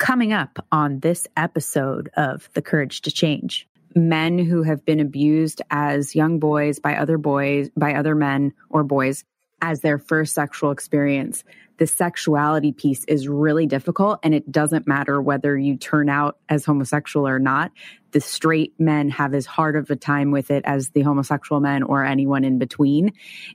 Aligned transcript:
Coming 0.00 0.32
up 0.32 0.64
on 0.72 1.00
this 1.00 1.26
episode 1.36 2.08
of 2.16 2.48
The 2.54 2.62
Courage 2.62 3.02
to 3.02 3.10
Change, 3.10 3.68
men 3.94 4.38
who 4.38 4.62
have 4.62 4.82
been 4.86 4.98
abused 4.98 5.60
as 5.70 6.16
young 6.16 6.38
boys 6.38 6.78
by 6.78 6.96
other 6.96 7.18
boys, 7.18 7.68
by 7.76 7.92
other 7.92 8.14
men 8.14 8.54
or 8.70 8.82
boys 8.82 9.24
as 9.62 9.80
their 9.80 9.98
first 9.98 10.34
sexual 10.34 10.70
experience. 10.70 11.44
The 11.78 11.86
sexuality 11.86 12.72
piece 12.72 13.04
is 13.04 13.26
really 13.26 13.66
difficult, 13.66 14.20
and 14.22 14.34
it 14.34 14.52
doesn't 14.52 14.86
matter 14.86 15.20
whether 15.20 15.56
you 15.56 15.76
turn 15.76 16.10
out 16.10 16.36
as 16.48 16.64
homosexual 16.66 17.26
or 17.26 17.38
not. 17.38 17.72
The 18.10 18.20
straight 18.20 18.74
men 18.78 19.08
have 19.08 19.32
as 19.32 19.46
hard 19.46 19.76
of 19.76 19.90
a 19.90 19.96
time 19.96 20.30
with 20.30 20.50
it 20.50 20.62
as 20.66 20.90
the 20.90 21.00
homosexual 21.00 21.60
men 21.60 21.82
or 21.82 22.04
anyone 22.04 22.44
in 22.44 22.58
between. 22.58 23.12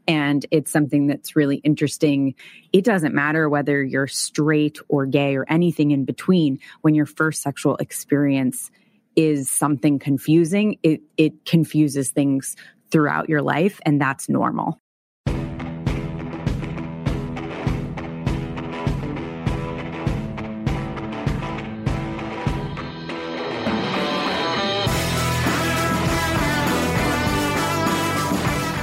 And 0.08 0.44
it's 0.50 0.72
something 0.72 1.06
that's 1.06 1.36
really 1.36 1.58
interesting. 1.58 2.34
It 2.74 2.84
doesn't 2.84 3.14
matter 3.14 3.48
whether 3.48 3.84
you're 3.84 4.08
straight 4.08 4.80
or 4.88 5.06
gay 5.06 5.36
or 5.36 5.46
anything 5.48 5.92
in 5.92 6.06
between 6.06 6.60
when 6.82 6.96
your 6.96 7.06
first 7.06 7.44
sexual 7.44 7.76
experience 7.78 8.72
is 9.16 9.50
something 9.50 10.00
confusing, 10.00 10.78
it, 10.84 11.02
it 11.16 11.46
confuses 11.46 12.10
things 12.10 12.56
throughout 12.92 13.30
your 13.30 13.42
life, 13.42 13.80
and 13.86 14.00
that's 14.02 14.30
normal. 14.30 14.82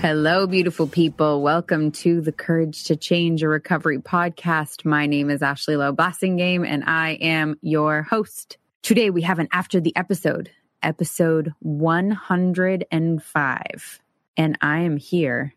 Hello, 0.00 0.46
beautiful 0.46 0.86
people. 0.86 1.42
Welcome 1.42 1.90
to 1.90 2.20
the 2.20 2.30
Courage 2.30 2.84
to 2.84 2.94
Change 2.94 3.42
a 3.42 3.48
Recovery 3.48 3.98
podcast. 3.98 4.84
My 4.84 5.06
name 5.06 5.28
is 5.28 5.42
Ashley 5.42 5.76
Loeb 5.76 5.96
Blassingame, 5.96 6.64
and 6.64 6.84
I 6.84 7.14
am 7.14 7.58
your 7.62 8.02
host. 8.02 8.58
Today, 8.82 9.10
we 9.10 9.22
have 9.22 9.40
an 9.40 9.48
after 9.50 9.80
the 9.80 9.96
episode, 9.96 10.52
episode 10.84 11.52
105. 11.58 14.00
And 14.36 14.56
I 14.60 14.78
am 14.78 14.98
here 14.98 15.52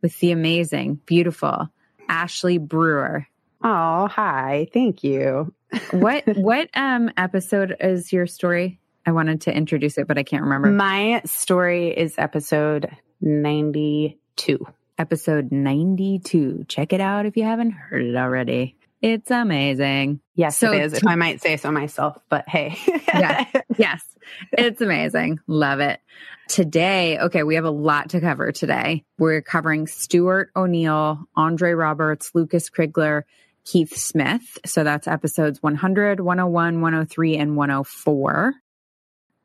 with 0.00 0.18
the 0.20 0.32
amazing, 0.32 1.00
beautiful 1.04 1.68
Ashley 2.08 2.56
Brewer. 2.56 3.26
Oh, 3.62 4.06
hi. 4.06 4.68
Thank 4.72 5.04
you. 5.04 5.52
what 5.90 6.24
what 6.38 6.70
um 6.72 7.10
episode 7.18 7.76
is 7.78 8.10
your 8.10 8.26
story? 8.26 8.80
I 9.04 9.12
wanted 9.12 9.42
to 9.42 9.54
introduce 9.54 9.98
it, 9.98 10.08
but 10.08 10.16
I 10.16 10.22
can't 10.22 10.44
remember. 10.44 10.70
My 10.70 11.20
story 11.26 11.88
is 11.88 12.14
episode 12.16 12.88
92. 13.22 14.66
Episode 14.98 15.50
92. 15.50 16.66
Check 16.68 16.92
it 16.92 17.00
out 17.00 17.26
if 17.26 17.36
you 17.36 17.44
haven't 17.44 17.70
heard 17.70 18.02
it 18.02 18.16
already. 18.16 18.76
It's 19.00 19.30
amazing. 19.30 20.20
Yes, 20.36 20.58
so 20.58 20.72
it 20.72 20.82
is, 20.82 20.92
if 20.94 21.06
I 21.06 21.16
might 21.16 21.42
say 21.42 21.56
so 21.56 21.72
myself, 21.72 22.18
but 22.28 22.48
hey. 22.48 22.78
yeah, 23.08 23.46
yes, 23.76 24.04
it's 24.52 24.80
amazing. 24.80 25.40
Love 25.48 25.80
it. 25.80 26.00
Today, 26.48 27.18
okay, 27.18 27.42
we 27.42 27.56
have 27.56 27.64
a 27.64 27.70
lot 27.70 28.10
to 28.10 28.20
cover 28.20 28.52
today. 28.52 29.04
We're 29.18 29.42
covering 29.42 29.88
Stuart 29.88 30.50
O'Neill, 30.54 31.18
Andre 31.34 31.72
Roberts, 31.72 32.30
Lucas 32.34 32.70
Crigler, 32.70 33.22
Keith 33.64 33.96
Smith. 33.96 34.58
So 34.66 34.84
that's 34.84 35.08
episodes 35.08 35.62
100, 35.62 36.20
101, 36.20 36.80
103, 36.80 37.36
and 37.36 37.56
104 37.56 38.54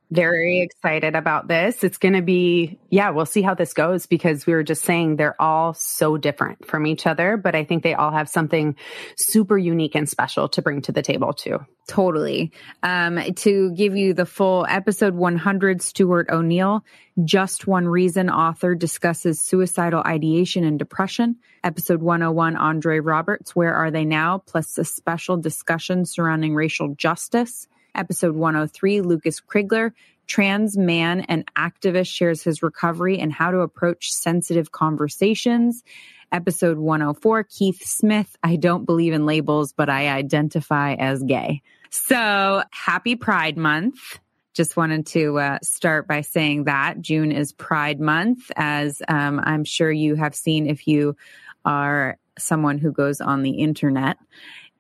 very 0.10 0.62
excited 0.62 1.16
about 1.16 1.48
this. 1.48 1.84
It's 1.84 1.98
going 1.98 2.14
to 2.14 2.22
be, 2.22 2.80
yeah, 2.90 3.10
we'll 3.10 3.26
see 3.26 3.42
how 3.42 3.54
this 3.54 3.74
goes 3.74 4.06
because 4.06 4.46
we 4.46 4.54
were 4.54 4.64
just 4.64 4.84
saying 4.84 5.18
they're 5.18 5.40
all 5.42 5.74
so 5.74 6.18
different 6.18 6.66
from 6.66 6.86
each 6.86 7.06
other, 7.06 7.36
but 7.36 7.56
I 7.56 7.66
think 7.66 7.84
they 7.84 7.94
all 7.94 8.12
have 8.12 8.30
something 8.30 8.76
super 9.18 9.58
unique 9.58 9.96
and 9.96 10.08
special 10.08 10.48
to 10.50 10.62
bring 10.62 10.82
to 10.84 10.92
the 10.92 11.02
table 11.02 11.34
too. 11.34 11.60
Totally. 11.88 12.52
Um, 12.84 13.20
to 13.36 13.72
give 13.72 13.96
you 13.96 14.14
the 14.14 14.26
full 14.26 14.66
episode 14.70 15.14
100, 15.14 15.82
Stuart 15.82 16.30
O'Neill, 16.30 16.84
Just 17.24 17.68
One 17.68 17.88
Reason 17.88 18.30
author 18.30 18.76
discusses 18.76 19.42
suicidal 19.42 20.04
ideation 20.06 20.64
and 20.64 20.80
depression. 20.80 21.38
Episode 21.64 22.02
101, 22.02 22.56
Andre 22.56 23.00
Roberts, 23.00 23.56
Where 23.56 23.74
Are 23.74 23.92
They 23.92 24.06
Now? 24.06 24.40
Plus 24.46 24.78
a 24.78 24.86
special 24.86 25.38
discussion 25.38 26.06
surrounding 26.06 26.56
racial 26.56 26.96
justice. 26.96 27.68
Episode 27.96 28.36
103, 28.36 29.02
Lucas 29.02 29.42
Crigler, 29.42 29.92
trans 30.28 30.78
man 30.78 31.22
and 31.22 31.46
activist, 31.56 32.08
shares 32.08 32.44
his 32.44 32.62
recovery 32.62 33.20
and 33.20 33.32
how 33.32 33.52
to 33.52 33.60
approach 33.60 34.12
sensitive 34.12 34.72
conversations. 34.72 35.84
Episode 36.32 36.78
104, 36.78 37.44
Keith 37.44 37.86
Smith, 37.86 38.36
I 38.44 38.58
don't 38.58 38.86
believe 38.86 39.14
in 39.14 39.26
labels, 39.26 39.72
but 39.72 39.90
I 39.90 40.10
identify 40.10 40.94
as 40.96 41.24
gay. 41.24 41.62
So 41.90 42.64
happy 42.72 43.16
Pride 43.16 43.58
Month. 43.58 44.20
Just 44.54 44.76
wanted 44.76 45.06
to 45.08 45.40
uh, 45.40 45.60
start 45.62 46.08
by 46.08 46.22
saying 46.22 46.66
that 46.66 47.00
June 47.00 47.32
is 47.32 47.54
Pride 47.54 48.02
Month, 48.02 48.52
as 48.56 49.02
um, 49.08 49.40
I'm 49.42 49.64
sure 49.64 49.92
you 49.92 50.16
have 50.16 50.36
seen 50.36 50.68
if 50.68 50.88
you 50.88 51.16
are 51.64 52.18
someone 52.38 52.78
who 52.78 52.92
goes 52.92 53.22
on 53.22 53.44
the 53.44 53.52
internet. 53.52 54.18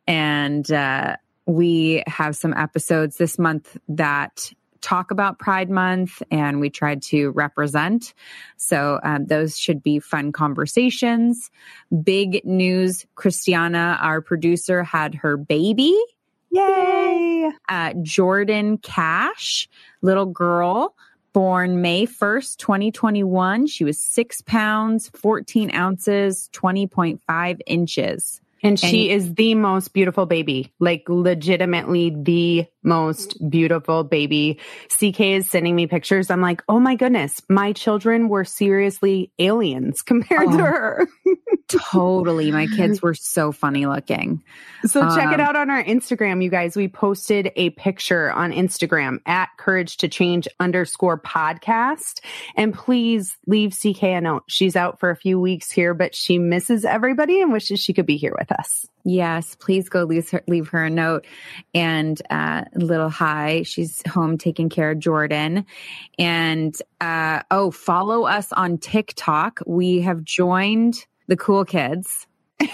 And 0.07 0.69
uh, 0.72 1.17
we 1.47 2.03
have 2.06 2.35
some 2.35 2.53
episodes 2.53 3.16
this 3.16 3.40
month 3.40 3.78
that 3.88 4.52
talk 4.81 5.12
about 5.12 5.40
Pride 5.40 5.69
Month 5.69 6.22
and 6.30 6.59
we 6.59 6.69
tried 6.69 7.02
to 7.03 7.31
represent. 7.31 8.13
So 8.58 9.00
um, 9.03 9.25
those 9.25 9.58
should 9.58 9.81
be 9.81 10.00
fun 10.00 10.31
conversations. 10.31 11.50
Big 12.03 12.46
news 12.46 13.06
Christiana, 13.16 13.97
our 14.02 14.22
producer, 14.22 14.84
had 14.84 15.16
her 15.16 15.38
baby. 15.38 15.97
Yay! 16.52 17.50
Uh, 17.68 17.94
Jordan 18.02 18.78
Cash, 18.78 19.68
little 20.02 20.28
girl. 20.28 20.96
Born 21.34 21.81
May 21.81 22.08
1st, 22.08 22.58
2021. 22.58 23.68
She 23.68 23.84
was 23.84 24.03
six 24.03 24.41
pounds, 24.41 25.12
14 25.14 25.69
ounces, 25.72 26.50
20.5 26.53 27.59
inches. 27.68 28.41
And 28.63 28.79
she 28.79 29.12
and, 29.12 29.22
is 29.22 29.34
the 29.35 29.56
most 29.56 29.94
beautiful 29.94 30.25
baby, 30.25 30.73
like 30.79 31.03
legitimately 31.07 32.16
the 32.16 32.66
most 32.87 33.49
beautiful 33.49 34.03
baby. 34.03 34.59
CK 34.89 35.19
is 35.19 35.49
sending 35.49 35.75
me 35.75 35.85
pictures. 35.85 36.31
I'm 36.31 36.41
like, 36.41 36.63
oh 36.67 36.79
my 36.79 36.95
goodness, 36.95 37.41
my 37.49 37.73
children 37.73 38.29
were 38.29 38.45
seriously 38.45 39.31
aliens 39.37 40.01
compared 40.07 40.47
oh, 40.47 40.57
to 40.57 40.63
her. 40.63 41.07
totally. 41.67 42.51
My 42.51 42.67
kids 42.67 43.01
were 43.01 43.13
so 43.13 43.51
funny 43.51 43.85
looking. 43.85 44.41
So 44.85 45.01
um, 45.01 45.15
check 45.15 45.33
it 45.33 45.39
um, 45.39 45.47
out 45.47 45.55
on 45.55 45.69
our 45.69 45.83
Instagram, 45.83 46.43
you 46.43 46.49
guys. 46.49 46.75
We 46.75 46.87
posted 46.87 47.51
a 47.55 47.71
picture 47.71 48.31
on 48.31 48.51
Instagram 48.51 49.19
at 49.25 49.49
courage 49.57 49.97
to 49.97 50.07
change 50.07 50.47
underscore 50.59 51.19
podcast. 51.19 52.21
And 52.55 52.73
please 52.73 53.35
leave 53.45 53.75
CK 53.77 54.03
a 54.03 54.21
note. 54.21 54.43
She's 54.47 54.75
out 54.75 54.99
for 54.99 55.09
a 55.09 55.15
few 55.15 55.39
weeks 55.39 55.71
here, 55.71 55.93
but 55.93 56.15
she 56.15 56.39
misses 56.39 56.85
everybody 56.85 57.41
and 57.41 57.51
wishes 57.51 57.79
she 57.79 57.93
could 57.93 58.05
be 58.05 58.17
here 58.17 58.35
with 58.37 58.51
us. 58.51 58.87
Yes, 59.07 59.56
please 59.56 59.88
go 59.88 60.03
leave 60.03 60.29
her, 60.31 60.44
leave 60.47 60.68
her 60.68 60.84
a 60.84 60.90
note 60.90 61.25
and 61.73 62.22
uh, 62.29 62.66
little 62.75 63.09
hi. 63.09 63.63
She's 63.63 64.03
home 64.06 64.38
taking 64.38 64.67
care 64.67 64.91
of 64.91 64.99
Jordan. 64.99 65.66
And 66.20 66.76
uh, 66.99 67.43
oh, 67.49 67.72
follow 67.72 68.26
us 68.26 68.52
on 68.52 68.78
TikTok. 68.78 69.61
We 69.66 70.02
have 70.02 70.26
joined 70.26 71.05
the 71.28 71.37
cool 71.37 71.64
kids. 71.64 72.28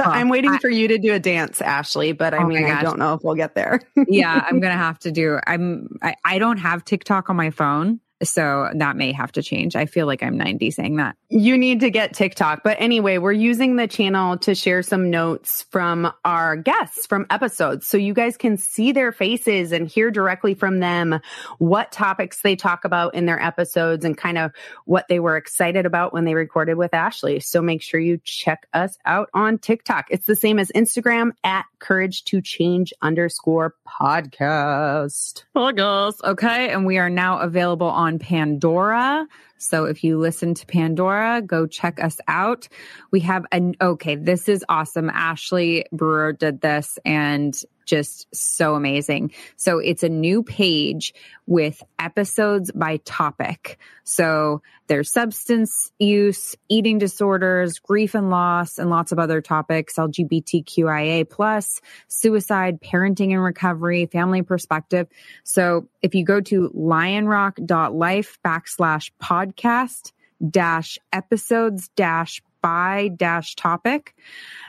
I'm 0.00 0.28
waiting 0.28 0.50
I, 0.50 0.58
for 0.58 0.68
you 0.68 0.88
to 0.88 0.98
do 0.98 1.14
a 1.14 1.20
dance, 1.20 1.60
Ashley, 1.60 2.10
but 2.10 2.34
I 2.34 2.38
oh 2.38 2.46
mean, 2.46 2.64
I 2.64 2.82
don't 2.82 2.98
know 2.98 3.14
if 3.14 3.22
we'll 3.22 3.36
get 3.36 3.54
there. 3.54 3.80
yeah, 4.08 4.44
I'm 4.48 4.58
gonna 4.60 4.76
have 4.76 4.98
to 5.00 5.12
do. 5.12 5.38
I'm. 5.46 5.96
I, 6.02 6.14
I 6.24 6.38
don't 6.38 6.56
have 6.56 6.84
TikTok 6.84 7.30
on 7.30 7.36
my 7.36 7.50
phone, 7.50 8.00
So 8.22 8.70
that 8.74 8.96
may 8.96 9.12
have 9.12 9.30
to 9.32 9.42
change. 9.42 9.76
I 9.76 9.86
feel 9.86 10.06
like 10.06 10.22
I'm 10.22 10.36
90 10.36 10.70
saying 10.72 10.96
that. 10.96 11.16
You 11.28 11.56
need 11.56 11.80
to 11.80 11.90
get 11.90 12.14
TikTok. 12.14 12.62
But 12.64 12.78
anyway, 12.80 13.18
we're 13.18 13.32
using 13.32 13.76
the 13.76 13.86
channel 13.86 14.38
to 14.38 14.54
share 14.54 14.82
some 14.82 15.10
notes 15.10 15.64
from 15.70 16.12
our 16.24 16.56
guests 16.56 17.06
from 17.06 17.26
episodes. 17.30 17.86
So 17.86 17.96
you 17.96 18.14
guys 18.14 18.36
can 18.36 18.56
see 18.56 18.92
their 18.92 19.12
faces 19.12 19.70
and 19.72 19.86
hear 19.86 20.10
directly 20.10 20.54
from 20.54 20.80
them 20.80 21.20
what 21.58 21.92
topics 21.92 22.42
they 22.42 22.56
talk 22.56 22.84
about 22.84 23.14
in 23.14 23.26
their 23.26 23.40
episodes 23.40 24.04
and 24.04 24.16
kind 24.16 24.38
of 24.38 24.52
what 24.84 25.06
they 25.08 25.20
were 25.20 25.36
excited 25.36 25.86
about 25.86 26.12
when 26.12 26.24
they 26.24 26.34
recorded 26.34 26.76
with 26.76 26.94
Ashley. 26.94 27.38
So 27.40 27.62
make 27.62 27.82
sure 27.82 28.00
you 28.00 28.18
check 28.24 28.66
us 28.72 28.98
out 29.04 29.28
on 29.32 29.58
TikTok. 29.58 30.06
It's 30.10 30.26
the 30.26 30.36
same 30.36 30.58
as 30.58 30.72
Instagram 30.74 31.32
at 31.44 31.66
courage 31.78 32.24
to 32.24 32.40
change 32.40 32.92
underscore 33.00 33.74
podcast. 33.86 35.44
Podcast. 35.54 36.24
Okay. 36.24 36.70
And 36.70 36.84
we 36.84 36.98
are 36.98 37.10
now 37.10 37.38
available 37.38 37.86
on 37.86 38.07
Pandora. 38.16 39.26
So 39.58 39.84
if 39.84 40.04
you 40.04 40.18
listen 40.18 40.54
to 40.54 40.66
Pandora, 40.66 41.42
go 41.42 41.66
check 41.66 42.02
us 42.02 42.18
out. 42.26 42.68
We 43.10 43.20
have 43.20 43.44
an, 43.52 43.74
okay, 43.80 44.14
this 44.14 44.48
is 44.48 44.64
awesome. 44.68 45.10
Ashley 45.10 45.84
Brewer 45.92 46.32
did 46.32 46.62
this 46.62 46.98
and 47.04 47.54
just 47.88 48.26
so 48.34 48.74
amazing. 48.74 49.32
So 49.56 49.78
it's 49.78 50.02
a 50.02 50.08
new 50.08 50.42
page 50.42 51.14
with 51.46 51.82
episodes 51.98 52.70
by 52.70 52.98
topic. 52.98 53.78
So 54.04 54.60
there's 54.86 55.10
substance 55.10 55.90
use, 55.98 56.54
eating 56.68 56.98
disorders, 56.98 57.78
grief 57.78 58.14
and 58.14 58.28
loss, 58.28 58.78
and 58.78 58.90
lots 58.90 59.10
of 59.10 59.18
other 59.18 59.40
topics, 59.40 59.94
LGBTQIA 59.94 61.28
plus, 61.28 61.80
suicide, 62.08 62.80
parenting 62.80 63.32
and 63.32 63.42
recovery, 63.42 64.06
family 64.06 64.42
perspective. 64.42 65.08
So 65.44 65.88
if 66.02 66.14
you 66.14 66.24
go 66.24 66.42
to 66.42 66.70
lionrock.life 66.70 68.38
backslash 68.44 69.10
podcast 69.22 70.12
dash 70.50 70.98
episodes 71.12 71.88
dash 71.96 72.42
by 72.62 73.10
dash 73.16 73.54
topic, 73.54 74.14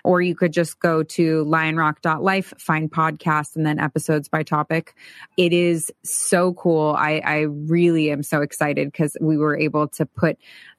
or 0.04 0.22
you 0.22 0.36
could 0.36 0.54
just 0.54 0.80
go 0.80 1.04
to 1.04 1.46
lionrock.life, 1.46 2.54
find 2.58 2.92
podcasts 2.92 3.56
and 3.56 3.66
then 3.66 3.80
episodes 3.80 4.30
by 4.30 4.44
topic. 4.44 4.96
It 5.38 5.54
is 5.54 5.92
so 6.04 6.54
cool. 6.54 6.96
I, 6.98 7.22
I 7.26 7.40
really 7.42 8.12
am 8.12 8.24
so 8.24 8.42
excited 8.42 8.92
because 8.92 9.18
we 9.20 9.38
were 9.38 9.58
able 9.58 9.88
to 9.90 10.06
put 10.06 10.38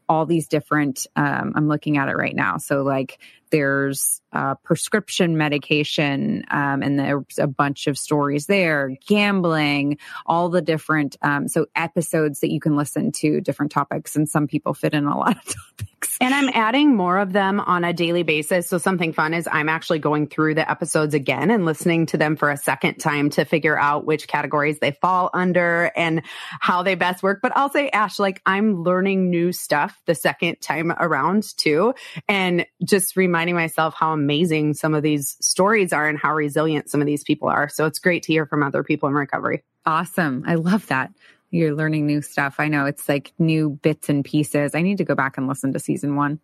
all 0.08 0.26
these 0.26 0.48
different 0.48 1.06
um, 1.14 1.52
i'm 1.54 1.68
looking 1.68 1.96
at 1.96 2.08
it 2.08 2.16
right 2.16 2.34
now 2.34 2.56
so 2.56 2.82
like 2.82 3.20
there's 3.50 4.20
uh, 4.32 4.55
prescription 4.62 5.37
medication 5.37 6.44
um, 6.50 6.82
and 6.82 6.99
there's 6.99 7.38
a 7.38 7.47
bunch 7.47 7.87
of 7.87 7.99
stories 7.99 8.47
there 8.47 8.97
gambling 9.06 9.99
all 10.26 10.49
the 10.49 10.62
different 10.62 11.17
um, 11.23 11.49
so 11.49 11.67
episodes 11.75 12.41
that 12.41 12.50
you 12.50 12.61
can 12.61 12.76
listen 12.76 13.11
to 13.11 13.41
different 13.41 13.73
topics 13.73 14.14
and 14.14 14.29
some 14.29 14.47
people 14.47 14.73
fit 14.73 14.94
in 14.94 15.05
a 15.06 15.19
lot 15.19 15.37
of 15.37 15.44
topics. 15.79 16.17
And 16.20 16.32
i'm 16.32 16.49
adding 16.55 16.94
more 16.94 17.19
of 17.19 17.32
them 17.32 17.61
on 17.61 17.85
a 17.85 17.93
daily 17.93 18.23
basis. 18.23 18.69
So 18.69 18.79
something 18.79 19.12
fun 19.12 19.35
is 19.35 19.49
i'm 19.50 19.69
actually 19.69 19.99
going 19.99 20.29
through 20.29 20.55
the 20.55 20.70
episodes 20.70 21.12
again 21.12 21.50
and 21.50 21.64
listening 21.64 22.06
to 22.06 22.17
them 22.17 22.37
for 22.37 22.50
a 22.50 22.56
second 22.56 22.99
time 22.99 23.31
to 23.31 23.44
figure 23.44 23.79
out 23.79 24.06
which 24.06 24.29
categories 24.29 24.79
they 24.79 24.93
fall 24.93 25.31
under 25.35 25.91
and 25.97 26.23
how 26.61 26.82
they 26.82 26.94
best 26.94 27.23
work. 27.23 27.41
But 27.43 27.56
i'll 27.56 27.70
say 27.70 27.88
ash 27.91 28.19
like 28.19 28.41
i'm 28.47 28.82
learning 28.82 29.29
new 29.29 29.52
stuff 29.52 30.00
the 30.06 30.14
second 30.14 30.61
time 30.61 30.93
around 30.93 31.56
too. 31.56 31.94
And 32.29 32.64
just 32.85 33.17
reminding 33.40 33.54
myself 33.54 33.94
how 33.94 34.12
amazing 34.12 34.75
some 34.75 34.94
of 34.94 35.02
these 35.02 35.38
stories 35.40 35.94
are 35.94 36.06
and 36.06 36.19
how 36.19 36.34
resilient 36.34 36.90
some 36.90 37.00
of 37.00 37.06
these 37.06 37.25
people 37.25 37.48
are. 37.48 37.70
So 37.70 37.87
it's 37.87 37.98
great 37.98 38.22
to 38.25 38.32
hear 38.34 38.44
from 38.44 38.62
other 38.62 38.84
people 38.84 39.08
in 39.08 39.14
recovery. 39.14 39.64
Awesome. 39.87 40.44
I 40.46 40.56
love 40.56 40.87
that. 40.88 41.10
You're 41.50 41.75
learning 41.75 42.06
new 42.06 42.20
stuff. 42.20 42.56
I 42.58 42.69
know 42.69 42.84
it's 42.84 43.08
like 43.08 43.32
new 43.38 43.70
bits 43.70 44.10
and 44.10 44.22
pieces. 44.22 44.75
I 44.75 44.82
need 44.82 44.98
to 44.98 45.04
go 45.04 45.14
back 45.14 45.38
and 45.38 45.48
listen 45.48 45.72
to 45.72 45.78
season 45.78 46.16
one. 46.16 46.38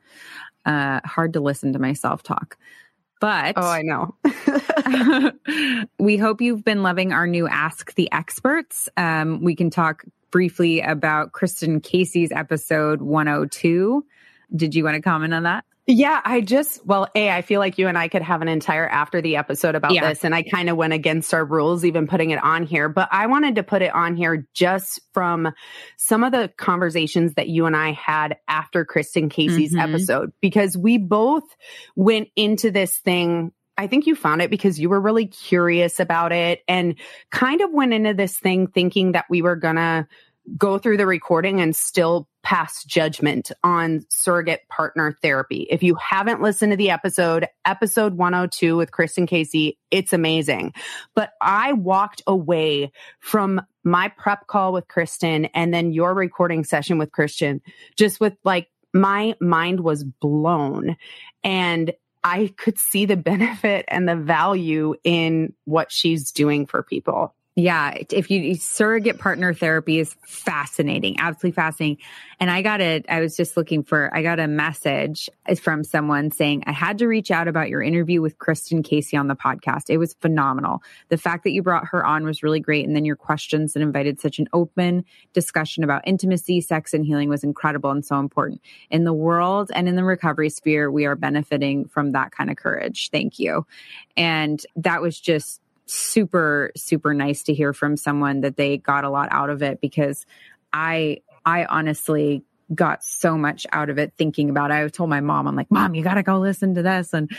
Uh, 0.64 1.00
hard 1.04 1.34
to 1.34 1.40
listen 1.40 1.75
to 1.75 1.78
myself 1.78 2.22
talk. 2.22 2.56
But 3.20 3.54
oh, 3.58 3.69
I 3.69 3.82
know. 3.82 4.16
we 5.98 6.16
hope 6.16 6.40
you've 6.40 6.64
been 6.64 6.82
loving 6.82 7.12
our 7.12 7.26
new 7.26 7.46
Ask 7.46 7.94
the 7.94 8.10
Experts. 8.10 8.88
Um, 8.96 9.43
we 9.43 9.54
can 9.54 9.69
talk 9.69 10.04
briefly 10.31 10.81
about 10.81 11.32
Kristen 11.32 11.81
Casey's 11.82 12.32
episode 12.32 13.02
102. 13.02 14.02
Did 14.54 14.75
you 14.75 14.82
want 14.82 14.94
to 14.94 15.02
comment 15.02 15.34
on 15.34 15.43
that? 15.43 15.66
Yeah, 15.88 16.20
I 16.24 16.40
just, 16.40 16.84
well, 16.84 17.06
A, 17.14 17.30
I 17.30 17.42
feel 17.42 17.60
like 17.60 17.78
you 17.78 17.86
and 17.86 17.96
I 17.96 18.08
could 18.08 18.22
have 18.22 18.42
an 18.42 18.48
entire 18.48 18.88
after 18.88 19.22
the 19.22 19.36
episode 19.36 19.76
about 19.76 19.94
yeah. 19.94 20.08
this. 20.08 20.24
And 20.24 20.34
I 20.34 20.42
kind 20.42 20.68
of 20.68 20.76
went 20.76 20.92
against 20.92 21.32
our 21.32 21.44
rules, 21.44 21.84
even 21.84 22.08
putting 22.08 22.30
it 22.30 22.42
on 22.42 22.64
here. 22.64 22.88
But 22.88 23.08
I 23.12 23.26
wanted 23.28 23.54
to 23.54 23.62
put 23.62 23.82
it 23.82 23.94
on 23.94 24.16
here 24.16 24.48
just 24.52 25.00
from 25.14 25.52
some 25.96 26.24
of 26.24 26.32
the 26.32 26.50
conversations 26.56 27.34
that 27.34 27.48
you 27.48 27.66
and 27.66 27.76
I 27.76 27.92
had 27.92 28.36
after 28.48 28.84
Kristen 28.84 29.28
Casey's 29.28 29.74
mm-hmm. 29.74 29.94
episode, 29.94 30.32
because 30.40 30.76
we 30.76 30.98
both 30.98 31.44
went 31.94 32.28
into 32.34 32.70
this 32.72 32.96
thing 32.96 33.52
I 33.78 33.88
think 33.88 34.06
you 34.06 34.14
found 34.14 34.40
it 34.40 34.50
because 34.50 34.80
you 34.80 34.88
were 34.88 35.00
really 35.00 35.26
curious 35.26 36.00
about 36.00 36.32
it 36.32 36.62
and 36.66 36.94
kind 37.30 37.60
of 37.60 37.70
went 37.72 37.92
into 37.92 38.14
this 38.14 38.38
thing 38.38 38.68
thinking 38.68 39.12
that 39.12 39.26
we 39.28 39.42
were 39.42 39.54
going 39.56 39.76
to 39.76 40.08
go 40.56 40.78
through 40.78 40.96
the 40.96 41.06
recording 41.06 41.60
and 41.60 41.74
still 41.74 42.28
pass 42.46 42.84
judgment 42.84 43.50
on 43.64 44.06
surrogate 44.08 44.60
partner 44.69 45.19
therapy. 45.20 45.66
If 45.69 45.82
you 45.82 45.96
haven't 45.96 46.40
listened 46.40 46.70
to 46.70 46.76
the 46.76 46.90
episode, 46.90 47.48
episode 47.64 48.14
102 48.14 48.76
with 48.76 48.93
Kristen 48.93 49.26
Casey, 49.26 49.81
it's 49.90 50.12
amazing. 50.12 50.72
But 51.16 51.32
I 51.43 51.72
walked 51.72 52.22
away 52.25 52.93
from 53.19 53.60
my 53.82 54.12
prep 54.16 54.46
call 54.46 54.72
with 54.72 54.87
Kristen 54.87 55.46
and 55.46 55.75
then 55.75 55.90
your 55.90 56.14
recording 56.14 56.62
session 56.62 56.98
with 56.98 57.10
Kristen 57.10 57.62
just 57.96 58.20
with 58.20 58.34
like 58.44 58.69
my 58.94 59.34
mind 59.40 59.81
was 59.81 60.04
blown 60.04 60.96
and 61.43 61.93
I 62.22 62.54
could 62.56 62.78
see 62.78 63.06
the 63.06 63.16
benefit 63.32 63.87
and 63.88 64.08
the 64.08 64.14
value 64.14 64.94
in 65.02 65.52
what 65.64 65.90
she's 65.90 66.31
doing 66.31 66.66
for 66.66 66.84
people. 66.84 67.35
Yeah, 67.58 67.94
if 68.11 68.31
you 68.31 68.55
surrogate 68.55 69.19
partner 69.19 69.55
therapy 69.55 69.99
is 69.99 70.14
fascinating, 70.26 71.19
absolutely 71.19 71.55
fascinating. 71.55 72.05
And 72.38 72.50
I 72.50 72.61
got 72.61 72.82
it. 72.82 73.06
I 73.08 73.20
was 73.20 73.35
just 73.35 73.56
looking 73.56 73.82
for. 73.82 74.14
I 74.14 74.20
got 74.23 74.38
a 74.38 74.47
message 74.47 75.31
uh, 75.49 75.55
from 75.55 75.82
someone 75.82 76.31
saying 76.31 76.64
I 76.67 76.73
had 76.73 76.99
to 76.99 77.06
reach 77.06 77.31
out 77.31 77.49
about 77.49 77.70
your 77.70 77.82
interview 77.82 78.20
with 78.20 78.38
Kristen 78.38 78.82
Casey 78.82 79.17
on 79.17 79.29
the 79.29 79.35
podcast. 79.35 79.88
It 79.88 79.97
was 79.97 80.12
phenomenal. 80.20 80.82
The 81.08 81.17
fact 81.17 81.44
that 81.44 81.53
you 81.53 81.62
brought 81.62 81.87
her 81.87 82.05
on 82.05 82.26
was 82.26 82.43
really 82.43 82.61
great, 82.61 82.87
and 82.87 82.94
then 82.94 83.06
your 83.06 83.17
questions 83.17 83.75
and 83.75 83.82
invited 83.82 84.20
such 84.20 84.38
an 84.38 84.49
open 84.53 85.06
discussion 85.32 85.82
about 85.82 86.06
intimacy, 86.06 86.61
sex, 86.61 86.93
and 86.93 87.06
healing 87.06 87.31
was 87.31 87.43
incredible 87.43 87.91
and 87.91 88.05
so 88.05 88.19
important 88.19 88.61
in 88.91 89.05
the 89.05 89.14
world 89.14 89.70
and 89.75 89.88
in 89.88 89.97
the 89.97 90.05
recovery 90.05 90.50
sphere. 90.50 90.91
We 90.91 91.06
are 91.06 91.17
benefiting 91.17 91.87
from 91.87 92.12
that 92.12 92.32
kind 92.32 92.50
of 92.50 92.56
courage. 92.56 93.08
Thank 93.11 93.38
you. 93.38 93.67
And 94.14 94.61
that 94.76 95.00
was 95.00 95.19
just 95.19 95.62
super 95.86 96.72
super 96.76 97.14
nice 97.14 97.44
to 97.44 97.54
hear 97.54 97.72
from 97.72 97.96
someone 97.96 98.40
that 98.40 98.56
they 98.56 98.76
got 98.76 99.04
a 99.04 99.10
lot 99.10 99.28
out 99.30 99.50
of 99.50 99.62
it 99.62 99.80
because 99.80 100.26
I 100.72 101.18
I 101.44 101.64
honestly 101.64 102.42
got 102.74 103.04
so 103.04 103.38
much 103.38 103.66
out 103.72 103.90
of 103.90 103.98
it 103.98 104.12
thinking 104.16 104.50
about 104.50 104.70
it. 104.70 104.74
I 104.74 104.88
told 104.88 105.08
my 105.08 105.20
mom, 105.20 105.46
I'm 105.46 105.54
like, 105.54 105.70
mom, 105.70 105.94
you 105.94 106.02
got 106.02 106.14
to 106.14 106.22
go 106.22 106.38
listen 106.38 106.74
to 106.74 106.82
this. 106.82 107.12
And, 107.12 107.30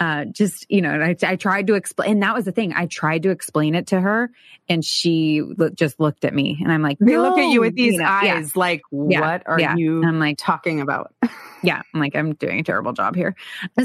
uh, 0.00 0.24
just, 0.24 0.66
you 0.68 0.80
know, 0.80 0.90
I, 0.90 1.16
I 1.22 1.36
tried 1.36 1.68
to 1.68 1.74
explain, 1.74 2.10
and 2.10 2.22
that 2.22 2.34
was 2.34 2.44
the 2.44 2.52
thing. 2.52 2.72
I 2.74 2.86
tried 2.86 3.22
to 3.22 3.30
explain 3.30 3.74
it 3.74 3.88
to 3.88 4.00
her 4.00 4.30
and 4.68 4.84
she 4.84 5.42
lo- 5.42 5.70
just 5.70 6.00
looked 6.00 6.24
at 6.24 6.34
me 6.34 6.58
and 6.60 6.72
I'm 6.72 6.82
like, 6.82 6.98
they 6.98 7.12
no. 7.12 7.22
look 7.22 7.38
at 7.38 7.50
you 7.50 7.60
with 7.60 7.76
these 7.76 7.94
you 7.94 8.00
know, 8.00 8.06
eyes 8.06 8.24
yeah. 8.24 8.60
like, 8.60 8.82
what 8.90 9.12
yeah, 9.12 9.38
are 9.46 9.60
yeah. 9.60 9.76
you 9.76 10.02
I'm 10.04 10.18
like 10.18 10.38
talking 10.38 10.80
about? 10.80 11.14
yeah. 11.62 11.82
I'm 11.94 12.00
like, 12.00 12.16
I'm 12.16 12.34
doing 12.34 12.60
a 12.60 12.64
terrible 12.64 12.92
job 12.92 13.14
here. 13.14 13.36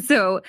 So 0.04 0.42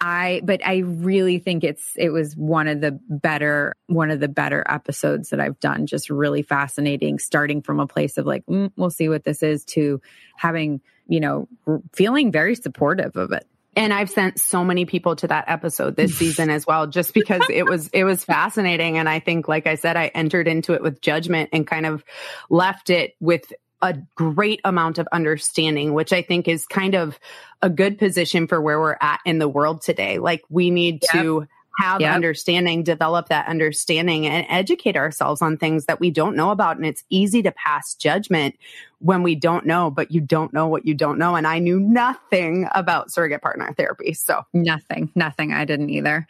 I, 0.00 0.40
but 0.44 0.64
I 0.66 0.78
really 0.78 1.38
think 1.38 1.62
it's, 1.62 1.92
it 1.96 2.08
was 2.08 2.34
one 2.34 2.68
of 2.68 2.80
the 2.80 2.98
better, 3.08 3.76
one 3.86 4.10
of 4.10 4.18
the 4.18 4.28
better 4.28 4.64
episodes 4.66 5.28
that 5.28 5.40
I've 5.40 5.60
done. 5.60 5.86
Just 5.86 6.08
really 6.08 6.42
fascinating, 6.42 7.18
starting 7.18 7.60
from 7.60 7.80
a 7.80 7.86
place 7.86 8.16
of 8.16 8.24
like, 8.24 8.46
mm, 8.46 8.72
we'll 8.76 8.90
see 8.90 9.10
what 9.10 9.24
this 9.24 9.42
is 9.42 9.64
to 9.66 10.00
having, 10.36 10.80
you 11.06 11.20
know, 11.20 11.48
feeling 11.92 12.32
very 12.32 12.54
supportive 12.54 13.16
of 13.16 13.32
it. 13.32 13.46
And 13.76 13.92
I've 13.92 14.10
sent 14.10 14.40
so 14.40 14.64
many 14.64 14.84
people 14.84 15.14
to 15.16 15.28
that 15.28 15.44
episode 15.46 15.94
this 15.96 16.16
season 16.16 16.50
as 16.50 16.66
well, 16.66 16.86
just 16.86 17.14
because 17.14 17.42
it 17.48 17.66
was, 17.66 17.88
it 17.92 18.04
was 18.04 18.24
fascinating. 18.24 18.98
And 18.98 19.08
I 19.08 19.20
think, 19.20 19.48
like 19.48 19.66
I 19.66 19.76
said, 19.76 19.96
I 19.96 20.06
entered 20.06 20.48
into 20.48 20.72
it 20.72 20.82
with 20.82 21.00
judgment 21.00 21.50
and 21.52 21.66
kind 21.66 21.86
of 21.86 22.02
left 22.48 22.90
it 22.90 23.14
with 23.20 23.52
a 23.82 23.96
great 24.14 24.60
amount 24.64 24.98
of 24.98 25.08
understanding, 25.12 25.94
which 25.94 26.12
I 26.12 26.22
think 26.22 26.48
is 26.48 26.66
kind 26.66 26.94
of 26.94 27.18
a 27.62 27.70
good 27.70 27.98
position 27.98 28.46
for 28.46 28.60
where 28.60 28.80
we're 28.80 28.96
at 29.00 29.20
in 29.24 29.38
the 29.38 29.48
world 29.48 29.82
today. 29.82 30.18
Like 30.18 30.44
we 30.48 30.70
need 30.70 31.02
yep. 31.02 31.22
to 31.22 31.48
have 31.78 32.00
yep. 32.00 32.14
understanding, 32.14 32.82
develop 32.82 33.28
that 33.28 33.46
understanding 33.46 34.26
and 34.26 34.46
educate 34.50 34.96
ourselves 34.96 35.40
on 35.40 35.56
things 35.56 35.86
that 35.86 36.00
we 36.00 36.10
don't 36.10 36.36
know 36.36 36.50
about. 36.50 36.76
And 36.76 36.84
it's 36.84 37.04
easy 37.08 37.42
to 37.42 37.52
pass 37.52 37.94
judgment 37.94 38.56
when 38.98 39.22
we 39.22 39.34
don't 39.34 39.64
know, 39.64 39.90
but 39.90 40.10
you 40.10 40.20
don't 40.20 40.52
know 40.52 40.66
what 40.66 40.84
you 40.84 40.94
don't 40.94 41.18
know. 41.18 41.36
And 41.36 41.46
I 41.46 41.58
knew 41.58 41.80
nothing 41.80 42.68
about 42.74 43.10
surrogate 43.10 43.40
partner 43.40 43.72
therapy. 43.72 44.12
So 44.12 44.44
nothing, 44.52 45.10
nothing. 45.14 45.52
I 45.52 45.64
didn't 45.64 45.90
either. 45.90 46.26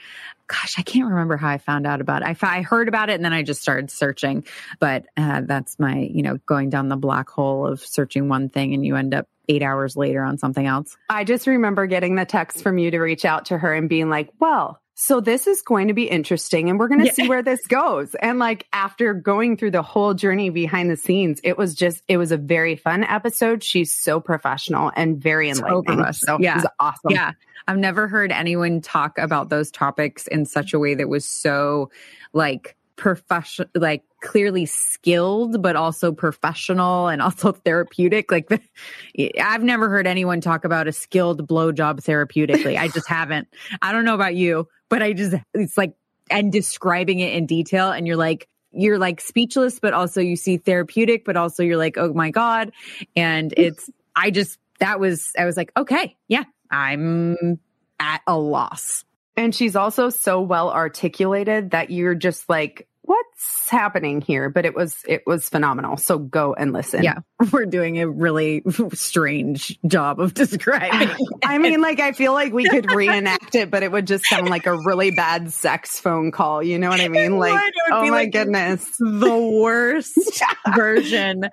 Gosh, 0.51 0.79
I 0.79 0.83
can't 0.83 1.09
remember 1.09 1.37
how 1.37 1.49
I 1.49 1.59
found 1.59 1.87
out 1.87 2.01
about 2.01 2.23
it. 2.23 2.43
I, 2.43 2.59
I 2.59 2.63
heard 2.63 2.89
about 2.89 3.09
it 3.09 3.15
and 3.15 3.25
then 3.25 3.33
I 3.33 3.43
just 3.43 3.63
started 3.63 3.91
searching. 3.91 4.45
But 4.81 5.07
uh, 5.17 5.43
that's 5.45 5.79
my, 5.79 5.99
you 5.99 6.23
know, 6.23 6.39
going 6.47 6.71
down 6.71 6.89
the 6.89 6.97
black 6.97 7.31
hole 7.31 7.67
of 7.67 7.81
searching 7.81 8.29
one 8.29 8.49
thing 8.49 8.75
and 8.75 8.85
you 8.85 8.97
end 8.97 9.15
up 9.15 9.29
eight 9.49 9.63
hours 9.63 9.97
later 9.97 10.25
on 10.25 10.39
something 10.39 10.67
else. 10.67 10.97
I 11.09 11.25
just 11.25 11.47
remember 11.47 11.87
getting 11.87 12.17
the 12.17 12.25
text 12.25 12.63
from 12.63 12.79
you 12.79 12.91
to 12.91 12.99
reach 12.99 13.25
out 13.25 13.47
to 13.47 13.59
her 13.59 13.73
and 13.73 13.89
being 13.89 14.11
like, 14.11 14.31
well, 14.41 14.81
so 15.03 15.19
this 15.19 15.47
is 15.47 15.63
going 15.63 15.89
to 15.89 15.95
be 15.95 16.05
interesting 16.05 16.69
and 16.69 16.79
we're 16.79 16.87
going 16.87 17.01
to 17.01 17.07
yeah. 17.07 17.13
see 17.13 17.27
where 17.27 17.43
this 17.43 17.67
goes. 17.67 18.15
And 18.17 18.39
like 18.39 18.67
after 18.75 19.15
going 19.15 19.57
through 19.57 19.71
the 19.71 19.81
whole 19.81 20.13
journey 20.13 20.51
behind 20.51 20.91
the 20.91 20.97
scenes, 20.97 21.41
it 21.43 21.57
was 21.57 21.75
just, 21.75 22.03
it 22.07 22.19
was 22.19 22.33
a 22.33 22.37
very 22.37 22.77
fun 22.77 23.05
episode. 23.05 23.65
She's 23.65 23.95
so 23.95 24.21
professional 24.21 24.93
and 24.95 25.17
very 25.17 25.49
enlightening. 25.49 26.05
So, 26.13 26.27
so 26.27 26.39
yeah. 26.39 26.63
awesome. 26.79 27.13
Yeah. 27.13 27.33
I've 27.67 27.79
never 27.79 28.09
heard 28.09 28.31
anyone 28.31 28.83
talk 28.83 29.17
about 29.17 29.49
those 29.49 29.71
topics 29.71 30.27
in 30.27 30.45
such 30.45 30.75
a 30.75 30.79
way 30.79 30.95
that 30.95 31.09
was 31.09 31.25
so 31.25 31.91
like 32.35 32.77
professional, 32.97 33.71
like 33.75 34.05
clearly 34.21 34.67
skilled, 34.67 35.63
but 35.63 35.77
also 35.77 36.13
professional 36.13 37.09
and 37.09 37.23
also 37.23 37.53
therapeutic. 37.65 38.31
Like 38.31 38.49
the, 38.49 38.61
I've 39.41 39.63
never 39.63 39.89
heard 39.89 40.07
anyone 40.07 40.43
talk 40.43 40.67
about 40.67 40.89
a 40.89 40.93
skilled 40.93 41.49
blowjob 41.49 42.03
therapeutically. 42.03 42.79
I 42.79 42.89
just 42.89 43.09
haven't. 43.09 43.49
I 43.81 43.93
don't 43.93 44.05
know 44.05 44.15
about 44.15 44.35
you, 44.35 44.69
but 44.91 45.03
I 45.03 45.15
just, 45.15 45.35
it's 45.55 45.79
like, 45.79 45.95
and 46.31 46.53
describing 46.53 47.21
it 47.21 47.33
in 47.33 47.47
detail 47.47 47.91
and 47.91 48.07
you're 48.07 48.17
like, 48.17 48.47
you're 48.73 48.99
like 48.99 49.21
speechless, 49.21 49.81
but 49.81 49.95
also 49.95 50.21
you 50.21 50.37
see 50.37 50.59
therapeutic, 50.59 51.25
but 51.25 51.37
also 51.37 51.63
you're 51.63 51.79
like, 51.79 51.97
oh 51.97 52.13
my 52.13 52.31
God. 52.31 52.73
And 53.17 53.55
it's, 53.57 53.89
I 54.15 54.31
just, 54.31 54.59
that 54.81 55.01
was, 55.01 55.33
I 55.39 55.47
was 55.47 55.57
like, 55.57 55.73
okay, 55.77 56.17
yeah, 56.29 56.45
I'm 56.71 57.59
at 57.99 58.21
a 58.27 58.37
loss. 58.37 59.05
And 59.37 59.55
she's 59.55 59.77
also 59.77 60.11
so 60.11 60.41
well 60.41 60.71
articulated 60.71 61.71
that 61.71 61.91
you're 61.91 62.15
just 62.15 62.49
like, 62.49 62.87
what's 63.03 63.69
happening 63.69 64.21
here? 64.21 64.49
But 64.49 64.65
it 64.65 64.75
was 64.75 64.97
it 65.07 65.23
was 65.27 65.49
phenomenal. 65.49 65.97
So 65.97 66.19
go 66.19 66.55
and 66.55 66.73
listen. 66.73 67.03
Yeah, 67.03 67.19
we're 67.53 67.67
doing 67.67 68.01
a 68.01 68.09
really 68.09 68.63
strange 68.93 69.79
job 69.87 70.21
of 70.21 70.35
describing. 70.35 71.11
I 71.45 71.59
mean, 71.59 71.81
like 71.81 72.01
I 72.01 72.13
feel 72.13 72.33
like 72.33 72.53
we 72.53 72.69
could 72.69 72.91
reenact 72.91 73.55
it, 73.55 73.71
but 73.71 73.83
it 73.83 73.91
would 73.91 74.07
just 74.07 74.25
sound 74.27 74.49
like 74.49 74.67
a 74.67 74.77
really 74.85 75.11
bad 75.11 75.53
sex 75.53 75.99
phone 75.99 76.31
call. 76.31 76.63
You 76.63 76.79
know 76.79 76.89
what 76.89 77.01
I 77.01 77.09
mean? 77.09 77.39
Like, 77.39 77.73
oh 77.91 78.03
my 78.03 78.11
like 78.11 78.33
goodness, 78.33 78.89
the 78.99 79.37
worst 79.61 80.19
version 80.75 81.45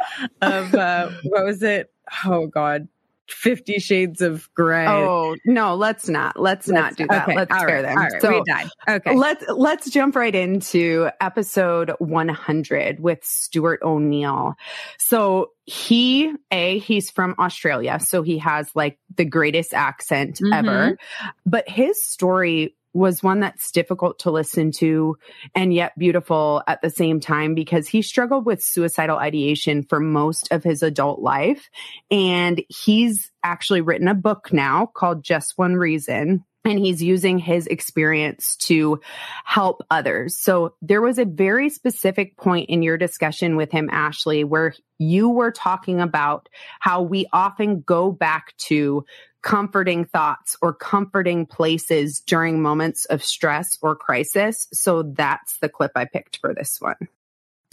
of 0.42 0.75
uh, 0.75 1.10
what 1.24 1.46
was 1.46 1.63
it? 1.63 1.92
Oh 2.25 2.48
God, 2.48 2.88
Fifty 3.29 3.79
Shades 3.79 4.22
of 4.22 4.50
Grey. 4.53 4.88
Oh 4.88 5.36
no, 5.46 5.75
let's 5.75 6.07
not. 6.07 6.39
Let's, 6.39 6.67
let's 6.67 6.69
not 6.69 6.96
do 6.96 7.07
that. 7.07 7.24
Okay, 7.24 7.36
let's 7.36 7.53
spare 7.53 7.67
right, 7.67 7.81
them. 7.81 7.98
Right, 7.98 8.22
so 8.22 8.43
Okay. 8.88 9.15
Let's 9.15 9.43
let's 9.50 9.89
jump 9.89 10.15
right 10.15 10.34
into 10.34 11.10
episode 11.19 11.91
100 12.00 13.00
with 13.00 13.24
Stuart 13.24 13.81
O'Neill. 13.84 14.55
So 14.98 15.51
he 15.65 16.34
a 16.51 16.79
he's 16.79 17.12
from 17.12 17.36
Australia, 17.38 18.00
so 18.00 18.22
he 18.22 18.38
has 18.38 18.69
like 18.75 18.98
the 19.15 19.25
greatest 19.25 19.74
accent 19.74 20.38
mm-hmm. 20.38 20.53
ever. 20.53 20.98
But 21.46 21.67
his 21.67 22.03
story 22.03 22.75
was 22.98 23.22
one 23.22 23.39
that's 23.39 23.72
difficult 23.72 24.20
to 24.20 24.32
listen 24.32 24.72
to 24.72 25.18
and 25.56 25.74
yet 25.74 25.98
beautiful 25.98 26.63
at 26.68 26.82
the 26.82 26.89
same 26.89 27.20
time 27.20 27.54
because 27.56 27.88
he 27.88 28.01
struggled 28.01 28.46
with 28.46 28.63
suicidal 28.63 29.18
ideation 29.18 29.84
for 29.84 30.00
most 30.00 30.51
of 30.51 30.63
his 30.63 30.84
adult 30.84 31.20
life. 31.22 31.70
And 32.10 32.62
he's 32.70 33.32
actually 33.44 33.82
written 33.82 34.08
a 34.08 34.16
book 34.16 34.51
now 34.51 34.88
called 34.88 35.24
Just 35.24 35.58
One 35.58 35.75
Reason 35.75 36.44
and 36.66 36.80
he's 36.80 37.01
using 37.01 37.39
his 37.39 37.68
experience 37.68 38.58
to 38.58 39.00
help 39.46 39.84
others. 39.89 40.38
So 40.38 40.75
there 40.82 41.01
was 41.01 41.18
a 41.18 41.25
very 41.25 41.70
specific 41.70 42.36
point 42.36 42.70
in 42.70 42.84
your 42.84 42.98
discussion 42.98 43.56
with 43.56 43.72
him, 43.72 43.89
Ashley, 43.92 44.44
where 44.44 44.74
you 44.98 45.30
were 45.30 45.51
talking 45.51 46.01
about 46.01 46.50
how 46.80 47.04
we 47.04 47.27
often 47.32 47.82
go 47.82 48.12
back 48.12 48.56
to 48.58 49.06
comforting 49.48 50.04
thoughts 50.04 50.58
or 50.62 50.74
comforting 50.74 51.46
places 51.46 52.20
during 52.20 52.62
moments 52.62 53.06
of 53.06 53.24
stress 53.24 53.77
or 53.82 53.96
crisis. 53.96 54.68
So 54.74 55.04
that's 55.04 55.60
the 55.60 55.70
clip 55.70 55.94
I 55.96 56.04
picked 56.04 56.39
for 56.42 56.54
this 56.54 56.82
one. 56.82 57.08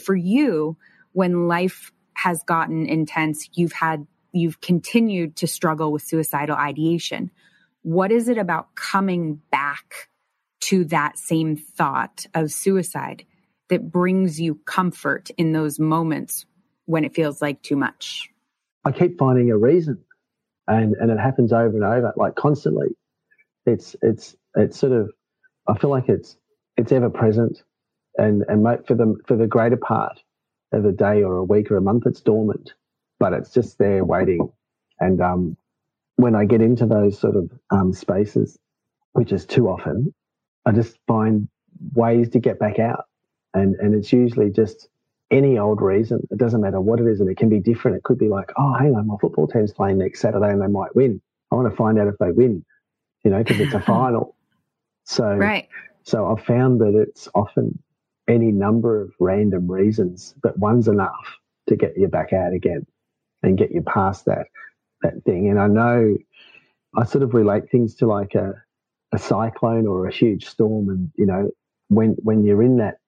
For 0.00 0.14
you, 0.14 0.76
when 1.14 1.49
life 1.49 1.90
has 2.14 2.45
gotten 2.45 2.87
intense, 2.87 3.49
you've 3.54 3.73
had, 3.73 4.07
you've 4.31 4.61
continued 4.61 5.35
to 5.35 5.49
struggle 5.49 5.90
with 5.90 6.02
suicidal 6.02 6.54
ideation. 6.54 7.33
What 7.83 8.12
is 8.12 8.28
it 8.28 8.38
about 8.38 8.76
coming 8.76 9.40
back 9.50 10.09
to 10.66 10.85
that 10.85 11.19
same 11.19 11.57
thought 11.57 12.25
of 12.35 12.52
suicide 12.52 13.25
that 13.69 13.90
brings 13.90 14.40
you 14.40 14.61
comfort 14.64 15.31
in 15.37 15.50
those 15.50 15.81
moments 15.81 16.47
when 16.87 17.04
it 17.04 17.16
feels 17.16 17.43
like 17.43 17.62
too 17.62 17.75
much? 17.75 18.31
I 18.85 18.93
keep 18.93 19.19
finding 19.19 19.50
a 19.50 19.57
reason 19.57 20.04
and 20.68 20.94
and 20.94 21.11
it 21.11 21.18
happens 21.18 21.52
over 21.52 21.75
and 21.75 21.85
over, 21.85 22.12
like 22.16 22.35
constantly. 22.35 22.88
It's 23.66 23.97
it's 24.02 24.37
it's 24.56 24.78
sort 24.78 24.92
of 24.92 25.11
I 25.68 25.76
feel 25.78 25.90
like 25.90 26.09
it's 26.09 26.37
it's 26.76 26.92
ever 26.92 27.11
present, 27.11 27.62
and 28.16 28.44
and 28.49 28.64
for 28.87 28.94
the 28.94 29.16
for 29.26 29.37
the 29.37 29.47
greater 29.47 29.76
part 29.76 30.23
of 30.73 30.85
a 30.85 30.92
day 30.92 31.23
or 31.23 31.37
a 31.37 31.44
week 31.44 31.71
or 31.71 31.76
a 31.76 31.83
month, 31.83 32.06
it's 32.06 32.21
dormant, 32.21 32.75
but 33.18 33.33
it's 33.33 33.50
just 33.50 33.78
there 33.78 34.04
waiting. 34.04 34.50
And 35.00 35.21
um, 35.21 35.56
when 36.16 36.35
I 36.35 36.44
get 36.44 36.61
into 36.61 36.87
those 36.87 37.18
sort 37.18 37.37
of 37.37 37.50
um, 37.71 37.92
spaces, 37.92 38.59
which 39.12 39.33
is 39.33 39.47
too 39.47 39.68
often, 39.68 40.12
I 40.66 40.73
just 40.73 40.99
find 41.06 41.49
ways 41.94 42.28
to 42.30 42.38
get 42.38 42.59
back 42.59 42.78
out, 42.78 43.04
and 43.52 43.75
and 43.76 43.94
it's 43.94 44.12
usually 44.12 44.50
just 44.50 44.88
any 45.31 45.59
old 45.59 45.81
reason. 45.81 46.26
It 46.31 46.38
doesn't 46.38 46.61
matter 46.61 46.81
what 46.81 47.00
it 47.00 47.07
is, 47.07 47.21
and 47.21 47.28
it 47.28 47.37
can 47.37 47.49
be 47.49 47.61
different. 47.61 47.97
It 47.97 48.02
could 48.02 48.19
be 48.19 48.28
like, 48.28 48.50
oh, 48.57 48.75
hang 48.75 48.95
on, 48.95 49.07
my 49.07 49.16
football 49.21 49.47
team's 49.47 49.73
playing 49.73 49.99
next 49.99 50.21
Saturday 50.21 50.50
and 50.50 50.61
they 50.61 50.66
might 50.66 50.95
win. 50.95 51.21
I 51.50 51.57
want 51.57 51.71
to 51.71 51.76
find 51.76 51.99
out 51.99 52.09
if 52.09 52.19
they 52.19 52.31
win, 52.31 52.64
you 53.25 53.31
know, 53.31 53.38
because 53.38 53.61
it's 53.61 53.75
a 53.75 53.81
final. 53.87 54.37
So, 55.04 55.25
right. 55.25 55.69
So 56.04 56.26
I've 56.31 56.45
found 56.45 56.81
that 56.81 56.95
it's 56.95 57.28
often 57.35 57.83
any 58.28 58.52
number 58.52 59.02
of 59.02 59.12
random 59.21 59.71
reasons, 59.71 60.35
but 60.43 60.59
one's 60.59 60.88
enough 60.88 61.38
to 61.69 61.76
get 61.76 61.97
you 61.97 62.09
back 62.09 62.33
out 62.33 62.52
again 62.52 62.87
and 63.43 63.59
get 63.59 63.73
you 63.73 63.83
past 63.83 64.26
that 64.26 64.47
that 65.02 65.23
thing. 65.25 65.49
And 65.49 65.59
I 65.59 65.66
know 65.66 66.16
I 66.97 67.04
sort 67.04 67.25
of 67.25 67.35
relate 67.35 67.71
things 67.71 67.97
to 67.97 68.07
like 68.07 68.35
a 68.35 68.62
a 69.12 69.19
cyclone 69.19 69.87
or 69.87 70.07
a 70.07 70.12
huge 70.12 70.47
storm, 70.47 70.88
and 70.88 71.11
you 71.16 71.26
know, 71.26 71.50
when 71.88 72.16
when 72.23 72.45
you're 72.45 72.62
in 72.62 72.78
that 72.78 72.99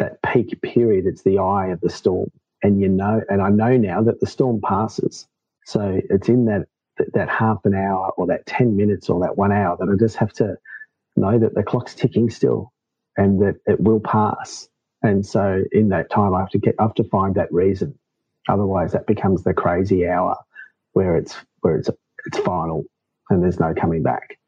that 0.00 0.20
peak 0.22 0.60
period, 0.62 1.06
it's 1.06 1.22
the 1.22 1.38
eye 1.38 1.68
of 1.68 1.80
the 1.80 1.90
storm. 1.90 2.30
And 2.62 2.80
you 2.80 2.88
know, 2.88 3.22
and 3.28 3.40
I 3.40 3.48
know 3.48 3.76
now 3.76 4.02
that 4.02 4.20
the 4.20 4.26
storm 4.26 4.60
passes. 4.60 5.26
So 5.64 6.00
it's 6.10 6.28
in 6.28 6.46
that 6.46 6.66
that 7.14 7.28
half 7.28 7.58
an 7.64 7.74
hour 7.74 8.12
or 8.16 8.26
that 8.26 8.44
10 8.46 8.76
minutes 8.76 9.08
or 9.08 9.20
that 9.20 9.38
one 9.38 9.52
hour 9.52 9.76
that 9.78 9.88
I 9.88 9.96
just 9.98 10.16
have 10.16 10.32
to 10.34 10.56
know 11.16 11.38
that 11.38 11.54
the 11.54 11.62
clock's 11.62 11.94
ticking 11.94 12.28
still 12.28 12.72
and 13.16 13.40
that 13.40 13.56
it 13.66 13.80
will 13.80 14.00
pass. 14.00 14.68
And 15.02 15.24
so 15.24 15.62
in 15.72 15.88
that 15.90 16.10
time, 16.10 16.34
I 16.34 16.40
have 16.40 16.50
to 16.50 16.58
get, 16.58 16.74
I 16.78 16.82
have 16.82 16.94
to 16.94 17.04
find 17.04 17.36
that 17.36 17.52
reason. 17.52 17.98
Otherwise, 18.48 18.92
that 18.92 19.06
becomes 19.06 19.44
the 19.44 19.54
crazy 19.54 20.06
hour 20.06 20.36
where 20.92 21.16
it's, 21.16 21.34
where 21.60 21.76
it's, 21.76 21.88
it's 22.26 22.38
final 22.38 22.84
and 23.30 23.42
there's 23.42 23.60
no 23.60 23.72
coming 23.74 24.02
back. 24.02 24.38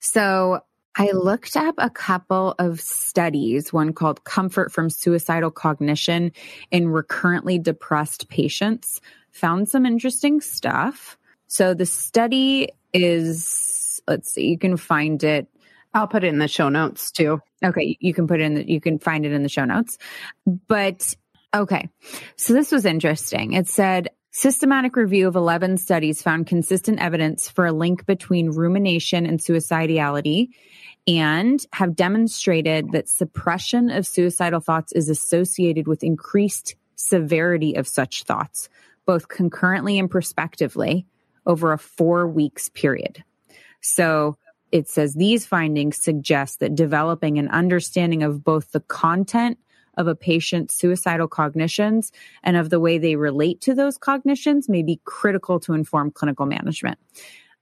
So 0.00 0.60
I 0.96 1.10
looked 1.10 1.56
up 1.56 1.74
a 1.78 1.90
couple 1.90 2.54
of 2.58 2.80
studies, 2.80 3.72
one 3.72 3.92
called 3.92 4.24
Comfort 4.24 4.70
from 4.70 4.90
Suicidal 4.90 5.50
Cognition 5.50 6.32
in 6.70 6.88
Recurrently 6.88 7.58
Depressed 7.58 8.28
Patients, 8.28 9.00
found 9.32 9.68
some 9.68 9.86
interesting 9.86 10.40
stuff. 10.40 11.18
So 11.48 11.74
the 11.74 11.86
study 11.86 12.68
is, 12.92 14.00
let's 14.06 14.32
see, 14.32 14.46
you 14.46 14.58
can 14.58 14.76
find 14.76 15.22
it. 15.24 15.48
I'll 15.94 16.08
put 16.08 16.24
it 16.24 16.28
in 16.28 16.38
the 16.38 16.48
show 16.48 16.68
notes 16.68 17.10
too. 17.10 17.40
Okay, 17.64 17.96
you 18.00 18.14
can 18.14 18.26
put 18.26 18.40
it 18.40 18.44
in 18.44 18.54
the, 18.54 18.70
you 18.70 18.80
can 18.80 18.98
find 18.98 19.26
it 19.26 19.32
in 19.32 19.42
the 19.42 19.48
show 19.48 19.64
notes. 19.64 19.98
But 20.46 21.14
okay, 21.54 21.88
so 22.36 22.52
this 22.52 22.70
was 22.70 22.84
interesting. 22.84 23.52
It 23.52 23.68
said 23.68 24.08
Systematic 24.36 24.96
review 24.96 25.28
of 25.28 25.36
11 25.36 25.76
studies 25.76 26.20
found 26.20 26.48
consistent 26.48 26.98
evidence 26.98 27.48
for 27.48 27.66
a 27.66 27.72
link 27.72 28.04
between 28.04 28.50
rumination 28.50 29.26
and 29.26 29.38
suicidality 29.38 30.48
and 31.06 31.64
have 31.72 31.94
demonstrated 31.94 32.90
that 32.90 33.08
suppression 33.08 33.90
of 33.90 34.08
suicidal 34.08 34.58
thoughts 34.58 34.90
is 34.90 35.08
associated 35.08 35.86
with 35.86 36.02
increased 36.02 36.74
severity 36.96 37.74
of 37.74 37.86
such 37.86 38.24
thoughts, 38.24 38.68
both 39.06 39.28
concurrently 39.28 40.00
and 40.00 40.10
prospectively 40.10 41.06
over 41.46 41.72
a 41.72 41.78
four 41.78 42.26
weeks 42.26 42.68
period. 42.70 43.22
So 43.82 44.36
it 44.72 44.88
says 44.88 45.14
these 45.14 45.46
findings 45.46 45.96
suggest 45.96 46.58
that 46.58 46.74
developing 46.74 47.38
an 47.38 47.46
understanding 47.50 48.24
of 48.24 48.42
both 48.42 48.72
the 48.72 48.80
content 48.80 49.58
of 49.96 50.06
a 50.06 50.14
patient's 50.14 50.74
suicidal 50.74 51.28
cognitions 51.28 52.12
and 52.42 52.56
of 52.56 52.70
the 52.70 52.80
way 52.80 52.98
they 52.98 53.16
relate 53.16 53.60
to 53.62 53.74
those 53.74 53.98
cognitions 53.98 54.68
may 54.68 54.82
be 54.82 55.00
critical 55.04 55.60
to 55.60 55.74
inform 55.74 56.10
clinical 56.10 56.46
management. 56.46 56.98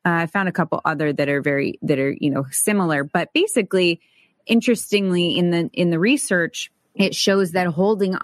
Uh, 0.04 0.10
I 0.10 0.26
found 0.26 0.48
a 0.48 0.52
couple 0.52 0.80
other 0.84 1.12
that 1.12 1.28
are 1.28 1.40
very 1.40 1.78
that 1.82 1.98
are 1.98 2.14
you 2.18 2.30
know 2.30 2.46
similar, 2.50 3.04
but 3.04 3.32
basically 3.32 4.00
interestingly 4.46 5.38
in 5.38 5.50
the 5.50 5.70
in 5.72 5.90
the 5.90 5.98
research 5.98 6.70
it 6.94 7.14
shows 7.14 7.52
that 7.52 7.66
holding 7.68 8.16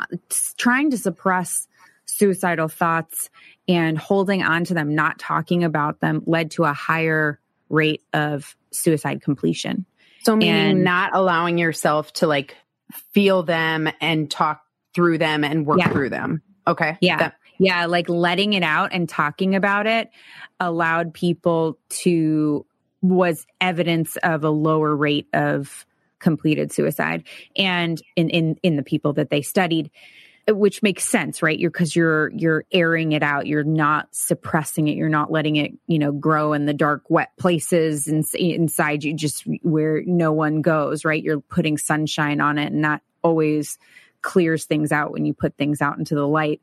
trying 0.56 0.90
to 0.90 0.98
suppress 0.98 1.66
suicidal 2.06 2.68
thoughts 2.68 3.30
and 3.66 3.98
holding 3.98 4.42
on 4.42 4.64
to 4.64 4.74
them 4.74 4.94
not 4.94 5.18
talking 5.18 5.64
about 5.64 6.00
them 6.00 6.22
led 6.26 6.50
to 6.50 6.64
a 6.64 6.72
higher 6.72 7.38
rate 7.68 8.02
of 8.12 8.56
suicide 8.70 9.22
completion 9.22 9.84
so 10.22 10.36
meaning 10.36 10.72
and, 10.72 10.84
not 10.84 11.10
allowing 11.14 11.58
yourself 11.58 12.12
to 12.12 12.26
like 12.26 12.56
feel 13.12 13.42
them 13.42 13.88
and 14.00 14.30
talk 14.30 14.62
through 14.95 15.18
them 15.18 15.45
and 15.45 15.66
work 15.66 15.78
yeah. 15.78 15.90
through 15.90 16.11
them. 16.11 16.42
Okay. 16.66 16.97
Yeah. 17.00 17.18
That- 17.18 17.35
yeah 17.59 17.87
like 17.87 18.09
letting 18.09 18.52
it 18.52 18.62
out 18.62 18.90
and 18.92 19.09
talking 19.09 19.54
about 19.54 19.87
it 19.87 20.11
allowed 20.61 21.12
people 21.12 21.78
to 21.88 22.64
was 23.02 23.47
evidence 23.61 24.16
of 24.23 24.45
a 24.45 24.50
lower 24.50 24.95
rate 24.95 25.28
of 25.33 25.85
completed 26.18 26.73
suicide 26.73 27.25
and 27.57 28.02
in 28.16 28.30
in 28.30 28.57
in 28.62 28.76
the 28.76 28.83
people 28.83 29.12
that 29.12 29.30
they 29.30 29.42
studied 29.42 29.90
which 30.57 30.83
makes 30.83 31.05
sense 31.05 31.43
right? 31.43 31.59
You're 31.59 31.71
because 31.71 31.95
you're 31.95 32.31
you're 32.31 32.64
airing 32.73 33.12
it 33.12 33.23
out. 33.23 33.47
You're 33.47 33.64
not 33.64 34.09
suppressing 34.12 34.88
it. 34.88 34.97
You're 34.97 35.09
not 35.09 35.31
letting 35.31 35.57
it 35.57 35.73
you 35.87 35.99
know 35.99 36.12
grow 36.12 36.52
in 36.52 36.67
the 36.67 36.75
dark 36.75 37.09
wet 37.09 37.37
places 37.38 38.09
and 38.09 38.25
inside 38.35 39.05
you 39.05 39.14
just 39.14 39.45
where 39.62 40.02
no 40.07 40.33
one 40.33 40.62
goes 40.62 41.05
right? 41.05 41.23
You're 41.23 41.40
putting 41.40 41.78
sunshine 41.78 42.40
on 42.40 42.59
it 42.59 42.73
and 42.73 42.85
that 42.85 43.02
always 43.23 43.78
clears 44.23 44.64
things 44.64 44.93
out 44.93 45.12
when 45.12 45.25
you 45.25 45.35
put 45.35 45.57
things 45.57 45.81
out 45.81 45.99
into 45.99 46.14
the 46.14 46.26
light. 46.26 46.61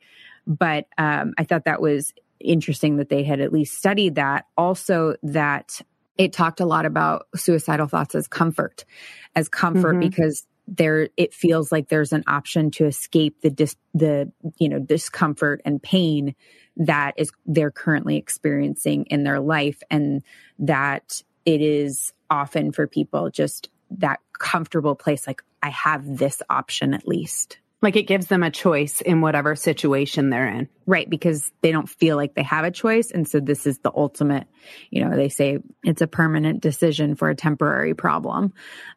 But 0.47 0.87
um, 0.97 1.33
i 1.37 1.43
thought 1.43 1.65
that 1.65 1.81
was 1.81 2.13
interesting 2.39 2.97
that 2.97 3.09
they 3.09 3.23
had 3.23 3.39
at 3.39 3.51
least 3.51 3.77
studied 3.77 4.15
that. 4.15 4.45
Also 4.57 5.15
that 5.23 5.81
it 6.17 6.33
talked 6.33 6.59
a 6.59 6.65
lot 6.65 6.85
about 6.85 7.27
suicidal 7.35 7.87
thoughts 7.87 8.15
as 8.15 8.27
comfort, 8.27 8.85
as 9.35 9.49
comfort 9.49 9.93
mm-hmm. 9.93 9.99
because 9.99 10.45
there 10.67 11.09
it 11.17 11.33
feels 11.33 11.71
like 11.71 11.89
there's 11.89 12.13
an 12.13 12.23
option 12.27 12.71
to 12.71 12.85
escape 12.85 13.41
the 13.41 13.49
dis, 13.49 13.75
the 13.93 14.31
you 14.57 14.69
know 14.69 14.79
discomfort 14.79 15.61
and 15.65 15.81
pain 15.81 16.35
that 16.77 17.13
is 17.17 17.31
they're 17.45 17.71
currently 17.71 18.17
experiencing 18.17 19.05
in 19.05 19.23
their 19.23 19.39
life 19.39 19.81
and 19.89 20.23
that 20.59 21.21
it 21.45 21.61
is 21.61 22.11
often 22.29 22.71
for 22.71 22.87
people 22.87 23.29
just 23.29 23.69
that 23.91 24.19
comfortable 24.39 24.95
place 24.95 25.27
like 25.27 25.43
I 25.61 25.69
have 25.69 26.17
this 26.17 26.41
option 26.49 26.93
at 26.93 27.07
least. 27.07 27.59
Like 27.81 27.95
it 27.95 28.03
gives 28.03 28.27
them 28.27 28.41
a 28.41 28.51
choice 28.51 29.01
in 29.01 29.21
whatever 29.21 29.55
situation 29.55 30.29
they're 30.29 30.47
in. 30.47 30.69
Right. 30.85 31.09
Because 31.09 31.51
they 31.61 31.71
don't 31.71 31.89
feel 31.89 32.15
like 32.15 32.33
they 32.33 32.43
have 32.43 32.65
a 32.65 32.71
choice. 32.71 33.11
And 33.11 33.27
so 33.27 33.39
this 33.39 33.67
is 33.67 33.79
the 33.79 33.91
ultimate, 33.95 34.47
you 34.89 35.03
know, 35.03 35.15
they 35.15 35.29
say 35.29 35.59
it's 35.83 36.01
a 36.01 36.07
permanent 36.07 36.61
decision 36.61 37.15
for 37.15 37.29
a 37.29 37.35
temporary 37.35 37.93
problem. 37.93 38.53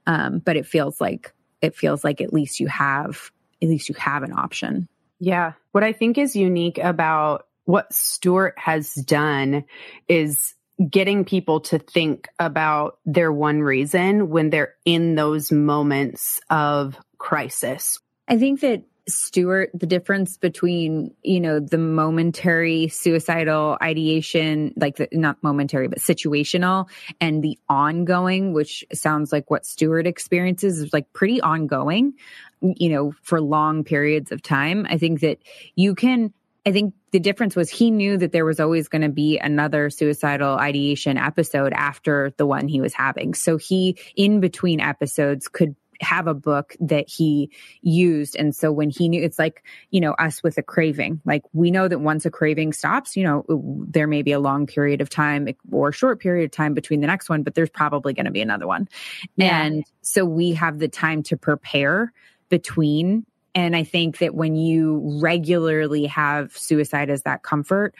Um, 0.06 0.38
but 0.38 0.56
it 0.56 0.66
feels 0.66 1.00
like, 1.00 1.34
it 1.62 1.76
feels 1.76 2.04
like 2.04 2.20
at 2.20 2.32
least 2.32 2.60
you 2.60 2.68
have, 2.68 3.30
at 3.62 3.68
least 3.68 3.88
you 3.88 3.94
have 3.96 4.22
an 4.22 4.32
option. 4.32 4.88
Yeah. 5.20 5.52
What 5.72 5.84
I 5.84 5.92
think 5.92 6.18
is 6.18 6.36
unique 6.36 6.78
about 6.78 7.46
what 7.64 7.92
Stuart 7.92 8.54
has 8.56 8.94
done 8.94 9.64
is 10.08 10.54
getting 10.88 11.24
people 11.24 11.60
to 11.60 11.78
think 11.78 12.28
about 12.38 12.98
their 13.04 13.32
one 13.32 13.62
reason 13.62 14.30
when 14.30 14.50
they're 14.50 14.74
in 14.84 15.16
those 15.16 15.50
moments 15.50 16.40
of 16.50 16.96
crisis 17.18 17.98
I 18.28 18.36
think 18.36 18.60
that 18.60 18.84
Stuart, 19.08 19.70
the 19.74 19.86
difference 19.86 20.36
between, 20.36 21.14
you 21.22 21.40
know, 21.40 21.60
the 21.60 21.78
momentary 21.78 22.88
suicidal 22.88 23.78
ideation, 23.82 24.74
like 24.76 24.96
the, 24.96 25.08
not 25.12 25.42
momentary, 25.42 25.88
but 25.88 25.98
situational 25.98 26.88
and 27.20 27.42
the 27.42 27.58
ongoing, 27.68 28.52
which 28.52 28.84
sounds 28.92 29.32
like 29.32 29.50
what 29.50 29.66
Stuart 29.66 30.06
experiences 30.06 30.78
is 30.78 30.92
like 30.92 31.12
pretty 31.12 31.40
ongoing, 31.40 32.14
you 32.60 32.90
know, 32.90 33.12
for 33.22 33.40
long 33.40 33.84
periods 33.84 34.30
of 34.30 34.42
time. 34.42 34.86
I 34.88 34.98
think 34.98 35.20
that 35.20 35.38
you 35.74 35.94
can, 35.94 36.32
I 36.66 36.72
think 36.72 36.94
the 37.12 37.20
difference 37.20 37.56
was 37.56 37.70
he 37.70 37.90
knew 37.90 38.18
that 38.18 38.32
there 38.32 38.44
was 38.44 38.60
always 38.60 38.88
going 38.88 39.02
to 39.02 39.08
be 39.08 39.38
another 39.38 39.88
suicidal 39.88 40.58
ideation 40.58 41.16
episode 41.16 41.72
after 41.72 42.34
the 42.36 42.46
one 42.46 42.68
he 42.68 42.80
was 42.80 42.92
having. 42.92 43.32
So 43.32 43.56
he, 43.56 43.96
in 44.16 44.40
between 44.40 44.80
episodes, 44.80 45.48
could 45.48 45.74
have 46.00 46.26
a 46.26 46.34
book 46.34 46.76
that 46.80 47.08
he 47.08 47.50
used. 47.82 48.36
And 48.36 48.54
so 48.54 48.70
when 48.70 48.90
he 48.90 49.08
knew, 49.08 49.22
it's 49.22 49.38
like, 49.38 49.64
you 49.90 50.00
know, 50.00 50.12
us 50.12 50.42
with 50.42 50.58
a 50.58 50.62
craving, 50.62 51.20
like 51.24 51.42
we 51.52 51.70
know 51.70 51.88
that 51.88 52.00
once 52.00 52.24
a 52.24 52.30
craving 52.30 52.72
stops, 52.72 53.16
you 53.16 53.24
know, 53.24 53.44
there 53.88 54.06
may 54.06 54.22
be 54.22 54.32
a 54.32 54.40
long 54.40 54.66
period 54.66 55.00
of 55.00 55.10
time 55.10 55.48
or 55.70 55.88
a 55.88 55.92
short 55.92 56.20
period 56.20 56.44
of 56.44 56.50
time 56.50 56.74
between 56.74 57.00
the 57.00 57.06
next 57.06 57.28
one, 57.28 57.42
but 57.42 57.54
there's 57.54 57.70
probably 57.70 58.12
going 58.12 58.26
to 58.26 58.32
be 58.32 58.40
another 58.40 58.66
one. 58.66 58.88
Yeah. 59.36 59.62
And 59.62 59.84
so 60.02 60.24
we 60.24 60.52
have 60.52 60.78
the 60.78 60.88
time 60.88 61.22
to 61.24 61.36
prepare 61.36 62.12
between 62.48 63.26
and 63.54 63.74
I 63.74 63.82
think 63.82 64.18
that 64.18 64.36
when 64.36 64.54
you 64.54 65.18
regularly 65.20 66.06
have 66.06 66.56
suicide 66.56 67.10
as 67.10 67.22
that 67.22 67.42
comfort 67.42 67.94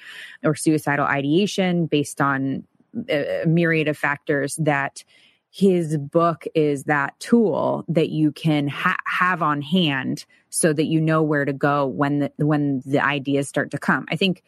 or 0.44 0.54
suicidal 0.54 1.04
ideation 1.04 1.86
based 1.86 2.20
on 2.20 2.64
a 3.08 3.42
myriad 3.44 3.88
of 3.88 3.98
factors, 3.98 4.56
that 4.56 5.02
his 5.58 5.96
book 5.98 6.44
is 6.54 6.84
that 6.84 7.18
tool 7.18 7.84
that 7.88 8.10
you 8.10 8.30
can 8.30 8.68
ha- 8.68 8.96
have 9.04 9.42
on 9.42 9.60
hand 9.60 10.24
so 10.50 10.72
that 10.72 10.84
you 10.84 11.00
know 11.00 11.24
where 11.24 11.44
to 11.44 11.52
go 11.52 11.84
when 11.84 12.20
the 12.20 12.32
when 12.36 12.80
the 12.86 13.04
ideas 13.04 13.48
start 13.48 13.72
to 13.72 13.78
come. 13.78 14.06
I 14.08 14.14
think 14.14 14.44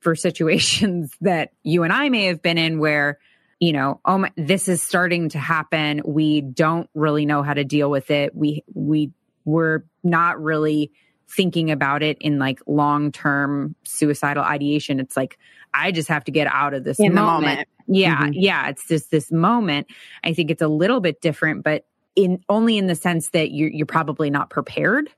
for 0.00 0.14
situations 0.14 1.12
that 1.20 1.52
you 1.62 1.82
and 1.82 1.92
I 1.92 2.08
may 2.08 2.24
have 2.26 2.40
been 2.40 2.56
in 2.56 2.78
where 2.78 3.18
you 3.60 3.72
know, 3.72 4.00
oh 4.06 4.18
my, 4.18 4.32
this 4.36 4.68
is 4.68 4.82
starting 4.82 5.28
to 5.30 5.38
happen. 5.38 6.00
We 6.04 6.40
don't 6.40 6.88
really 6.94 7.24
know 7.26 7.42
how 7.42 7.54
to 7.54 7.64
deal 7.64 7.90
with 7.90 8.10
it. 8.10 8.34
We 8.34 8.64
we 8.72 9.12
we're 9.44 9.84
not 10.02 10.42
really 10.42 10.92
thinking 11.34 11.70
about 11.70 12.02
it 12.02 12.18
in 12.20 12.38
like 12.38 12.60
long 12.66 13.12
term 13.12 13.74
suicidal 13.84 14.42
ideation. 14.42 15.00
It's 15.00 15.16
like 15.16 15.38
I 15.72 15.90
just 15.90 16.08
have 16.08 16.24
to 16.24 16.32
get 16.32 16.46
out 16.46 16.74
of 16.74 16.84
this 16.84 16.98
in 17.00 17.14
moment. 17.14 17.42
the 17.42 17.48
moment. 17.48 17.68
Yeah, 17.86 18.22
mm-hmm. 18.22 18.32
yeah. 18.34 18.68
It's 18.68 18.86
just 18.86 19.10
this 19.10 19.30
moment. 19.30 19.88
I 20.22 20.32
think 20.32 20.50
it's 20.50 20.62
a 20.62 20.68
little 20.68 21.00
bit 21.00 21.20
different, 21.20 21.64
but 21.64 21.86
in 22.16 22.40
only 22.48 22.78
in 22.78 22.86
the 22.86 22.94
sense 22.94 23.30
that 23.30 23.50
you're 23.50 23.70
you're 23.70 23.86
probably 23.86 24.30
not 24.30 24.50
prepared. 24.50 25.10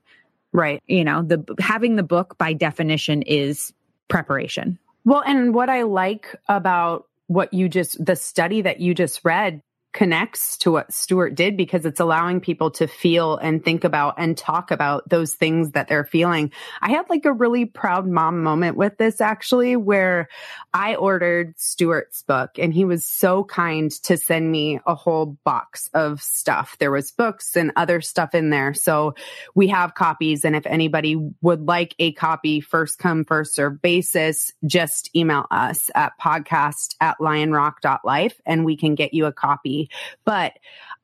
Right. 0.51 0.81
You 0.87 1.03
know, 1.03 1.21
the 1.21 1.43
having 1.59 1.95
the 1.95 2.03
book 2.03 2.37
by 2.37 2.53
definition 2.53 3.21
is 3.21 3.73
preparation. 4.07 4.79
Well, 5.05 5.21
and 5.25 5.53
what 5.53 5.69
I 5.69 5.83
like 5.83 6.35
about 6.49 7.07
what 7.27 7.53
you 7.53 7.69
just 7.69 8.03
the 8.03 8.15
study 8.15 8.61
that 8.61 8.79
you 8.79 8.93
just 8.93 9.23
read 9.23 9.61
connects 9.97 10.57
to 10.57 10.71
what 10.71 10.93
Stuart 10.93 11.33
did 11.33 11.57
because 11.57 11.83
it's 11.83 11.99
allowing 11.99 12.39
people 12.39 12.69
to 12.69 12.85
feel 12.85 13.35
and 13.37 13.65
think 13.65 13.83
about 13.83 14.13
and 14.19 14.37
talk 14.37 14.69
about 14.69 15.09
those 15.09 15.33
things 15.33 15.71
that 15.71 15.87
they're 15.87 16.05
feeling. 16.05 16.51
I 16.83 16.91
had 16.91 17.09
like 17.09 17.25
a 17.25 17.33
really 17.33 17.65
proud 17.65 18.07
mom 18.07 18.43
moment 18.43 18.77
with 18.77 18.99
this 18.99 19.19
actually, 19.19 19.75
where 19.75 20.29
I 20.71 20.93
ordered 20.93 21.55
Stuart's 21.57 22.21
book 22.21 22.59
and 22.59 22.71
he 22.71 22.85
was 22.85 23.05
so 23.05 23.43
kind 23.43 23.89
to 24.03 24.17
send 24.17 24.51
me 24.51 24.79
a 24.85 24.93
whole 24.93 25.35
box 25.43 25.89
of 25.95 26.21
stuff. 26.21 26.77
There 26.77 26.91
was 26.91 27.11
books 27.11 27.55
and 27.55 27.71
other 27.75 27.99
stuff 27.99 28.35
in 28.35 28.51
there. 28.51 28.75
So 28.75 29.15
we 29.55 29.67
have 29.69 29.95
copies. 29.95 30.45
And 30.45 30.55
if 30.55 30.67
anybody 30.67 31.15
would 31.41 31.67
like 31.67 31.95
a 31.97 32.11
copy, 32.11 32.61
first 32.61 32.99
come, 32.99 33.25
first 33.25 33.55
serve 33.55 33.81
basis, 33.81 34.51
just 34.63 35.09
email 35.15 35.47
us 35.49 35.89
at 35.95 36.13
podcast 36.21 36.93
at 37.01 37.17
lionrock.life 37.17 38.39
and 38.45 38.63
we 38.63 38.77
can 38.77 38.93
get 38.93 39.15
you 39.15 39.25
a 39.25 39.33
copy 39.33 39.86
but 40.25 40.53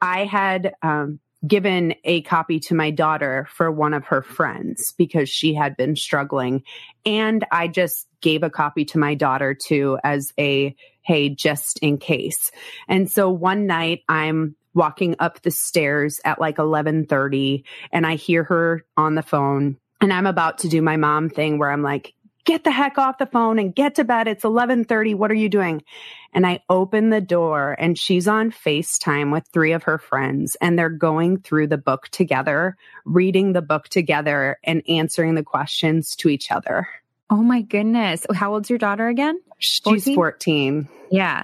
I 0.02 0.26
had 0.26 0.74
um, 0.82 1.20
given 1.46 1.96
a 2.04 2.22
copy 2.22 2.60
to 2.60 2.76
my 2.76 2.92
daughter 2.92 3.48
for 3.52 3.72
one 3.72 3.94
of 3.94 4.06
her 4.06 4.22
friends 4.22 4.94
because 4.98 5.30
she 5.30 5.54
had 5.54 5.76
been 5.76 5.96
struggling. 5.96 6.64
And 7.06 7.46
I 7.52 7.68
just 7.68 8.08
gave 8.22 8.44
a 8.44 8.50
copy 8.50 8.86
to 8.86 8.98
my 8.98 9.16
daughter 9.16 9.54
too 9.54 9.98
as 10.04 10.34
a, 10.40 10.76
hey, 11.02 11.30
just 11.30 11.80
in 11.80 11.98
case. 11.98 12.52
And 12.88 13.12
so 13.12 13.30
one 13.30 13.68
night 13.68 14.02
I'm 14.08 14.56
walking 14.74 15.16
up 15.20 15.42
the 15.42 15.52
stairs 15.52 16.20
at 16.26 16.40
like 16.40 16.58
11:30 16.58 17.64
and 17.92 18.08
I 18.08 18.16
hear 18.16 18.44
her 18.46 18.86
on 18.98 19.16
the 19.16 19.22
phone 19.22 19.78
and 20.02 20.12
I'm 20.12 20.26
about 20.26 20.60
to 20.60 20.68
do 20.68 20.82
my 20.82 20.98
mom 20.98 21.30
thing 21.30 21.60
where 21.60 21.72
I'm 21.72 21.84
like 21.84 22.14
get 22.46 22.64
the 22.64 22.72
heck 22.72 22.98
off 22.98 23.18
the 23.18 23.26
phone 23.26 23.60
and 23.60 23.74
get 23.74 23.96
to 23.96 24.04
bed. 24.04 24.28
It's 24.28 24.44
1130. 24.44 25.14
What 25.14 25.32
are 25.32 25.36
you 25.36 25.50
doing? 25.50 25.84
And 26.34 26.46
I 26.46 26.62
open 26.70 27.10
the 27.10 27.22
door 27.22 27.76
and 27.78 27.98
she's 27.98 28.28
on 28.28 28.52
FaceTime 28.52 29.32
with 29.32 29.48
three 29.54 29.72
of 29.72 29.84
her 29.84 29.98
friends 29.98 30.58
and 30.60 30.78
they're 30.78 30.90
going 30.90 31.40
through 31.40 31.68
the 31.68 31.78
book 31.78 32.10
together, 32.10 32.76
reading 33.06 33.54
the 33.54 33.62
book 33.62 33.88
together 33.88 34.58
and 34.64 34.82
answering 34.90 35.36
the 35.36 35.44
questions 35.44 36.16
to 36.18 36.30
each 36.30 36.52
other. 36.52 36.88
Oh 37.30 37.44
my 37.44 37.62
goodness. 37.62 38.26
How 38.34 38.54
old's 38.54 38.70
your 38.70 38.80
daughter 38.80 39.08
again? 39.08 39.40
She's 39.60 39.84
14. 39.84 40.16
14. 40.16 40.90
Yeah. 41.12 41.44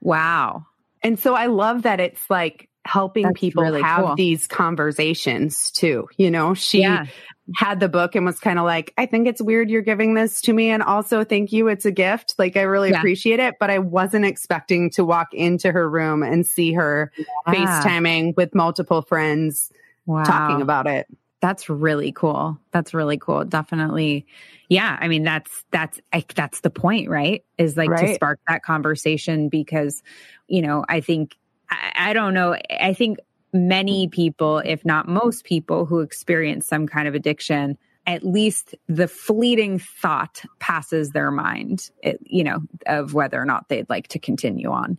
Wow. 0.00 0.66
And 1.02 1.18
so 1.18 1.34
I 1.34 1.46
love 1.46 1.82
that 1.82 2.00
it's 2.00 2.28
like 2.30 2.68
helping 2.84 3.24
That's 3.24 3.40
people 3.40 3.64
really 3.64 3.82
have 3.82 4.04
cool. 4.04 4.14
these 4.16 4.46
conversations 4.46 5.70
too. 5.72 6.08
You 6.16 6.30
know, 6.30 6.54
she 6.54 6.82
yeah 6.82 7.06
had 7.54 7.78
the 7.78 7.88
book 7.88 8.16
and 8.16 8.26
was 8.26 8.40
kind 8.40 8.58
of 8.58 8.64
like, 8.64 8.92
I 8.98 9.06
think 9.06 9.28
it's 9.28 9.40
weird 9.40 9.70
you're 9.70 9.82
giving 9.82 10.14
this 10.14 10.40
to 10.42 10.52
me. 10.52 10.70
And 10.70 10.82
also, 10.82 11.22
thank 11.22 11.52
you. 11.52 11.68
It's 11.68 11.84
a 11.84 11.92
gift. 11.92 12.34
Like, 12.38 12.56
I 12.56 12.62
really 12.62 12.90
yeah. 12.90 12.98
appreciate 12.98 13.38
it. 13.38 13.54
But 13.60 13.70
I 13.70 13.78
wasn't 13.78 14.24
expecting 14.24 14.90
to 14.90 15.04
walk 15.04 15.32
into 15.32 15.70
her 15.70 15.88
room 15.88 16.22
and 16.22 16.44
see 16.44 16.72
her 16.72 17.12
yeah. 17.16 17.24
FaceTiming 17.46 18.36
with 18.36 18.54
multiple 18.54 19.02
friends 19.02 19.70
wow. 20.06 20.24
talking 20.24 20.60
about 20.60 20.88
it. 20.88 21.06
That's 21.40 21.68
really 21.68 22.12
cool. 22.12 22.58
That's 22.72 22.94
really 22.94 23.18
cool. 23.18 23.44
Definitely. 23.44 24.26
Yeah. 24.68 24.96
I 24.98 25.06
mean, 25.06 25.22
that's, 25.22 25.64
that's, 25.70 26.00
I, 26.12 26.24
that's 26.34 26.62
the 26.62 26.70
point, 26.70 27.08
right? 27.08 27.44
Is 27.58 27.76
like 27.76 27.90
right. 27.90 28.08
to 28.08 28.14
spark 28.14 28.40
that 28.48 28.64
conversation 28.64 29.48
because, 29.48 30.02
you 30.48 30.62
know, 30.62 30.84
I 30.88 31.00
think, 31.00 31.36
I, 31.70 31.92
I 32.10 32.12
don't 32.14 32.34
know. 32.34 32.56
I 32.70 32.94
think 32.94 33.18
many 33.56 34.08
people, 34.08 34.58
if 34.58 34.84
not 34.84 35.08
most 35.08 35.44
people 35.44 35.86
who 35.86 36.00
experience 36.00 36.66
some 36.66 36.86
kind 36.86 37.08
of 37.08 37.14
addiction, 37.14 37.76
at 38.06 38.24
least 38.24 38.74
the 38.86 39.08
fleeting 39.08 39.78
thought 39.80 40.42
passes 40.60 41.10
their 41.10 41.30
mind, 41.30 41.90
you 42.20 42.44
know, 42.44 42.60
of 42.86 43.14
whether 43.14 43.40
or 43.40 43.44
not 43.44 43.68
they'd 43.68 43.90
like 43.90 44.06
to 44.08 44.18
continue 44.18 44.70
on. 44.70 44.96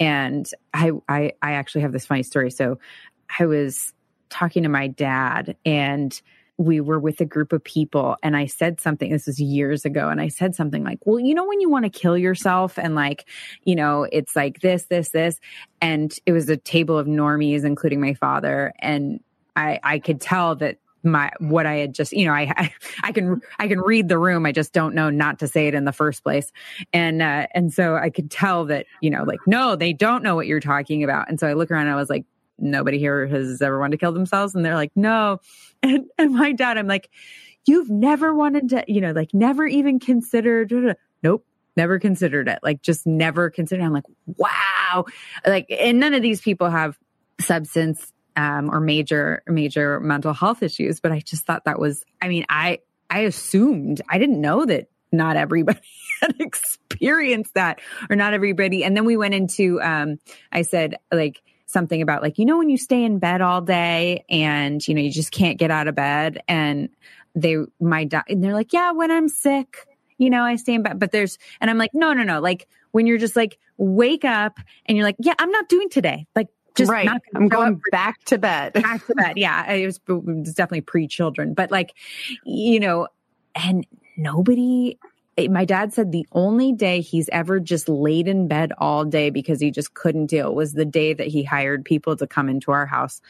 And 0.00 0.48
I, 0.74 0.90
I, 1.08 1.32
I 1.40 1.52
actually 1.52 1.82
have 1.82 1.92
this 1.92 2.06
funny 2.06 2.24
story. 2.24 2.50
So 2.50 2.78
I 3.38 3.46
was 3.46 3.92
talking 4.28 4.64
to 4.64 4.68
my 4.68 4.88
dad 4.88 5.56
and 5.64 6.20
we 6.58 6.80
were 6.80 6.98
with 6.98 7.20
a 7.20 7.24
group 7.24 7.52
of 7.52 7.62
people 7.62 8.16
and 8.22 8.36
I 8.36 8.46
said 8.46 8.80
something, 8.80 9.10
this 9.10 9.26
was 9.26 9.40
years 9.40 9.84
ago, 9.84 10.08
and 10.08 10.20
I 10.20 10.26
said 10.26 10.56
something 10.56 10.82
like, 10.82 10.98
well, 11.04 11.20
you 11.20 11.32
know, 11.32 11.46
when 11.46 11.60
you 11.60 11.70
want 11.70 11.84
to 11.84 11.90
kill 11.90 12.18
yourself 12.18 12.78
and 12.78 12.96
like, 12.96 13.26
you 13.64 13.76
know, 13.76 14.08
it's 14.10 14.34
like 14.34 14.60
this, 14.60 14.86
this, 14.86 15.10
this. 15.10 15.38
And 15.80 16.12
it 16.26 16.32
was 16.32 16.48
a 16.48 16.56
table 16.56 16.98
of 16.98 17.06
normies, 17.06 17.64
including 17.64 18.00
my 18.00 18.14
father. 18.14 18.72
And 18.80 19.20
I, 19.54 19.78
I 19.84 19.98
could 20.00 20.20
tell 20.20 20.56
that 20.56 20.78
my 21.04 21.30
what 21.38 21.64
I 21.64 21.76
had 21.76 21.94
just 21.94 22.12
you 22.12 22.26
know 22.26 22.32
I, 22.32 22.72
I, 23.04 23.12
can 23.12 23.40
I 23.60 23.68
can 23.68 23.80
read 23.80 24.08
the 24.08 24.18
room 24.18 24.44
I 24.44 24.50
just 24.50 24.72
don't 24.72 24.96
know 24.96 25.10
not 25.10 25.38
to 25.38 25.48
say 25.48 25.68
it 25.68 25.74
in 25.74 25.84
the 25.84 25.92
first 25.92 26.24
place 26.24 26.50
and 26.92 27.22
uh, 27.22 27.46
and 27.54 27.72
so 27.72 27.94
I 27.94 28.10
could 28.10 28.32
tell 28.32 28.64
that 28.66 28.86
you 29.00 29.08
know 29.08 29.22
like 29.22 29.38
no 29.46 29.76
they 29.76 29.92
don't 29.92 30.24
know 30.24 30.34
what 30.34 30.48
you're 30.48 30.58
talking 30.58 31.04
about 31.04 31.28
and 31.28 31.38
so 31.38 31.46
I 31.46 31.52
look 31.52 31.70
around 31.70 31.82
and 31.82 31.92
I 31.92 31.96
was 31.96 32.10
like 32.10 32.24
nobody 32.58 32.98
here 32.98 33.26
has 33.26 33.60
ever 33.62 33.78
wanted 33.78 33.92
to 33.92 33.98
kill 33.98 34.12
themselves. 34.12 34.54
And 34.54 34.64
they're 34.64 34.74
like, 34.74 34.92
no. 34.94 35.40
And, 35.80 36.06
and 36.18 36.34
my 36.34 36.50
dad, 36.50 36.76
I'm 36.76 36.88
like, 36.88 37.08
you've 37.64 37.88
never 37.88 38.34
wanted 38.34 38.70
to, 38.70 38.84
you 38.88 39.00
know, 39.00 39.12
like 39.12 39.32
never 39.32 39.64
even 39.64 40.00
considered, 40.00 40.72
nope, 41.22 41.46
never 41.76 42.00
considered 42.00 42.48
it. 42.48 42.58
Like 42.64 42.82
just 42.82 43.06
never 43.06 43.48
considered. 43.48 43.84
I'm 43.84 43.92
like, 43.92 44.06
wow. 44.26 45.04
Like, 45.46 45.66
and 45.70 46.00
none 46.00 46.14
of 46.14 46.22
these 46.22 46.40
people 46.40 46.68
have 46.68 46.98
substance 47.40 48.12
um, 48.34 48.74
or 48.74 48.80
major, 48.80 49.44
major 49.46 50.00
mental 50.00 50.32
health 50.32 50.64
issues. 50.64 50.98
But 50.98 51.12
I 51.12 51.20
just 51.20 51.46
thought 51.46 51.64
that 51.66 51.78
was, 51.78 52.04
I 52.20 52.26
mean, 52.26 52.44
I, 52.48 52.80
I 53.08 53.20
assumed, 53.20 54.02
I 54.08 54.18
didn't 54.18 54.40
know 54.40 54.64
that 54.64 54.88
not 55.12 55.36
everybody 55.36 55.80
had 56.20 56.34
experienced 56.40 57.54
that 57.54 57.80
or 58.10 58.16
not 58.16 58.34
everybody. 58.34 58.82
And 58.82 58.96
then 58.96 59.04
we 59.04 59.16
went 59.16 59.34
into, 59.34 59.80
um, 59.80 60.18
I 60.50 60.62
said, 60.62 60.96
like, 61.12 61.40
something 61.68 62.00
about 62.00 62.22
like, 62.22 62.38
you 62.38 62.46
know, 62.46 62.56
when 62.56 62.70
you 62.70 62.78
stay 62.78 63.04
in 63.04 63.18
bed 63.18 63.40
all 63.42 63.60
day 63.60 64.24
and, 64.30 64.86
you 64.88 64.94
know, 64.94 65.02
you 65.02 65.10
just 65.10 65.30
can't 65.30 65.58
get 65.58 65.70
out 65.70 65.86
of 65.86 65.94
bed. 65.94 66.42
And 66.48 66.88
they, 67.34 67.58
my, 67.78 68.04
dad, 68.04 68.24
and 68.28 68.42
they're 68.42 68.54
like, 68.54 68.72
yeah, 68.72 68.92
when 68.92 69.10
I'm 69.10 69.28
sick, 69.28 69.86
you 70.16 70.30
know, 70.30 70.42
I 70.42 70.56
stay 70.56 70.74
in 70.74 70.82
bed. 70.82 70.98
But 70.98 71.12
there's, 71.12 71.38
and 71.60 71.70
I'm 71.70 71.76
like, 71.76 71.92
no, 71.92 72.14
no, 72.14 72.22
no. 72.22 72.40
Like 72.40 72.68
when 72.92 73.06
you're 73.06 73.18
just 73.18 73.36
like, 73.36 73.58
wake 73.76 74.24
up 74.24 74.58
and 74.86 74.96
you're 74.96 75.04
like, 75.04 75.16
yeah, 75.18 75.34
I'm 75.38 75.50
not 75.50 75.68
doing 75.68 75.90
today. 75.90 76.26
Like, 76.34 76.48
just 76.74 76.90
right. 76.90 77.08
I'm 77.34 77.48
going 77.48 77.82
back 77.90 78.24
to 78.26 78.38
bed. 78.38 78.72
back 78.82 79.06
to 79.06 79.14
bed. 79.14 79.36
Yeah. 79.36 79.70
It 79.70 79.84
was, 79.84 80.00
it 80.08 80.24
was 80.24 80.54
definitely 80.54 80.80
pre 80.80 81.06
children, 81.06 81.52
but 81.52 81.70
like, 81.70 81.92
you 82.44 82.80
know, 82.80 83.08
and 83.54 83.86
nobody 84.16 84.98
Eh, 85.38 85.48
my 85.48 85.64
dad 85.64 85.94
said 85.94 86.10
the 86.10 86.26
only 86.32 86.72
day 86.72 87.00
he's 87.00 87.28
ever 87.30 87.60
just 87.60 87.88
laid 87.88 88.26
in 88.26 88.48
bed 88.48 88.72
all 88.78 89.04
day 89.04 89.30
because 89.30 89.60
he 89.60 89.70
just 89.70 89.94
couldn't 89.94 90.26
deal 90.26 90.54
was 90.54 90.72
the 90.72 90.84
day 90.84 91.14
that 91.14 91.28
he 91.28 91.44
hired 91.44 91.84
people 91.84 92.16
to 92.16 92.26
come 92.26 92.48
into 92.48 92.72
our 92.72 92.86
house 92.86 93.20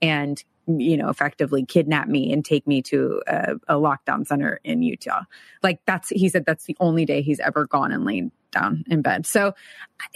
and 0.00 0.42
mm, 0.68 0.82
you 0.82 0.96
know 0.96 1.08
effectively 1.08 1.66
kidnap 1.66 2.08
me 2.08 2.32
and 2.32 2.44
take 2.44 2.66
me 2.66 2.80
to 2.82 3.20
a, 3.26 3.54
a 3.68 3.74
lockdown 3.74 4.26
center 4.26 4.60
in 4.62 4.82
utah. 4.82 5.22
Like 5.62 5.80
that's 5.86 6.08
he 6.10 6.28
said 6.28 6.46
that's 6.46 6.64
the 6.64 6.76
only 6.78 7.04
day 7.04 7.20
he's 7.20 7.40
ever 7.40 7.66
gone 7.66 7.90
and 7.90 8.04
laid 8.04 8.30
down 8.52 8.84
in 8.86 9.02
bed. 9.02 9.26
So 9.26 9.54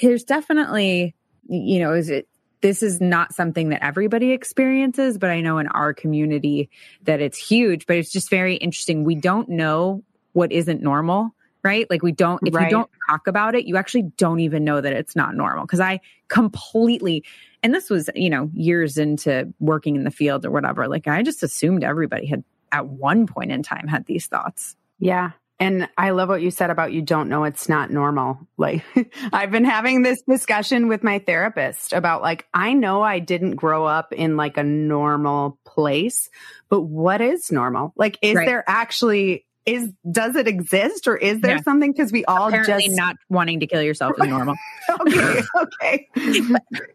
there's 0.00 0.24
definitely 0.24 1.14
you 1.48 1.80
know 1.80 1.94
is 1.94 2.10
it 2.10 2.28
this 2.60 2.82
is 2.82 3.00
not 3.00 3.34
something 3.34 3.70
that 3.70 3.82
everybody 3.82 4.32
experiences, 4.32 5.16
but 5.16 5.30
I 5.30 5.40
know 5.40 5.56
in 5.58 5.66
our 5.66 5.94
community 5.94 6.68
that 7.04 7.22
it's 7.22 7.38
huge, 7.38 7.86
but 7.86 7.96
it's 7.96 8.12
just 8.12 8.28
very 8.28 8.56
interesting. 8.56 9.02
We 9.02 9.14
don't 9.14 9.48
know 9.48 10.04
what 10.32 10.52
isn't 10.52 10.82
normal 10.82 11.34
right? 11.62 11.88
Like 11.90 12.02
we 12.02 12.12
don't, 12.12 12.40
if 12.46 12.54
right. 12.54 12.64
you 12.64 12.70
don't 12.70 12.90
talk 13.08 13.26
about 13.26 13.54
it, 13.54 13.66
you 13.66 13.76
actually 13.76 14.10
don't 14.16 14.40
even 14.40 14.64
know 14.64 14.80
that 14.80 14.92
it's 14.92 15.16
not 15.16 15.34
normal. 15.34 15.66
Cause 15.66 15.80
I 15.80 16.00
completely, 16.28 17.24
and 17.62 17.74
this 17.74 17.90
was, 17.90 18.08
you 18.14 18.30
know, 18.30 18.50
years 18.54 18.98
into 18.98 19.52
working 19.58 19.96
in 19.96 20.04
the 20.04 20.10
field 20.10 20.44
or 20.44 20.50
whatever. 20.50 20.88
Like 20.88 21.06
I 21.06 21.22
just 21.22 21.42
assumed 21.42 21.84
everybody 21.84 22.26
had 22.26 22.44
at 22.72 22.86
one 22.86 23.26
point 23.26 23.52
in 23.52 23.62
time 23.62 23.88
had 23.88 24.06
these 24.06 24.26
thoughts. 24.26 24.76
Yeah. 24.98 25.32
And 25.60 25.90
I 25.98 26.10
love 26.10 26.30
what 26.30 26.40
you 26.40 26.50
said 26.50 26.70
about 26.70 26.92
you 26.92 27.02
don't 27.02 27.28
know 27.28 27.44
it's 27.44 27.68
not 27.68 27.90
normal. 27.90 28.38
Like 28.56 28.82
I've 29.32 29.50
been 29.50 29.66
having 29.66 30.00
this 30.00 30.22
discussion 30.22 30.88
with 30.88 31.04
my 31.04 31.18
therapist 31.18 31.92
about 31.92 32.22
like 32.22 32.46
I 32.54 32.72
know 32.72 33.02
I 33.02 33.18
didn't 33.18 33.56
grow 33.56 33.84
up 33.84 34.14
in 34.14 34.38
like 34.38 34.56
a 34.56 34.64
normal 34.64 35.58
place, 35.66 36.30
but 36.70 36.80
what 36.80 37.20
is 37.20 37.52
normal? 37.52 37.92
Like 37.94 38.18
is 38.22 38.36
right. 38.36 38.46
there 38.46 38.64
actually 38.66 39.44
is 39.66 39.92
does 40.10 40.36
it 40.36 40.48
exist 40.48 41.06
or 41.06 41.16
is 41.16 41.40
there 41.40 41.56
yeah. 41.56 41.62
something 41.62 41.92
because 41.92 42.10
we 42.10 42.24
all 42.24 42.48
Apparently 42.48 42.86
just 42.86 42.96
not 42.96 43.16
wanting 43.28 43.60
to 43.60 43.66
kill 43.66 43.82
yourself 43.82 44.14
is 44.18 44.26
normal 44.28 44.56
okay 45.00 45.42
okay 45.56 46.08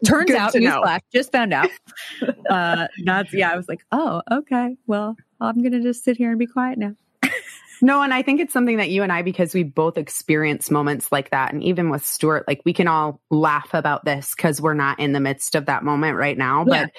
turns 0.06 0.32
Good 0.32 0.36
out 0.36 0.54
newsflash 0.54 1.00
just 1.14 1.32
found 1.32 1.54
out 1.54 1.70
uh 2.50 2.88
that's 3.04 3.34
yeah 3.34 3.52
i 3.52 3.56
was 3.56 3.70
like 3.70 3.86
oh 3.92 4.22
okay 4.32 4.76
well 4.88 5.16
i'm 5.40 5.62
gonna 5.62 5.82
just 5.82 6.04
sit 6.04 6.18
here 6.18 6.32
and 6.32 6.40
be 6.40 6.48
quiet 6.48 6.80
now 6.80 6.96
no, 7.82 8.02
and 8.02 8.14
I 8.14 8.22
think 8.22 8.40
it's 8.40 8.54
something 8.54 8.78
that 8.78 8.90
you 8.90 9.04
and 9.04 9.12
I, 9.12 9.22
because 9.22 9.54
we 9.54 9.64
both 9.64 9.98
experience 9.98 10.72
moments 10.72 11.12
like 11.12 11.32
that. 11.32 11.54
And 11.54 11.64
even 11.64 11.90
with 11.90 12.06
Stuart, 12.06 12.46
like 12.48 12.62
we 12.66 12.74
can 12.74 12.88
all 12.88 13.20
laugh 13.30 13.74
about 13.74 14.06
this 14.06 14.34
because 14.36 14.62
we're 14.62 14.74
not 14.74 15.00
in 15.00 15.12
the 15.12 15.20
midst 15.20 15.56
of 15.56 15.66
that 15.66 15.84
moment 15.84 16.18
right 16.18 16.38
now. 16.38 16.66
Yeah. 16.68 16.86
But 16.86 16.92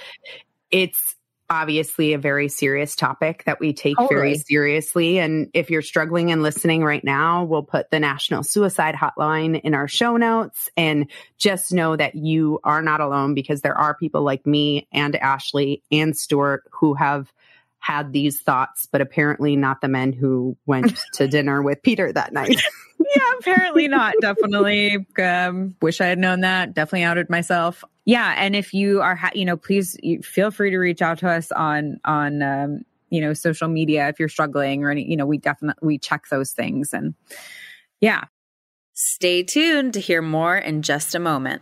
it's 0.71 1.16
obviously 1.49 2.13
a 2.13 2.19
very 2.19 2.49
serious 2.49 2.97
topic 2.97 3.45
that 3.45 3.61
we 3.61 3.73
take 3.73 3.97
totally. 3.97 4.21
very 4.21 4.35
seriously. 4.39 5.19
And 5.19 5.49
if 5.55 5.71
you're 5.71 5.83
struggling 5.83 6.33
and 6.33 6.43
listening 6.43 6.83
right 6.83 7.05
now, 7.05 7.45
we'll 7.45 7.63
put 7.63 7.91
the 7.91 8.01
National 8.01 8.43
Suicide 8.43 8.95
Hotline 8.95 9.61
in 9.61 9.75
our 9.75 9.89
show 9.89 10.17
notes. 10.17 10.69
And 10.77 11.11
just 11.39 11.73
know 11.73 11.97
that 11.97 12.15
you 12.15 12.61
are 12.65 12.83
not 12.83 13.01
alone 13.01 13.35
because 13.35 13.61
there 13.61 13.77
are 13.77 13.95
people 13.95 14.23
like 14.23 14.47
me 14.47 14.89
and 14.93 15.15
Ashley 15.17 15.83
and 15.93 16.17
Stuart 16.17 16.65
who 16.73 16.95
have 16.95 17.33
had 17.79 18.13
these 18.13 18.41
thoughts, 18.41 18.87
but 18.91 19.01
apparently 19.01 19.55
not 19.55 19.81
the 19.81 19.89
men 19.89 20.13
who 20.13 20.57
went 20.67 20.99
to 21.13 21.29
dinner 21.29 21.63
with 21.63 21.83
Peter 21.83 22.13
that 22.13 22.33
night. 22.33 22.61
yeah, 22.99 23.33
apparently 23.39 23.87
not. 23.87 24.15
Definitely 24.21 25.07
um, 25.23 25.77
wish 25.81 26.01
I 26.01 26.07
had 26.07 26.19
known 26.19 26.41
that. 26.41 26.75
Definitely 26.75 27.05
outed 27.05 27.31
myself. 27.31 27.85
Yeah, 28.07 28.35
and 28.39 28.57
if 28.57 28.73
you 28.73 29.03
are, 29.03 29.17
ha- 29.17 29.33
you 29.35 29.45
know, 29.45 29.57
please 29.57 29.99
feel 30.23 30.51
free 30.51 30.71
to 30.71 30.79
reach 30.79 31.03
out 31.03 31.19
to 31.19 31.29
us 31.29 31.53
on 31.53 31.99
on 32.05 32.41
um, 32.41 32.83
you 33.11 33.21
know 33.21 33.35
social 33.35 33.69
media 33.69 34.09
if 34.09 34.19
you're 34.19 34.29
struggling 34.29 34.85
or 34.85 34.91
any. 34.91 35.05
You 35.09 35.17
know, 35.17 35.27
we 35.27 35.39
definitely 35.39 35.85
we 35.87 35.99
check 35.99 36.29
those 36.31 36.53
things 36.53 36.95
and 36.95 37.15
yeah. 38.01 38.25
Stay 38.95 39.43
tuned 39.43 39.93
to 39.93 40.01
hear 40.01 40.23
more 40.23 40.57
in 40.57 40.81
just 40.81 41.15
a 41.15 41.19
moment. 41.19 41.61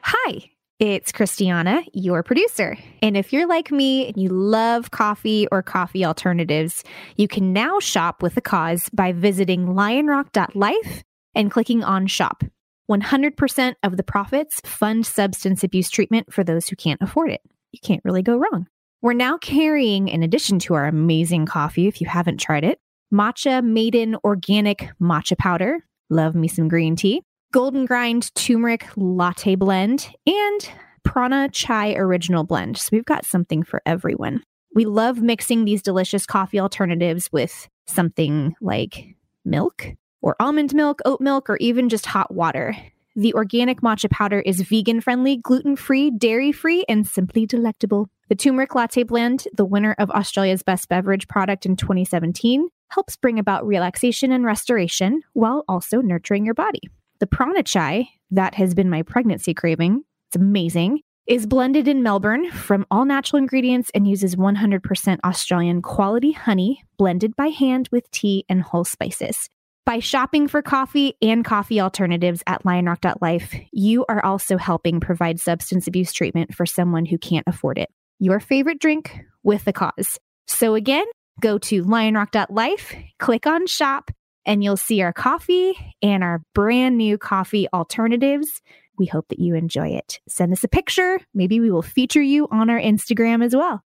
Hi. 0.00 0.50
It's 0.78 1.12
Christiana, 1.12 1.82
your 1.92 2.22
producer. 2.22 2.76
And 3.02 3.16
if 3.16 3.32
you're 3.32 3.46
like 3.46 3.70
me 3.70 4.08
and 4.08 4.16
you 4.16 4.30
love 4.30 4.90
coffee 4.90 5.46
or 5.52 5.62
coffee 5.62 6.04
alternatives, 6.04 6.82
you 7.16 7.28
can 7.28 7.52
now 7.52 7.78
shop 7.78 8.22
with 8.22 8.36
a 8.36 8.40
cause 8.40 8.88
by 8.88 9.12
visiting 9.12 9.66
lionrock.life 9.66 11.04
and 11.34 11.50
clicking 11.50 11.84
on 11.84 12.06
shop. 12.06 12.42
100% 12.90 13.74
of 13.82 13.96
the 13.96 14.02
profits 14.02 14.60
fund 14.64 15.06
substance 15.06 15.64
abuse 15.64 15.90
treatment 15.90 16.32
for 16.32 16.44
those 16.44 16.68
who 16.68 16.76
can't 16.76 17.00
afford 17.02 17.30
it. 17.30 17.40
You 17.72 17.80
can't 17.82 18.04
really 18.04 18.22
go 18.22 18.36
wrong. 18.36 18.66
We're 19.00 19.12
now 19.14 19.38
carrying, 19.38 20.08
in 20.08 20.22
addition 20.22 20.58
to 20.60 20.74
our 20.74 20.86
amazing 20.86 21.46
coffee, 21.46 21.88
if 21.88 22.00
you 22.00 22.06
haven't 22.06 22.38
tried 22.38 22.64
it, 22.64 22.78
matcha 23.12 23.64
maiden 23.64 24.16
organic 24.24 24.90
matcha 25.00 25.36
powder. 25.38 25.78
Love 26.10 26.34
me 26.34 26.48
some 26.48 26.68
green 26.68 26.96
tea 26.96 27.22
golden 27.52 27.84
grind 27.84 28.34
turmeric 28.34 28.88
latte 28.96 29.54
blend, 29.54 30.08
and 30.26 30.70
prana 31.04 31.48
chai 31.50 31.94
original 31.94 32.44
blend. 32.44 32.78
So 32.78 32.88
we've 32.92 33.04
got 33.04 33.24
something 33.24 33.62
for 33.62 33.82
everyone. 33.86 34.42
We 34.74 34.86
love 34.86 35.20
mixing 35.20 35.64
these 35.64 35.82
delicious 35.82 36.24
coffee 36.24 36.58
alternatives 36.58 37.28
with 37.30 37.68
something 37.86 38.54
like 38.60 39.14
milk 39.44 39.86
or 40.22 40.36
almond 40.40 40.74
milk, 40.74 41.00
oat 41.04 41.20
milk, 41.20 41.50
or 41.50 41.56
even 41.58 41.88
just 41.88 42.06
hot 42.06 42.32
water. 42.32 42.74
The 43.14 43.34
organic 43.34 43.82
matcha 43.82 44.08
powder 44.08 44.40
is 44.40 44.62
vegan 44.62 45.02
friendly, 45.02 45.36
gluten 45.36 45.76
free, 45.76 46.10
dairy 46.10 46.50
free, 46.50 46.84
and 46.88 47.06
simply 47.06 47.44
delectable. 47.44 48.08
The 48.30 48.34
turmeric 48.34 48.74
latte 48.74 49.02
blend, 49.02 49.46
the 49.54 49.66
winner 49.66 49.94
of 49.98 50.10
Australia's 50.10 50.62
best 50.62 50.88
beverage 50.88 51.28
product 51.28 51.66
in 51.66 51.76
2017, 51.76 52.68
helps 52.88 53.16
bring 53.16 53.38
about 53.38 53.66
relaxation 53.66 54.32
and 54.32 54.46
restoration 54.46 55.22
while 55.34 55.64
also 55.68 56.00
nurturing 56.00 56.46
your 56.46 56.54
body. 56.54 56.80
The 57.18 57.26
prana 57.26 57.62
chai, 57.62 58.08
that 58.30 58.54
has 58.54 58.74
been 58.74 58.88
my 58.88 59.02
pregnancy 59.02 59.52
craving, 59.52 60.04
it's 60.28 60.36
amazing, 60.36 61.00
is 61.26 61.46
blended 61.46 61.86
in 61.86 62.02
Melbourne 62.02 62.50
from 62.50 62.86
all 62.90 63.04
natural 63.04 63.38
ingredients 63.38 63.90
and 63.94 64.08
uses 64.08 64.36
100% 64.36 65.20
Australian 65.22 65.82
quality 65.82 66.32
honey 66.32 66.82
blended 66.96 67.36
by 67.36 67.48
hand 67.48 67.88
with 67.92 68.10
tea 68.10 68.44
and 68.48 68.62
whole 68.62 68.84
spices. 68.84 69.48
By 69.84 69.98
shopping 69.98 70.46
for 70.46 70.62
coffee 70.62 71.14
and 71.20 71.44
coffee 71.44 71.80
alternatives 71.80 72.44
at 72.46 72.62
lionrock.life, 72.62 73.54
you 73.72 74.04
are 74.08 74.24
also 74.24 74.56
helping 74.56 75.00
provide 75.00 75.40
substance 75.40 75.88
abuse 75.88 76.12
treatment 76.12 76.54
for 76.54 76.66
someone 76.66 77.04
who 77.04 77.18
can't 77.18 77.48
afford 77.48 77.78
it. 77.78 77.90
Your 78.20 78.38
favorite 78.38 78.78
drink 78.78 79.18
with 79.42 79.64
the 79.64 79.72
cause. 79.72 80.20
So 80.46 80.76
again, 80.76 81.06
go 81.40 81.58
to 81.58 81.82
lionrock.life, 81.82 82.94
click 83.18 83.46
on 83.48 83.66
shop, 83.66 84.12
and 84.46 84.62
you'll 84.62 84.76
see 84.76 85.02
our 85.02 85.12
coffee 85.12 85.74
and 86.00 86.22
our 86.22 86.42
brand 86.54 86.96
new 86.96 87.18
coffee 87.18 87.66
alternatives. 87.74 88.62
We 88.98 89.06
hope 89.06 89.26
that 89.30 89.40
you 89.40 89.56
enjoy 89.56 89.88
it. 89.88 90.20
Send 90.28 90.52
us 90.52 90.62
a 90.62 90.68
picture. 90.68 91.18
Maybe 91.34 91.58
we 91.58 91.72
will 91.72 91.82
feature 91.82 92.22
you 92.22 92.46
on 92.52 92.70
our 92.70 92.78
Instagram 92.78 93.44
as 93.44 93.56
well. 93.56 93.82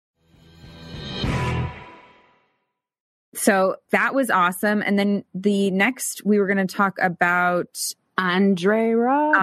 So 3.34 3.76
that 3.90 4.14
was 4.14 4.30
awesome. 4.30 4.82
And 4.82 4.98
then 4.98 5.24
the 5.34 5.70
next, 5.70 6.22
we 6.24 6.38
were 6.38 6.46
going 6.46 6.66
to 6.66 6.74
talk 6.74 6.98
about 7.00 7.78
Andre 8.18 8.92
Roberts. 8.92 9.38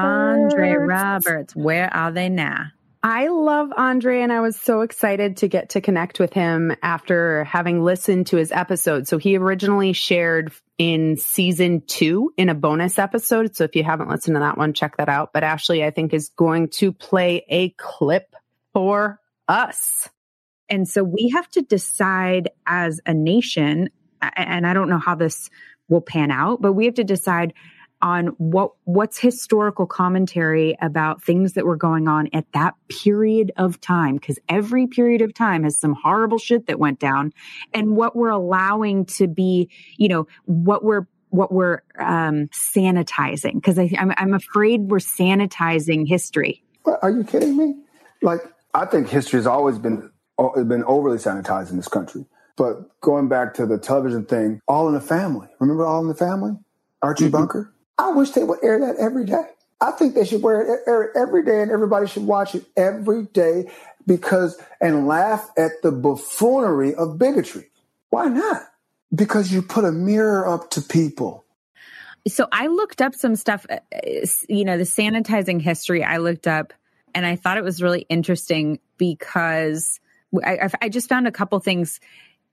Andre 0.54 0.74
Roberts. 0.74 1.56
Where 1.56 1.94
are 1.94 2.12
they 2.12 2.30
now? 2.30 2.68
I 3.02 3.30
love 3.30 3.70
Andre 3.76 4.22
and 4.22 4.34
I 4.34 4.42
was 4.42 4.58
so 4.58 4.82
excited 4.82 5.38
to 5.38 5.48
get 5.48 5.70
to 5.70 5.82
connect 5.82 6.20
with 6.20 6.34
him 6.34 6.76
after 6.84 7.46
having 7.46 7.82
listened 7.82 8.28
to 8.28 8.38
his 8.38 8.52
episode. 8.52 9.08
So 9.08 9.18
he 9.18 9.38
originally 9.38 9.94
shared 9.94 10.52
in 10.78 11.16
season 11.16 11.82
two 11.88 12.34
in 12.36 12.50
a 12.50 12.54
bonus 12.54 13.00
episode. 13.00 13.56
So 13.56 13.64
if 13.64 13.76
you 13.76 13.86
haven't 13.86 14.10
listened 14.10 14.36
to 14.36 14.42
that 14.42 14.58
one, 14.58 14.74
check 14.74 14.98
that 14.98 15.08
out. 15.08 15.32
But 15.34 15.46
Ashley, 15.46 15.84
I 15.84 15.92
think, 15.92 16.14
is 16.14 16.30
going 16.36 16.70
to 16.72 16.92
play 16.92 17.46
a 17.48 17.70
clip 17.70 18.36
for 18.74 19.22
us. 19.48 20.10
And 20.70 20.88
so 20.88 21.04
we 21.04 21.30
have 21.30 21.50
to 21.52 21.62
decide 21.62 22.50
as 22.66 23.00
a 23.06 23.14
nation, 23.14 23.90
and 24.22 24.68
I 24.68 24.74
don't 24.74 24.90
know 24.90 25.00
how 25.00 25.16
this 25.16 25.50
will 25.88 26.02
pan 26.02 26.32
out, 26.32 26.62
but 26.62 26.74
we 26.74 26.86
have 26.86 26.96
to 26.96 27.04
decide 27.04 27.54
on 28.02 28.28
what 28.38 28.72
what's 28.86 29.20
historical 29.20 29.86
commentary 29.86 30.78
about 30.82 31.22
things 31.22 31.54
that 31.54 31.66
were 31.66 31.76
going 31.76 32.08
on 32.08 32.30
at 32.32 32.46
that 32.54 32.74
period 32.88 33.52
of 33.58 33.82
time 33.82 34.16
because 34.16 34.40
every 34.48 34.88
period 34.88 35.22
of 35.22 35.34
time 35.34 35.64
has 35.64 35.78
some 35.78 35.94
horrible 35.94 36.38
shit 36.38 36.68
that 36.68 36.80
went 36.80 36.98
down 36.98 37.34
and 37.74 37.98
what 37.98 38.16
we're 38.16 38.30
allowing 38.30 39.04
to 39.06 39.28
be 39.28 39.70
you 39.98 40.08
know 40.08 40.28
what 40.46 40.82
we're 40.82 41.08
what 41.30 41.52
we're 41.52 41.82
um, 42.00 42.48
sanitizing 42.48 43.56
because 43.56 43.78
I'm, 43.78 44.14
I'm 44.18 44.34
afraid 44.34 44.90
we're 44.90 44.98
sanitizing 44.98 46.08
history. 46.08 46.64
Are 46.86 47.12
you 47.12 47.24
kidding 47.24 47.58
me? 47.58 47.76
Like 48.22 48.42
i 48.74 48.86
think 48.86 49.10
history 49.10 49.38
has 49.38 49.48
always 49.48 49.80
been 49.80 50.12
been 50.68 50.84
overly 50.86 51.18
sanitized 51.18 51.72
in 51.72 51.78
this 51.78 51.88
country 51.88 52.26
but 52.56 53.00
going 53.02 53.28
back 53.28 53.54
to 53.54 53.66
the 53.66 53.78
television 53.78 54.26
thing 54.26 54.62
all 54.68 54.88
in 54.88 54.94
the 54.94 55.02
family 55.02 55.48
remember 55.60 55.86
all 55.86 56.02
in 56.02 56.08
the 56.08 56.16
family 56.16 56.54
archie 57.02 57.26
mm-hmm. 57.26 57.32
bunker 57.32 57.74
I 58.00 58.12
wish 58.12 58.32
they 58.32 58.44
would 58.44 58.64
air 58.64 58.80
that 58.80 58.96
every 58.96 59.26
day. 59.26 59.44
I 59.82 59.92
think 59.92 60.16
they 60.16 60.26
should 60.26 60.42
wear 60.42 60.62
it, 60.62 60.82
air 60.88 61.04
it 61.04 61.18
every 61.18 61.44
day, 61.44 61.62
and 61.62 61.70
everybody 61.70 62.08
should 62.08 62.26
watch 62.26 62.56
it 62.56 62.64
every 62.78 63.24
day 63.24 63.70
because 64.08 64.58
and 64.80 65.06
laugh 65.06 65.50
at 65.58 65.72
the 65.84 65.92
buffoonery 65.92 66.96
of 66.96 67.20
bigotry. 67.20 67.70
Why 68.10 68.28
not? 68.28 68.64
Because 69.14 69.52
you 69.52 69.62
put 69.62 69.84
a 69.84 69.92
mirror 69.92 70.48
up 70.48 70.70
to 70.72 70.82
people. 70.82 71.44
So 72.28 72.48
I 72.54 72.68
looked 72.68 73.02
up 73.02 73.16
some 73.16 73.36
stuff, 73.36 73.66
uh, 73.70 73.80
you 74.48 74.64
know, 74.64 74.78
the 74.78 74.84
sanitizing 74.84 75.62
history. 75.62 76.04
I 76.04 76.18
looked 76.18 76.48
up, 76.48 76.74
and 77.14 77.26
I 77.26 77.36
thought 77.36 77.58
it 77.58 77.64
was 77.64 77.82
really 77.82 78.06
interesting 78.10 78.80
because 78.98 80.00
I, 80.44 80.70
I 80.82 80.90
just 80.90 81.10
found 81.10 81.28
a 81.28 81.32
couple 81.32 81.60
things. 81.60 82.00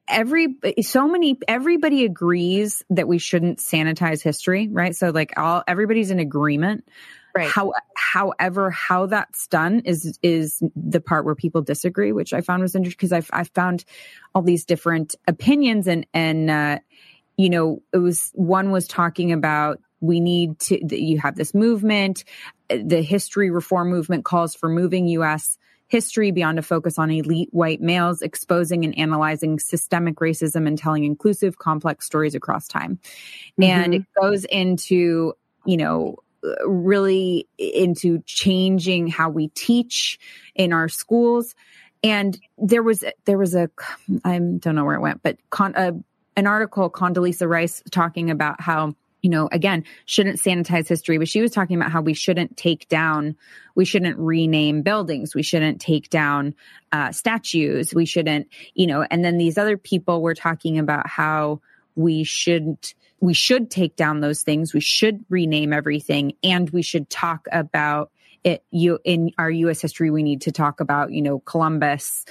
Every 0.08 0.56
so 0.82 1.08
many 1.08 1.38
everybody 1.48 2.04
agrees 2.04 2.84
that 2.90 3.08
we 3.08 3.18
shouldn't 3.18 3.58
sanitize 3.58 4.22
history 4.22 4.68
right? 4.68 4.94
So 4.94 5.10
like 5.10 5.32
all 5.36 5.64
everybody's 5.66 6.10
in 6.10 6.20
agreement. 6.20 6.88
Right. 7.34 7.50
How 7.50 7.72
however 7.96 8.70
how 8.70 9.06
that's 9.06 9.46
done 9.48 9.80
is 9.80 10.18
is 10.22 10.62
the 10.74 11.00
part 11.00 11.24
where 11.24 11.34
people 11.34 11.60
disagree 11.60 12.12
which 12.12 12.32
i 12.32 12.40
found 12.40 12.62
was 12.62 12.74
interesting 12.74 12.96
because 12.96 13.12
i've 13.12 13.28
i've 13.30 13.50
found 13.50 13.84
all 14.34 14.40
these 14.40 14.64
different 14.64 15.16
opinions 15.28 15.86
and 15.86 16.06
and 16.14 16.48
uh 16.48 16.78
you 17.36 17.50
know 17.50 17.82
it 17.92 17.98
was 17.98 18.30
one 18.34 18.70
was 18.70 18.88
talking 18.88 19.32
about 19.32 19.80
we 20.00 20.20
need 20.20 20.58
to 20.60 20.96
you 20.96 21.18
have 21.18 21.36
this 21.36 21.54
movement. 21.54 22.24
The 22.68 23.02
history 23.02 23.50
reform 23.50 23.90
movement 23.90 24.24
calls 24.24 24.54
for 24.54 24.68
moving 24.68 25.06
us 25.08 25.58
history 25.88 26.30
beyond 26.30 26.58
a 26.58 26.62
focus 26.62 26.98
on 26.98 27.10
elite 27.10 27.48
white 27.52 27.80
males, 27.80 28.22
exposing 28.22 28.84
and 28.84 28.96
analyzing 28.98 29.58
systemic 29.58 30.16
racism 30.16 30.66
and 30.66 30.78
telling 30.78 31.04
inclusive, 31.04 31.58
complex 31.58 32.06
stories 32.06 32.34
across 32.34 32.66
time. 32.66 32.98
Mm-hmm. 33.60 33.62
And 33.62 33.94
it 33.94 34.02
goes 34.20 34.44
into, 34.46 35.34
you 35.64 35.76
know, 35.76 36.16
really 36.64 37.48
into 37.58 38.22
changing 38.26 39.08
how 39.08 39.28
we 39.28 39.48
teach 39.48 40.18
in 40.54 40.72
our 40.72 40.88
schools. 40.88 41.54
And 42.02 42.38
there 42.58 42.82
was 42.82 43.04
there 43.24 43.38
was 43.38 43.54
a 43.54 43.70
I 44.24 44.38
don't 44.38 44.74
know 44.74 44.84
where 44.84 44.96
it 44.96 45.00
went, 45.00 45.22
but 45.22 45.38
con, 45.50 45.74
uh, 45.74 45.92
an 46.36 46.46
article 46.46 46.90
Condoleezza 46.90 47.48
Rice 47.48 47.82
talking 47.90 48.30
about 48.30 48.60
how 48.60 48.94
you 49.22 49.30
know, 49.30 49.48
again, 49.50 49.84
shouldn't 50.04 50.38
sanitize 50.38 50.88
history, 50.88 51.18
but 51.18 51.28
she 51.28 51.40
was 51.40 51.50
talking 51.50 51.76
about 51.76 51.90
how 51.90 52.00
we 52.00 52.14
shouldn't 52.14 52.56
take 52.56 52.88
down, 52.88 53.36
we 53.74 53.84
shouldn't 53.84 54.18
rename 54.18 54.82
buildings, 54.82 55.34
we 55.34 55.42
shouldn't 55.42 55.80
take 55.80 56.10
down 56.10 56.54
uh, 56.92 57.12
statues, 57.12 57.94
we 57.94 58.06
shouldn't, 58.06 58.48
you 58.74 58.86
know, 58.86 59.06
and 59.10 59.24
then 59.24 59.38
these 59.38 59.58
other 59.58 59.76
people 59.76 60.22
were 60.22 60.34
talking 60.34 60.78
about 60.78 61.08
how 61.08 61.60
we 61.94 62.24
shouldn't, 62.24 62.94
we 63.20 63.34
should 63.34 63.70
take 63.70 63.96
down 63.96 64.20
those 64.20 64.42
things, 64.42 64.74
we 64.74 64.80
should 64.80 65.24
rename 65.28 65.72
everything, 65.72 66.34
and 66.42 66.70
we 66.70 66.82
should 66.82 67.08
talk 67.10 67.46
about 67.50 68.10
it. 68.44 68.62
You 68.70 69.00
in 69.02 69.32
our 69.38 69.50
US 69.50 69.80
history 69.80 70.10
we 70.10 70.22
need 70.22 70.42
to 70.42 70.52
talk 70.52 70.80
about 70.80 71.10
you 71.10 71.20
know 71.20 71.40
Columbus 71.40 72.24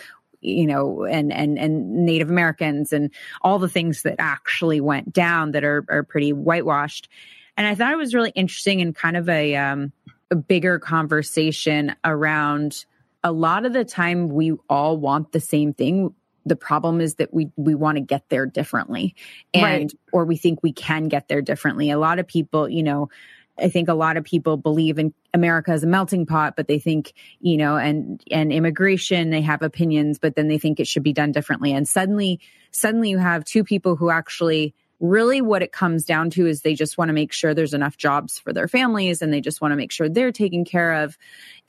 you 0.45 0.65
know, 0.65 1.03
and 1.03 1.31
and 1.31 1.57
and 1.57 2.05
Native 2.05 2.29
Americans 2.29 2.93
and 2.93 3.11
all 3.41 3.59
the 3.59 3.69
things 3.69 4.03
that 4.03 4.15
actually 4.19 4.81
went 4.81 5.13
down 5.13 5.51
that 5.51 5.63
are 5.63 5.85
are 5.89 6.03
pretty 6.03 6.33
whitewashed. 6.33 7.09
And 7.57 7.65
I 7.65 7.75
thought 7.75 7.93
it 7.93 7.97
was 7.97 8.13
really 8.13 8.31
interesting 8.31 8.81
and 8.81 8.95
kind 8.95 9.17
of 9.17 9.29
a 9.29 9.55
um, 9.55 9.91
a 10.31 10.35
bigger 10.35 10.79
conversation 10.79 11.95
around 12.03 12.85
a 13.23 13.31
lot 13.31 13.65
of 13.65 13.73
the 13.73 13.85
time 13.85 14.29
we 14.29 14.53
all 14.69 14.97
want 14.97 15.31
the 15.31 15.39
same 15.39 15.73
thing 15.73 16.13
the 16.45 16.55
problem 16.55 17.01
is 17.01 17.15
that 17.15 17.33
we 17.33 17.49
we 17.55 17.73
want 17.73 17.97
to 17.97 18.01
get 18.01 18.29
there 18.29 18.45
differently 18.45 19.15
and 19.53 19.63
right. 19.63 19.93
or 20.11 20.25
we 20.25 20.37
think 20.37 20.61
we 20.61 20.71
can 20.71 21.07
get 21.07 21.27
there 21.27 21.41
differently 21.41 21.89
a 21.89 21.97
lot 21.97 22.19
of 22.19 22.27
people 22.27 22.69
you 22.69 22.83
know 22.83 23.09
I 23.57 23.69
think 23.69 23.87
a 23.87 23.93
lot 23.93 24.17
of 24.17 24.23
people 24.23 24.57
believe 24.57 24.99
in 24.99 25.13
America 25.33 25.71
as 25.71 25.83
a 25.83 25.87
melting 25.87 26.25
pot, 26.25 26.55
but 26.55 26.67
they 26.67 26.79
think, 26.79 27.13
you 27.39 27.57
know, 27.57 27.77
and 27.77 28.21
and 28.31 28.51
immigration, 28.51 29.29
they 29.29 29.41
have 29.41 29.61
opinions, 29.61 30.19
but 30.19 30.35
then 30.35 30.47
they 30.47 30.57
think 30.57 30.79
it 30.79 30.87
should 30.87 31.03
be 31.03 31.13
done 31.13 31.31
differently. 31.31 31.73
And 31.73 31.87
suddenly, 31.87 32.39
suddenly 32.71 33.09
you 33.09 33.17
have 33.17 33.45
two 33.45 33.63
people 33.63 33.95
who 33.95 34.09
actually 34.09 34.73
really 34.99 35.41
what 35.41 35.61
it 35.61 35.71
comes 35.71 36.05
down 36.05 36.29
to 36.31 36.47
is 36.47 36.61
they 36.61 36.73
just 36.73 36.97
want 36.97 37.09
to 37.09 37.13
make 37.13 37.33
sure 37.33 37.53
there's 37.53 37.73
enough 37.73 37.97
jobs 37.97 38.39
for 38.39 38.53
their 38.53 38.67
families 38.67 39.21
and 39.21 39.31
they 39.31 39.41
just 39.41 39.61
want 39.61 39.71
to 39.71 39.75
make 39.75 39.91
sure 39.91 40.07
they're 40.07 40.31
taken 40.31 40.63
care 40.63 41.03
of. 41.03 41.17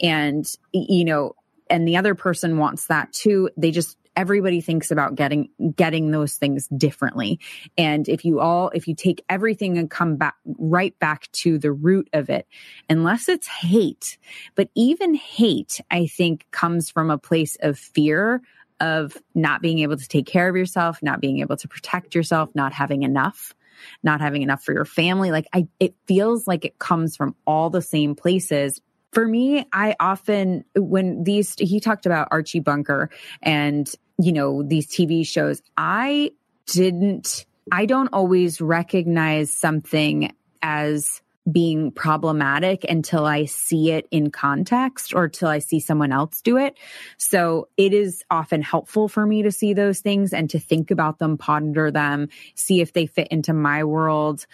And, 0.01 0.47
you 0.73 1.05
know, 1.05 1.35
and 1.69 1.87
the 1.87 1.97
other 1.97 2.15
person 2.15 2.59
wants 2.59 2.87
that 2.87 3.13
too. 3.13 3.51
They 3.57 3.73
just 3.73 3.99
everybody 4.17 4.61
thinks 4.61 4.91
about 4.91 5.15
getting 5.15 5.51
getting 5.77 6.11
those 6.11 6.35
things 6.35 6.67
differently. 6.69 7.39
And 7.77 8.09
if 8.09 8.25
you 8.25 8.41
all 8.41 8.71
if 8.75 8.89
you 8.89 8.95
take 8.95 9.25
everything 9.29 9.79
and 9.79 9.91
come 9.91 10.17
back 10.17 10.37
right 10.59 10.99
back 10.99 11.31
to 11.33 11.59
the 11.59 11.73
root 11.73 12.09
of 12.13 12.31
it 12.31 12.47
unless 12.89 13.29
it's 13.29 13.47
hate 13.47 14.19
but 14.55 14.69
even 14.75 15.15
hate 15.15 15.81
i 15.91 16.07
think 16.07 16.47
comes 16.51 16.91
from 16.91 17.11
a 17.11 17.19
place 17.19 17.57
of 17.61 17.79
fear 17.79 18.41
of 18.81 19.17
not 19.35 19.63
being 19.63 19.81
able 19.81 19.97
to 19.97 20.09
take 20.09 20.27
care 20.27 20.49
of 20.49 20.57
yourself 20.57 21.03
not 21.03 21.21
being 21.21 21.41
able 21.41 21.57
to 21.57 21.69
protect 21.69 22.15
yourself 22.15 22.51
not 22.55 22.73
having 22.73 23.03
enough 23.03 23.55
not 24.03 24.21
having 24.21 24.43
enough 24.43 24.63
for 24.63 24.73
your 24.73 24.85
family. 24.85 25.31
Like 25.31 25.47
i 25.53 25.67
it 25.81 25.95
feels 26.07 26.47
like 26.47 26.65
it 26.65 26.79
comes 26.79 27.17
from 27.17 27.35
all 27.47 27.71
the 27.71 27.83
same 27.83 28.15
places. 28.15 28.81
For 29.13 29.27
me, 29.27 29.67
I 29.73 29.97
often, 29.99 30.65
when 30.75 31.25
these, 31.25 31.55
he 31.59 31.81
talked 31.81 32.05
about 32.05 32.29
Archie 32.31 32.61
Bunker 32.61 33.09
and 33.41 33.91
you 34.19 34.33
know, 34.33 34.63
these 34.63 34.87
TV 34.87 35.27
shows, 35.27 35.63
I 35.77 36.33
didn't, 36.67 37.47
I 37.71 37.87
don't 37.87 38.09
always 38.09 38.61
recognize 38.61 39.53
something 39.53 40.33
as 40.63 41.21
being 41.51 41.93
problematic 41.93 42.85
until 42.89 43.25
I 43.25 43.45
see 43.45 43.93
it 43.93 44.09
in 44.11 44.31
context 44.31 45.15
or 45.15 45.29
till 45.29 45.49
I 45.49 45.61
see 45.61 45.79
someone 45.79 46.11
else 46.11 46.41
do 46.41 46.57
it. 46.57 46.77
So 47.19 47.69
it 47.77 47.95
is 47.95 48.25
often 48.31 48.63
helpful 48.63 49.09
for 49.09 49.25
me 49.25 49.43
to 49.43 49.53
see 49.53 49.73
those 49.73 50.01
things 50.01 50.33
and 50.33 50.51
to 50.51 50.59
think 50.59 50.91
about 50.91 51.21
them, 51.21 51.39
ponder 51.39 51.91
them, 51.93 52.31
see 52.57 52.81
if 52.81 52.93
they 52.93 53.07
fit 53.07 53.29
into 53.29 53.53
my 53.53 53.85
world 53.85 54.47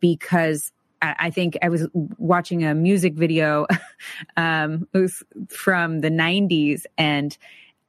because 0.00 0.72
I 1.02 1.28
think 1.28 1.58
I 1.60 1.68
was 1.68 1.86
watching 1.92 2.64
a 2.64 2.74
music 2.74 3.14
video 3.14 3.66
um, 4.38 4.88
it 4.94 4.98
was 4.98 5.22
from 5.48 6.00
the 6.00 6.10
90s 6.10 6.84
and 6.96 7.36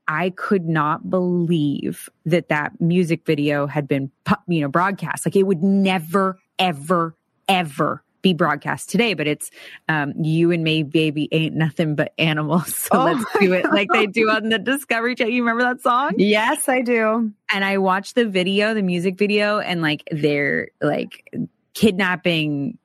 I 0.07 0.31
could 0.31 0.67
not 0.67 1.09
believe 1.09 2.09
that 2.25 2.49
that 2.49 2.79
music 2.79 3.25
video 3.25 3.67
had 3.67 3.87
been, 3.87 4.11
you 4.47 4.61
know, 4.61 4.67
broadcast. 4.67 5.25
Like 5.25 5.35
it 5.35 5.43
would 5.43 5.63
never, 5.63 6.37
ever, 6.59 7.15
ever 7.47 8.03
be 8.25 8.33
broadcast 8.33 8.89
today, 8.89 9.13
but 9.13 9.27
it's 9.27 9.51
um, 9.87 10.13
you 10.19 10.49
and 10.51 10.63
me, 10.63 10.81
baby, 10.81 11.29
ain't 11.31 11.55
nothing 11.55 11.95
but 11.95 12.11
animals. 12.17 12.75
So 12.85 12.99
oh 12.99 13.05
let's 13.05 13.25
do 13.39 13.53
it 13.53 13.65
like 13.71 13.87
they 13.91 14.05
do 14.05 14.29
on 14.29 14.49
the 14.49 14.59
Discovery 14.59 15.15
Channel. 15.15 15.33
You 15.33 15.43
remember 15.43 15.63
that 15.63 15.81
song? 15.81 16.13
Yes, 16.17 16.69
I 16.69 16.81
do. 16.81 17.31
And 17.51 17.65
I 17.65 17.77
watched 17.77 18.15
the 18.15 18.25
video, 18.25 18.73
the 18.73 18.81
music 18.83 19.17
video, 19.17 19.59
and 19.59 19.81
like 19.81 20.07
they're 20.11 20.69
like 20.81 21.31
kidnapping 21.73 22.77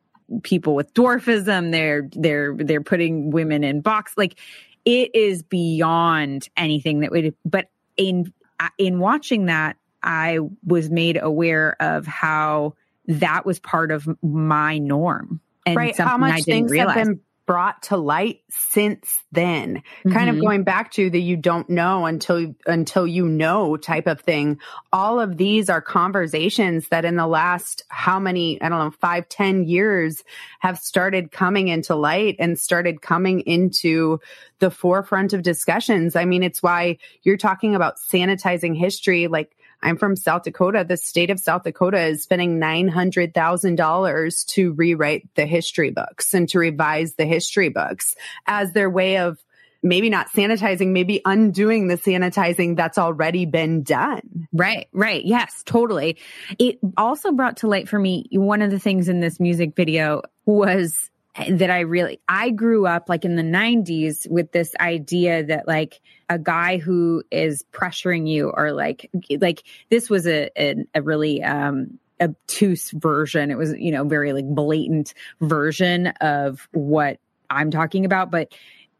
people 0.42 0.74
with 0.74 0.92
dwarfism. 0.94 1.70
They're 1.70 2.08
they're 2.12 2.54
they're 2.56 2.82
putting 2.82 3.30
women 3.30 3.64
in 3.64 3.80
box. 3.80 4.14
Like 4.16 4.38
it 4.84 5.14
is 5.14 5.42
beyond 5.42 6.48
anything 6.56 7.00
that 7.00 7.10
would. 7.10 7.34
But 7.44 7.68
in 7.96 8.32
in 8.78 8.98
watching 8.98 9.46
that, 9.46 9.76
I 10.02 10.38
was 10.64 10.90
made 10.90 11.18
aware 11.20 11.76
of 11.80 12.06
how 12.06 12.74
that 13.06 13.44
was 13.44 13.58
part 13.58 13.90
of 13.90 14.08
my 14.22 14.78
norm 14.78 15.40
and 15.66 15.76
right. 15.76 15.96
something 15.96 16.10
how 16.10 16.18
much 16.18 16.32
I 16.32 16.36
didn't 16.36 16.46
things 16.46 16.70
realize. 16.70 16.96
Have 16.96 17.06
been 17.06 17.20
brought 17.50 17.82
to 17.82 17.96
light 17.96 18.42
since 18.48 19.24
then 19.32 19.78
mm-hmm. 19.78 20.12
kind 20.12 20.30
of 20.30 20.36
mm-hmm. 20.36 20.44
going 20.44 20.62
back 20.62 20.92
to 20.92 21.10
the 21.10 21.20
you 21.20 21.36
don't 21.36 21.68
know 21.68 22.06
until 22.06 22.54
until 22.64 23.08
you 23.08 23.26
know 23.26 23.76
type 23.76 24.06
of 24.06 24.20
thing 24.20 24.56
all 24.92 25.18
of 25.18 25.36
these 25.36 25.68
are 25.68 25.80
conversations 25.80 26.86
that 26.90 27.04
in 27.04 27.16
the 27.16 27.26
last 27.26 27.82
how 27.88 28.20
many 28.20 28.62
i 28.62 28.68
don't 28.68 28.78
know 28.78 28.90
five 28.92 29.28
ten 29.28 29.64
years 29.64 30.22
have 30.60 30.78
started 30.78 31.32
coming 31.32 31.66
into 31.66 31.96
light 31.96 32.36
and 32.38 32.56
started 32.56 33.02
coming 33.02 33.40
into 33.40 34.20
the 34.60 34.70
forefront 34.70 35.32
of 35.32 35.42
discussions 35.42 36.14
i 36.14 36.24
mean 36.24 36.44
it's 36.44 36.62
why 36.62 36.96
you're 37.24 37.36
talking 37.36 37.74
about 37.74 37.96
sanitizing 37.96 38.78
history 38.78 39.26
like 39.26 39.56
I'm 39.82 39.96
from 39.96 40.16
South 40.16 40.42
Dakota. 40.42 40.84
The 40.86 40.96
state 40.96 41.30
of 41.30 41.40
South 41.40 41.64
Dakota 41.64 42.00
is 42.00 42.22
spending 42.22 42.58
$900,000 42.60 44.46
to 44.46 44.72
rewrite 44.72 45.28
the 45.34 45.46
history 45.46 45.90
books 45.90 46.34
and 46.34 46.48
to 46.50 46.58
revise 46.58 47.14
the 47.14 47.26
history 47.26 47.68
books 47.68 48.14
as 48.46 48.72
their 48.72 48.90
way 48.90 49.18
of 49.18 49.38
maybe 49.82 50.10
not 50.10 50.28
sanitizing, 50.30 50.88
maybe 50.88 51.22
undoing 51.24 51.88
the 51.88 51.96
sanitizing 51.96 52.76
that's 52.76 52.98
already 52.98 53.46
been 53.46 53.82
done. 53.82 54.46
Right, 54.52 54.88
right. 54.92 55.24
Yes, 55.24 55.62
totally. 55.64 56.18
It 56.58 56.78
also 56.96 57.32
brought 57.32 57.58
to 57.58 57.68
light 57.68 57.88
for 57.88 57.98
me 57.98 58.26
one 58.32 58.62
of 58.62 58.70
the 58.70 58.78
things 58.78 59.08
in 59.08 59.20
this 59.20 59.40
music 59.40 59.74
video 59.74 60.22
was 60.44 61.10
that 61.48 61.70
I 61.70 61.80
really 61.80 62.20
I 62.28 62.50
grew 62.50 62.86
up 62.86 63.08
like 63.08 63.24
in 63.24 63.36
the 63.36 63.42
90s 63.42 64.28
with 64.28 64.50
this 64.52 64.74
idea 64.80 65.44
that 65.44 65.68
like 65.68 66.00
a 66.28 66.38
guy 66.38 66.78
who 66.78 67.22
is 67.30 67.64
pressuring 67.72 68.28
you 68.28 68.50
or 68.50 68.72
like 68.72 69.10
like 69.40 69.62
this 69.90 70.10
was 70.10 70.26
a 70.26 70.50
a, 70.60 70.84
a 70.94 71.02
really 71.02 71.42
um 71.42 71.98
obtuse 72.20 72.90
version. 72.90 73.50
It 73.50 73.56
was 73.56 73.74
you 73.78 73.92
know 73.92 74.04
very 74.04 74.32
like 74.32 74.46
blatant 74.46 75.14
version 75.40 76.08
of 76.20 76.68
what 76.72 77.18
I'm 77.48 77.70
talking 77.70 78.04
about. 78.04 78.30
But 78.30 78.52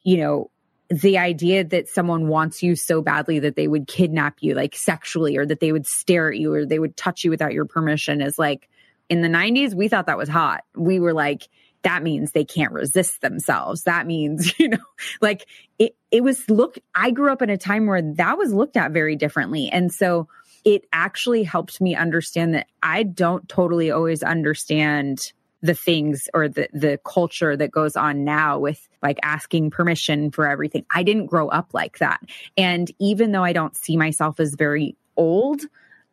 you 0.04 0.16
know 0.18 0.50
the 0.88 1.18
idea 1.18 1.62
that 1.62 1.88
someone 1.88 2.28
wants 2.28 2.62
you 2.62 2.74
so 2.74 3.00
badly 3.00 3.38
that 3.38 3.54
they 3.54 3.68
would 3.68 3.86
kidnap 3.86 4.38
you 4.40 4.54
like 4.54 4.74
sexually 4.74 5.36
or 5.36 5.46
that 5.46 5.60
they 5.60 5.70
would 5.70 5.86
stare 5.86 6.32
at 6.32 6.38
you 6.38 6.52
or 6.52 6.66
they 6.66 6.80
would 6.80 6.96
touch 6.96 7.22
you 7.22 7.30
without 7.30 7.52
your 7.52 7.64
permission 7.64 8.20
is 8.20 8.40
like 8.40 8.68
in 9.08 9.20
the 9.20 9.28
90s 9.28 9.72
we 9.72 9.88
thought 9.88 10.06
that 10.06 10.18
was 10.18 10.28
hot. 10.28 10.64
We 10.76 10.98
were 10.98 11.12
like 11.12 11.48
that 11.82 12.02
means 12.02 12.32
they 12.32 12.44
can't 12.44 12.72
resist 12.72 13.20
themselves. 13.20 13.84
That 13.84 14.06
means, 14.06 14.52
you 14.58 14.68
know, 14.68 14.78
like 15.20 15.46
it, 15.78 15.96
it 16.10 16.22
was 16.22 16.48
look, 16.48 16.78
I 16.94 17.10
grew 17.10 17.32
up 17.32 17.42
in 17.42 17.50
a 17.50 17.56
time 17.56 17.86
where 17.86 18.02
that 18.02 18.38
was 18.38 18.52
looked 18.52 18.76
at 18.76 18.92
very 18.92 19.16
differently. 19.16 19.68
And 19.70 19.92
so 19.92 20.28
it 20.64 20.84
actually 20.92 21.42
helped 21.42 21.80
me 21.80 21.94
understand 21.94 22.54
that 22.54 22.66
I 22.82 23.02
don't 23.02 23.48
totally 23.48 23.90
always 23.90 24.22
understand 24.22 25.32
the 25.62 25.74
things 25.74 26.28
or 26.32 26.48
the 26.48 26.68
the 26.72 26.98
culture 27.04 27.54
that 27.56 27.70
goes 27.70 27.94
on 27.94 28.24
now 28.24 28.58
with 28.58 28.88
like 29.02 29.18
asking 29.22 29.70
permission 29.70 30.30
for 30.30 30.48
everything. 30.48 30.86
I 30.94 31.02
didn't 31.02 31.26
grow 31.26 31.48
up 31.48 31.74
like 31.74 31.98
that. 31.98 32.20
And 32.56 32.90
even 32.98 33.32
though 33.32 33.44
I 33.44 33.52
don't 33.52 33.76
see 33.76 33.96
myself 33.96 34.40
as 34.40 34.54
very 34.54 34.96
old, 35.16 35.62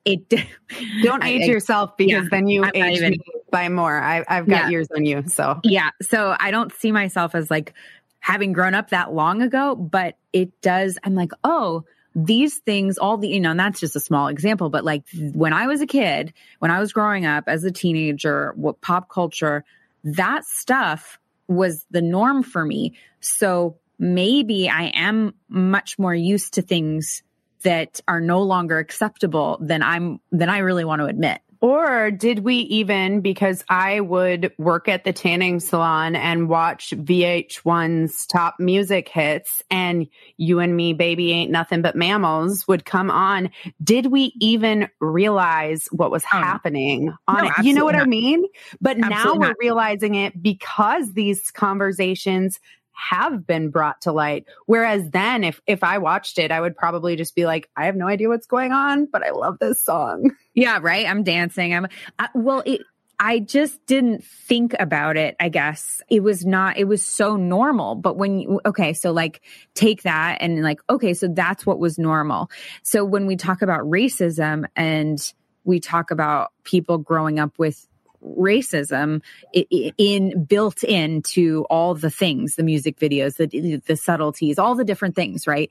it 0.07 0.29
don't 1.03 1.23
age 1.23 1.43
I, 1.43 1.45
yourself 1.45 1.97
because 1.97 2.11
yeah, 2.11 2.27
then 2.29 2.47
you 2.47 2.63
I'm 2.63 2.71
age 2.75 2.97
even, 2.97 3.11
me 3.11 3.19
by 3.51 3.69
more. 3.69 3.97
I, 3.97 4.23
have 4.27 4.47
got 4.47 4.63
yeah. 4.63 4.69
years 4.69 4.87
on 4.95 5.05
you. 5.05 5.23
So 5.27 5.59
yeah. 5.63 5.91
So 6.01 6.35
I 6.37 6.51
don't 6.51 6.73
see 6.73 6.91
myself 6.91 7.35
as 7.35 7.51
like 7.51 7.73
having 8.19 8.53
grown 8.53 8.73
up 8.73 8.89
that 8.89 9.13
long 9.13 9.41
ago, 9.41 9.75
but 9.75 10.17
it 10.33 10.61
does. 10.61 10.97
I'm 11.03 11.15
like, 11.15 11.31
oh, 11.43 11.85
these 12.15 12.57
things, 12.57 12.97
all 12.97 13.17
the, 13.17 13.27
you 13.27 13.39
know, 13.39 13.51
and 13.51 13.59
that's 13.59 13.79
just 13.79 13.95
a 13.95 13.99
small 13.99 14.27
example, 14.27 14.69
but 14.69 14.83
like 14.83 15.03
when 15.13 15.53
I 15.53 15.67
was 15.67 15.81
a 15.81 15.87
kid, 15.87 16.33
when 16.59 16.71
I 16.71 16.79
was 16.79 16.91
growing 16.91 17.25
up 17.25 17.43
as 17.47 17.63
a 17.63 17.71
teenager, 17.71 18.53
what 18.55 18.81
pop 18.81 19.07
culture, 19.09 19.63
that 20.03 20.43
stuff 20.45 21.19
was 21.47 21.85
the 21.91 22.01
norm 22.01 22.43
for 22.43 22.65
me. 22.65 22.95
So 23.19 23.77
maybe 23.99 24.67
I 24.67 24.85
am 24.95 25.35
much 25.47 25.99
more 25.99 26.15
used 26.15 26.55
to 26.55 26.61
things 26.61 27.23
that 27.67 27.99
are 28.07 28.21
no 28.21 28.43
longer 28.43 28.77
acceptable 28.77 29.57
than 29.59 29.83
I'm 29.83 30.21
than 30.31 30.47
I 30.47 30.59
really 30.59 30.85
want 30.85 31.01
to 31.01 31.05
admit. 31.07 31.41
Or 31.59 32.11
did 32.11 32.39
we 32.39 32.55
even, 32.59 33.19
because 33.19 33.65
I 33.67 33.99
would 33.99 34.53
work 34.57 34.87
at 34.87 35.03
the 35.03 35.11
tanning 35.11 35.59
salon 35.59 36.15
and 36.15 36.47
watch 36.47 36.91
VH1's 36.91 38.25
top 38.27 38.55
music 38.59 39.09
hits 39.09 39.61
and 39.69 40.07
you 40.37 40.59
and 40.59 40.77
me, 40.77 40.93
baby 40.93 41.33
ain't 41.33 41.51
nothing 41.51 41.81
but 41.81 41.95
mammals 41.95 42.67
would 42.69 42.85
come 42.85 43.11
on. 43.11 43.49
Did 43.83 44.05
we 44.05 44.33
even 44.39 44.87
realize 45.01 45.89
what 45.91 46.09
was 46.09 46.23
oh, 46.25 46.37
happening 46.37 47.13
on 47.27 47.43
no, 47.43 47.49
it? 47.49 47.65
You 47.65 47.73
know 47.73 47.83
what 47.83 47.95
not. 47.95 48.03
I 48.03 48.05
mean? 48.05 48.45
But 48.79 48.97
absolutely 48.97 49.23
now 49.23 49.33
we're 49.33 49.47
not. 49.47 49.55
realizing 49.59 50.15
it 50.15 50.41
because 50.41 51.13
these 51.13 51.51
conversations 51.51 52.61
have 52.97 53.45
been 53.45 53.69
brought 53.69 54.01
to 54.01 54.11
light. 54.11 54.45
Whereas 54.65 55.09
then 55.11 55.43
if 55.43 55.61
if 55.67 55.83
I 55.83 55.99
watched 55.99 56.39
it, 56.39 56.51
I 56.51 56.59
would 56.59 56.75
probably 56.75 57.15
just 57.15 57.35
be 57.35 57.45
like, 57.45 57.69
I 57.75 57.85
have 57.85 57.95
no 57.95 58.07
idea 58.07 58.27
what's 58.27 58.47
going 58.47 58.71
on, 58.71 59.05
but 59.05 59.23
I 59.23 59.29
love 59.31 59.59
this 59.59 59.81
song. 59.81 60.31
Yeah, 60.57 60.79
right. 60.81 61.05
I'm 61.05 61.21
dancing. 61.21 61.71
I'm 61.71 61.85
I, 62.17 62.29
well, 62.33 62.63
it 62.65 62.81
I 63.19 63.39
just 63.39 63.85
didn't 63.85 64.23
think 64.23 64.75
about 64.79 65.17
it, 65.17 65.35
I 65.39 65.49
guess. 65.49 66.01
It 66.09 66.21
was 66.21 66.45
not, 66.45 66.77
it 66.77 66.85
was 66.85 67.05
so 67.05 67.35
normal. 67.35 67.95
But 67.95 68.17
when 68.17 68.39
you, 68.39 68.61
okay, 68.65 68.93
so 68.93 69.11
like 69.11 69.41
take 69.73 70.03
that 70.03 70.37
and 70.41 70.63
like, 70.63 70.79
okay, 70.89 71.13
so 71.13 71.27
that's 71.27 71.65
what 71.65 71.79
was 71.79 71.97
normal. 71.97 72.49
So 72.83 73.03
when 73.05 73.25
we 73.25 73.35
talk 73.35 73.61
about 73.61 73.81
racism 73.81 74.65
and 74.75 75.19
we 75.63 75.79
talk 75.79 76.11
about 76.11 76.51
people 76.63 76.99
growing 76.99 77.39
up 77.39 77.57
with 77.57 77.87
racism 78.23 79.21
in 79.53 80.43
built 80.45 80.83
into 80.83 81.65
all 81.69 81.93
the 81.95 82.09
things 82.09 82.55
the 82.55 82.63
music 82.63 82.97
videos 82.97 83.37
the 83.37 83.77
the 83.85 83.95
subtleties 83.95 84.57
all 84.57 84.75
the 84.75 84.83
different 84.83 85.15
things 85.15 85.47
right? 85.47 85.69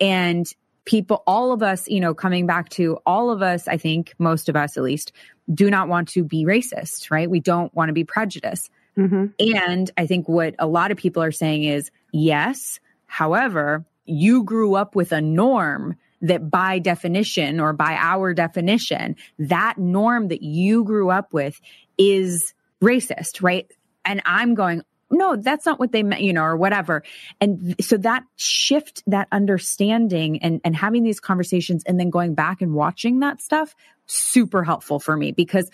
And 0.00 0.52
people 0.84 1.22
all 1.26 1.52
of 1.52 1.62
us 1.62 1.88
you 1.88 2.00
know 2.00 2.14
coming 2.14 2.46
back 2.46 2.68
to 2.70 2.98
all 3.04 3.30
of 3.30 3.42
us 3.42 3.68
i 3.68 3.76
think 3.76 4.14
most 4.18 4.48
of 4.48 4.56
us 4.56 4.76
at 4.76 4.82
least 4.82 5.12
do 5.52 5.68
not 5.68 5.88
want 5.88 6.08
to 6.08 6.24
be 6.24 6.44
racist 6.44 7.10
right? 7.10 7.28
We 7.30 7.40
don't 7.40 7.74
want 7.74 7.88
to 7.88 7.92
be 7.92 8.04
prejudiced. 8.04 8.70
Mm-hmm. 8.98 9.26
and 9.38 9.90
i 9.96 10.04
think 10.04 10.28
what 10.28 10.56
a 10.58 10.66
lot 10.66 10.90
of 10.90 10.96
people 10.96 11.22
are 11.22 11.30
saying 11.30 11.62
is 11.62 11.92
yes 12.12 12.80
however 13.06 13.84
you 14.04 14.42
grew 14.42 14.74
up 14.74 14.96
with 14.96 15.12
a 15.12 15.20
norm 15.20 15.96
that 16.22 16.50
by 16.50 16.78
definition 16.78 17.60
or 17.60 17.72
by 17.72 17.94
our 17.98 18.34
definition, 18.34 19.16
that 19.38 19.78
norm 19.78 20.28
that 20.28 20.42
you 20.42 20.84
grew 20.84 21.10
up 21.10 21.32
with 21.32 21.60
is 21.98 22.54
racist, 22.82 23.42
right? 23.42 23.70
And 24.04 24.22
I'm 24.24 24.54
going, 24.54 24.82
no, 25.10 25.36
that's 25.36 25.66
not 25.66 25.78
what 25.78 25.92
they 25.92 26.02
meant, 26.02 26.22
you 26.22 26.32
know, 26.32 26.44
or 26.44 26.56
whatever. 26.56 27.02
And 27.40 27.74
so 27.80 27.96
that 27.98 28.24
shift, 28.36 29.02
that 29.08 29.28
understanding 29.32 30.42
and, 30.42 30.60
and 30.64 30.76
having 30.76 31.02
these 31.02 31.20
conversations 31.20 31.82
and 31.84 31.98
then 31.98 32.10
going 32.10 32.34
back 32.34 32.62
and 32.62 32.74
watching 32.74 33.20
that 33.20 33.42
stuff, 33.42 33.74
super 34.06 34.62
helpful 34.62 35.00
for 35.00 35.16
me 35.16 35.32
because 35.32 35.70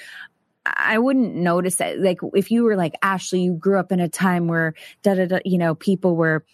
I 0.65 0.99
wouldn't 0.99 1.35
notice 1.35 1.81
it. 1.81 2.01
Like 2.01 2.19
if 2.35 2.51
you 2.51 2.65
were 2.65 2.77
like, 2.77 2.95
Ashley, 3.03 3.43
you 3.43 3.53
grew 3.53 3.79
up 3.79 3.93
in 3.93 4.01
a 4.01 4.09
time 4.09 4.49
where 4.49 4.75
da 5.03 5.15
da 5.15 5.27
da, 5.27 5.39
you 5.45 5.59
know, 5.59 5.75
people 5.75 6.17
were, 6.17 6.45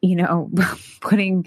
you 0.00 0.16
know, 0.16 0.50
putting 1.00 1.46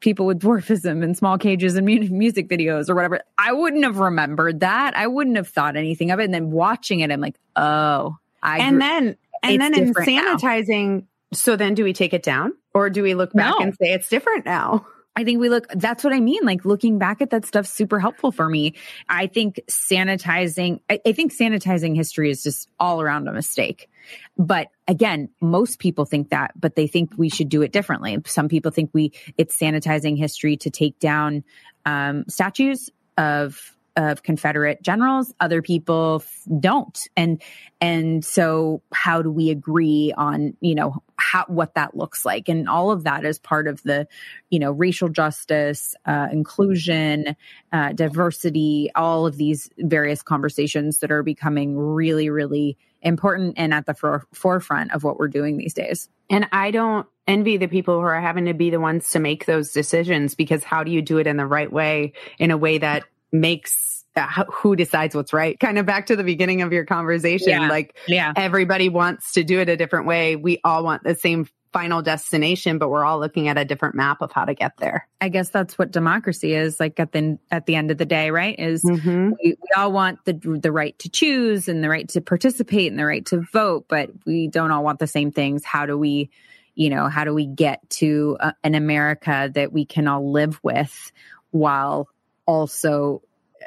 people 0.00 0.26
with 0.26 0.40
dwarfism 0.40 1.02
in 1.04 1.14
small 1.14 1.38
cages 1.38 1.76
and 1.76 1.84
music 1.86 2.48
videos 2.48 2.88
or 2.88 2.94
whatever. 2.94 3.20
I 3.38 3.52
wouldn't 3.52 3.84
have 3.84 3.98
remembered 3.98 4.60
that. 4.60 4.96
I 4.96 5.06
wouldn't 5.06 5.36
have 5.36 5.48
thought 5.48 5.76
anything 5.76 6.10
of 6.10 6.18
it. 6.20 6.24
And 6.24 6.34
then 6.34 6.50
watching 6.50 7.00
it, 7.00 7.10
I'm 7.10 7.20
like, 7.20 7.36
oh, 7.56 8.16
I 8.42 8.58
and 8.58 8.76
gr- 8.76 8.80
then 8.80 9.16
and 9.42 9.60
then 9.60 9.74
in 9.78 9.86
different 9.88 10.08
now. 10.10 10.36
sanitizing, 10.36 11.04
so 11.32 11.56
then 11.56 11.74
do 11.74 11.84
we 11.84 11.92
take 11.92 12.12
it 12.14 12.22
down 12.22 12.52
or 12.74 12.90
do 12.90 13.02
we 13.02 13.14
look 13.14 13.32
back 13.32 13.54
No. 13.58 13.58
and 13.64 13.74
say 13.74 13.92
it's 13.92 14.08
different 14.08 14.44
now? 14.46 14.86
I 15.16 15.24
think 15.24 15.40
we 15.40 15.48
look, 15.48 15.66
that's 15.74 16.04
what 16.04 16.12
I 16.12 16.20
mean. 16.20 16.40
Like 16.44 16.64
looking 16.64 16.98
back 16.98 17.20
at 17.20 17.30
that 17.30 17.44
stuff, 17.44 17.66
super 17.66 17.98
helpful 17.98 18.30
for 18.30 18.48
me. 18.48 18.74
I 19.08 19.26
think 19.26 19.60
sanitizing, 19.68 20.80
I, 20.88 21.00
I 21.04 21.12
think 21.12 21.34
sanitizing 21.34 21.96
history 21.96 22.30
is 22.30 22.42
just 22.42 22.68
all 22.78 23.02
around 23.02 23.26
a 23.28 23.32
mistake. 23.32 23.90
But 24.38 24.68
again, 24.86 25.28
most 25.40 25.78
people 25.78 26.04
think 26.04 26.30
that, 26.30 26.52
but 26.58 26.76
they 26.76 26.86
think 26.86 27.12
we 27.16 27.28
should 27.28 27.48
do 27.48 27.62
it 27.62 27.72
differently. 27.72 28.18
Some 28.24 28.48
people 28.48 28.70
think 28.70 28.90
we, 28.92 29.12
it's 29.36 29.58
sanitizing 29.58 30.16
history 30.16 30.56
to 30.58 30.70
take 30.70 30.98
down 31.00 31.44
um, 31.84 32.24
statues 32.28 32.88
of 33.18 33.76
of 33.96 34.22
Confederate 34.22 34.82
generals. 34.82 35.32
Other 35.40 35.62
people 35.62 36.22
don't, 36.58 36.98
and 37.16 37.42
and 37.80 38.24
so 38.24 38.82
how 38.92 39.22
do 39.22 39.30
we 39.30 39.50
agree 39.50 40.12
on 40.16 40.56
you 40.60 40.74
know 40.74 41.02
how 41.16 41.44
what 41.48 41.74
that 41.74 41.96
looks 41.96 42.24
like? 42.24 42.48
And 42.48 42.68
all 42.68 42.90
of 42.90 43.04
that 43.04 43.24
is 43.24 43.38
part 43.38 43.68
of 43.68 43.82
the 43.82 44.06
you 44.50 44.58
know 44.58 44.72
racial 44.72 45.08
justice, 45.08 45.94
uh, 46.06 46.28
inclusion, 46.32 47.36
uh, 47.72 47.92
diversity, 47.92 48.90
all 48.94 49.26
of 49.26 49.36
these 49.36 49.70
various 49.78 50.22
conversations 50.22 50.98
that 50.98 51.10
are 51.10 51.22
becoming 51.22 51.76
really 51.76 52.30
really 52.30 52.76
important 53.02 53.54
and 53.56 53.72
at 53.72 53.86
the 53.86 53.94
for- 53.94 54.26
forefront 54.32 54.92
of 54.92 55.04
what 55.04 55.18
we're 55.18 55.28
doing 55.28 55.56
these 55.56 55.74
days. 55.74 56.08
And 56.28 56.46
I 56.52 56.70
don't 56.70 57.06
envy 57.26 57.56
the 57.56 57.68
people 57.68 57.94
who 57.94 58.06
are 58.06 58.20
having 58.20 58.46
to 58.46 58.54
be 58.54 58.70
the 58.70 58.80
ones 58.80 59.10
to 59.10 59.18
make 59.18 59.46
those 59.46 59.72
decisions 59.72 60.34
because 60.34 60.64
how 60.64 60.84
do 60.84 60.90
you 60.90 61.02
do 61.02 61.18
it 61.18 61.26
in 61.26 61.36
the 61.36 61.46
right 61.46 61.72
way, 61.72 62.12
in 62.38 62.50
a 62.50 62.58
way 62.58 62.78
that 62.78 63.04
makes 63.32 64.04
uh, 64.16 64.26
who 64.52 64.74
decides 64.74 65.14
what's 65.14 65.32
right? 65.32 65.58
Kind 65.60 65.78
of 65.78 65.86
back 65.86 66.06
to 66.06 66.16
the 66.16 66.24
beginning 66.24 66.62
of 66.62 66.72
your 66.72 66.84
conversation. 66.84 67.48
Yeah. 67.50 67.68
Like 67.68 67.96
Yeah. 68.08 68.32
everybody 68.34 68.88
wants 68.88 69.32
to 69.32 69.44
do 69.44 69.60
it 69.60 69.68
a 69.68 69.76
different 69.76 70.06
way. 70.06 70.34
We 70.36 70.58
all 70.64 70.82
want 70.82 71.04
the 71.04 71.14
same 71.14 71.46
final 71.72 72.02
destination, 72.02 72.78
but 72.78 72.88
we're 72.88 73.04
all 73.04 73.20
looking 73.20 73.46
at 73.46 73.56
a 73.56 73.64
different 73.64 73.94
map 73.94 74.20
of 74.22 74.32
how 74.32 74.44
to 74.44 74.54
get 74.54 74.72
there. 74.78 75.06
I 75.20 75.28
guess 75.28 75.50
that's 75.50 75.78
what 75.78 75.92
democracy 75.92 76.52
is 76.52 76.80
like 76.80 76.98
at 76.98 77.12
the 77.12 77.38
at 77.52 77.66
the 77.66 77.76
end 77.76 77.92
of 77.92 77.98
the 77.98 78.04
day, 78.04 78.32
right? 78.32 78.58
Is 78.58 78.82
Mm-hmm. 78.82 79.30
we, 79.40 79.50
we 79.62 79.68
all 79.76 79.92
want 79.92 80.18
the 80.24 80.32
the 80.32 80.72
right 80.72 80.98
to 80.98 81.08
choose 81.08 81.68
and 81.68 81.84
the 81.84 81.88
right 81.88 82.08
to 82.08 82.20
participate 82.20 82.90
and 82.90 82.98
the 82.98 83.06
right 83.06 83.24
to 83.26 83.42
vote, 83.52 83.84
but 83.88 84.10
we 84.26 84.48
don't 84.48 84.72
all 84.72 84.82
want 84.82 84.98
the 84.98 85.06
same 85.06 85.30
things. 85.30 85.64
How 85.64 85.86
do 85.86 85.96
we, 85.96 86.30
you 86.74 86.90
know, 86.90 87.08
how 87.08 87.22
do 87.22 87.32
we 87.32 87.46
get 87.46 87.88
to 87.90 88.36
uh, 88.40 88.52
an 88.64 88.74
America 88.74 89.48
that 89.54 89.72
we 89.72 89.84
can 89.84 90.08
all 90.08 90.32
live 90.32 90.58
with 90.64 91.12
while 91.52 92.08
also, 92.46 93.22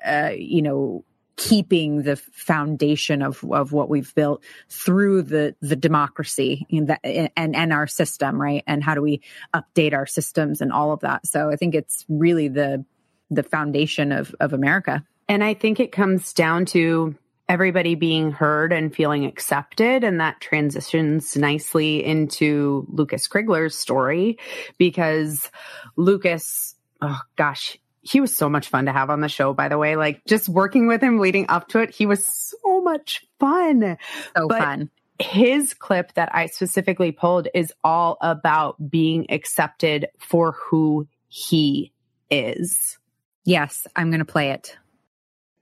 uh, 0.05 0.31
you 0.35 0.61
know, 0.61 1.03
keeping 1.35 2.03
the 2.03 2.15
foundation 2.15 3.21
of 3.21 3.43
of 3.51 3.71
what 3.71 3.89
we've 3.89 4.13
built 4.15 4.43
through 4.69 5.23
the 5.23 5.55
the 5.61 5.75
democracy 5.75 6.65
that 6.71 6.99
and 7.03 7.55
and 7.55 7.73
our 7.73 7.87
system, 7.87 8.39
right? 8.39 8.63
And 8.67 8.83
how 8.83 8.95
do 8.95 9.01
we 9.01 9.21
update 9.53 9.93
our 9.93 10.05
systems 10.05 10.61
and 10.61 10.71
all 10.71 10.91
of 10.91 10.99
that? 11.01 11.25
So 11.25 11.49
I 11.49 11.55
think 11.55 11.75
it's 11.75 12.05
really 12.07 12.49
the 12.49 12.85
the 13.31 13.43
foundation 13.43 14.11
of 14.11 14.35
of 14.39 14.53
America. 14.53 15.03
And 15.27 15.43
I 15.43 15.53
think 15.53 15.79
it 15.79 15.91
comes 15.91 16.33
down 16.33 16.65
to 16.67 17.15
everybody 17.49 17.95
being 17.95 18.31
heard 18.31 18.71
and 18.71 18.95
feeling 18.95 19.25
accepted. 19.25 20.03
And 20.03 20.19
that 20.19 20.39
transitions 20.39 21.35
nicely 21.35 22.03
into 22.03 22.85
Lucas 22.89 23.27
Crigler's 23.27 23.75
story 23.75 24.37
because 24.77 25.49
Lucas, 25.95 26.75
oh 27.01 27.19
gosh, 27.35 27.77
he 28.03 28.21
was 28.21 28.35
so 28.35 28.49
much 28.49 28.67
fun 28.67 28.85
to 28.85 28.91
have 28.91 29.09
on 29.09 29.21
the 29.21 29.29
show, 29.29 29.53
by 29.53 29.69
the 29.69 29.77
way. 29.77 29.95
Like 29.95 30.23
just 30.25 30.49
working 30.49 30.87
with 30.87 31.01
him 31.01 31.19
leading 31.19 31.45
up 31.49 31.69
to 31.69 31.79
it, 31.79 31.89
he 31.89 32.05
was 32.05 32.25
so 32.25 32.81
much 32.81 33.25
fun. 33.39 33.97
So 34.37 34.47
But- 34.47 34.59
fun. 34.61 34.89
His 35.19 35.73
clip 35.75 36.13
that 36.15 36.33
I 36.35 36.47
specifically 36.47 37.11
pulled 37.11 37.47
is 37.53 37.71
all 37.83 38.17
about 38.19 38.89
being 38.89 39.27
accepted 39.29 40.07
for 40.17 40.53
who 40.53 41.07
he 41.27 41.93
is. 42.31 42.97
Yes, 43.45 43.85
I'm 43.95 44.09
going 44.09 44.19
to 44.19 44.25
play 44.25 44.49
it. 44.49 44.75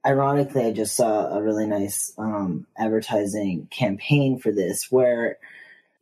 ironically, 0.06 0.66
I 0.66 0.72
just 0.72 0.96
saw 0.96 1.28
a 1.36 1.44
really 1.44 1.68
nice 1.68 2.14
um, 2.18 2.66
advertising 2.78 3.68
campaign 3.70 4.40
for 4.40 4.52
this 4.52 4.90
where 4.90 5.38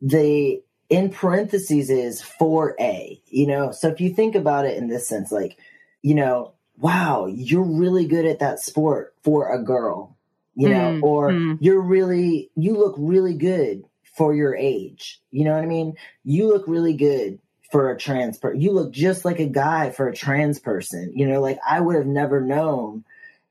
the 0.00 0.62
in 0.88 1.10
parentheses 1.10 1.90
is 1.90 2.22
for 2.22 2.76
a, 2.80 3.20
you 3.26 3.46
know. 3.46 3.72
So 3.72 3.88
if 3.88 4.00
you 4.00 4.10
think 4.14 4.36
about 4.36 4.64
it 4.64 4.78
in 4.78 4.88
this 4.88 5.08
sense, 5.08 5.30
like, 5.32 5.58
you 6.02 6.14
know, 6.14 6.52
wow, 6.78 7.26
you're 7.26 7.62
really 7.62 8.06
good 8.06 8.26
at 8.26 8.38
that 8.38 8.60
sport 8.60 9.14
for 9.22 9.52
a 9.52 9.62
girl, 9.62 10.16
you 10.54 10.68
know, 10.68 10.92
Mm, 10.92 11.02
or 11.02 11.30
mm. 11.30 11.58
you're 11.60 11.80
really, 11.80 12.50
you 12.56 12.76
look 12.76 12.94
really 12.98 13.34
good 13.34 13.84
for 14.16 14.34
your 14.34 14.54
age. 14.54 15.20
You 15.30 15.44
know 15.44 15.54
what 15.54 15.62
I 15.62 15.66
mean? 15.66 15.94
You 16.24 16.48
look 16.48 16.66
really 16.66 16.94
good 16.94 17.38
for 17.70 17.90
a 17.90 17.98
trans 17.98 18.38
person. 18.38 18.60
You 18.60 18.72
look 18.72 18.92
just 18.92 19.24
like 19.24 19.38
a 19.38 19.46
guy 19.46 19.90
for 19.90 20.08
a 20.08 20.14
trans 20.14 20.58
person. 20.58 21.12
You 21.14 21.28
know, 21.28 21.40
like 21.40 21.58
I 21.68 21.80
would 21.80 21.96
have 21.96 22.06
never 22.06 22.40
known 22.40 23.04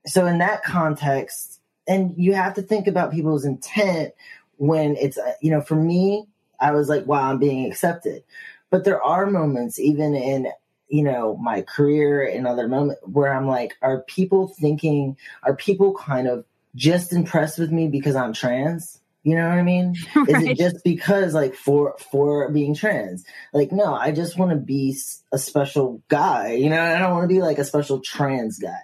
so 0.05 0.25
in 0.25 0.39
that 0.39 0.63
context 0.63 1.59
and 1.87 2.13
you 2.17 2.33
have 2.33 2.53
to 2.55 2.61
think 2.61 2.87
about 2.87 3.11
people's 3.11 3.45
intent 3.45 4.13
when 4.57 4.95
it's 4.97 5.17
uh, 5.17 5.33
you 5.41 5.51
know 5.51 5.61
for 5.61 5.75
me 5.75 6.25
i 6.59 6.71
was 6.71 6.89
like 6.89 7.05
wow 7.05 7.29
i'm 7.29 7.39
being 7.39 7.65
accepted 7.65 8.23
but 8.69 8.83
there 8.83 9.01
are 9.01 9.25
moments 9.25 9.79
even 9.79 10.15
in 10.15 10.47
you 10.89 11.03
know 11.03 11.37
my 11.37 11.61
career 11.61 12.23
and 12.23 12.47
other 12.47 12.67
moments 12.67 13.01
where 13.05 13.33
i'm 13.33 13.47
like 13.47 13.77
are 13.81 14.01
people 14.03 14.47
thinking 14.59 15.15
are 15.43 15.55
people 15.55 15.93
kind 15.93 16.27
of 16.27 16.45
just 16.75 17.13
impressed 17.13 17.59
with 17.59 17.71
me 17.71 17.87
because 17.87 18.15
i'm 18.15 18.33
trans 18.33 18.99
you 19.23 19.35
know 19.35 19.47
what 19.47 19.57
i 19.57 19.63
mean 19.63 19.95
is 20.27 20.43
it 20.43 20.57
just 20.57 20.83
because 20.83 21.33
like 21.33 21.55
for 21.55 21.95
for 22.11 22.51
being 22.51 22.73
trans 22.73 23.23
like 23.53 23.71
no 23.71 23.93
i 23.93 24.11
just 24.11 24.37
want 24.37 24.51
to 24.51 24.57
be 24.57 24.97
a 25.31 25.37
special 25.37 26.01
guy 26.09 26.53
you 26.53 26.69
know 26.69 26.81
i 26.81 26.97
don't 26.99 27.13
want 27.13 27.23
to 27.23 27.33
be 27.33 27.41
like 27.41 27.59
a 27.59 27.65
special 27.65 27.99
trans 27.99 28.59
guy 28.59 28.79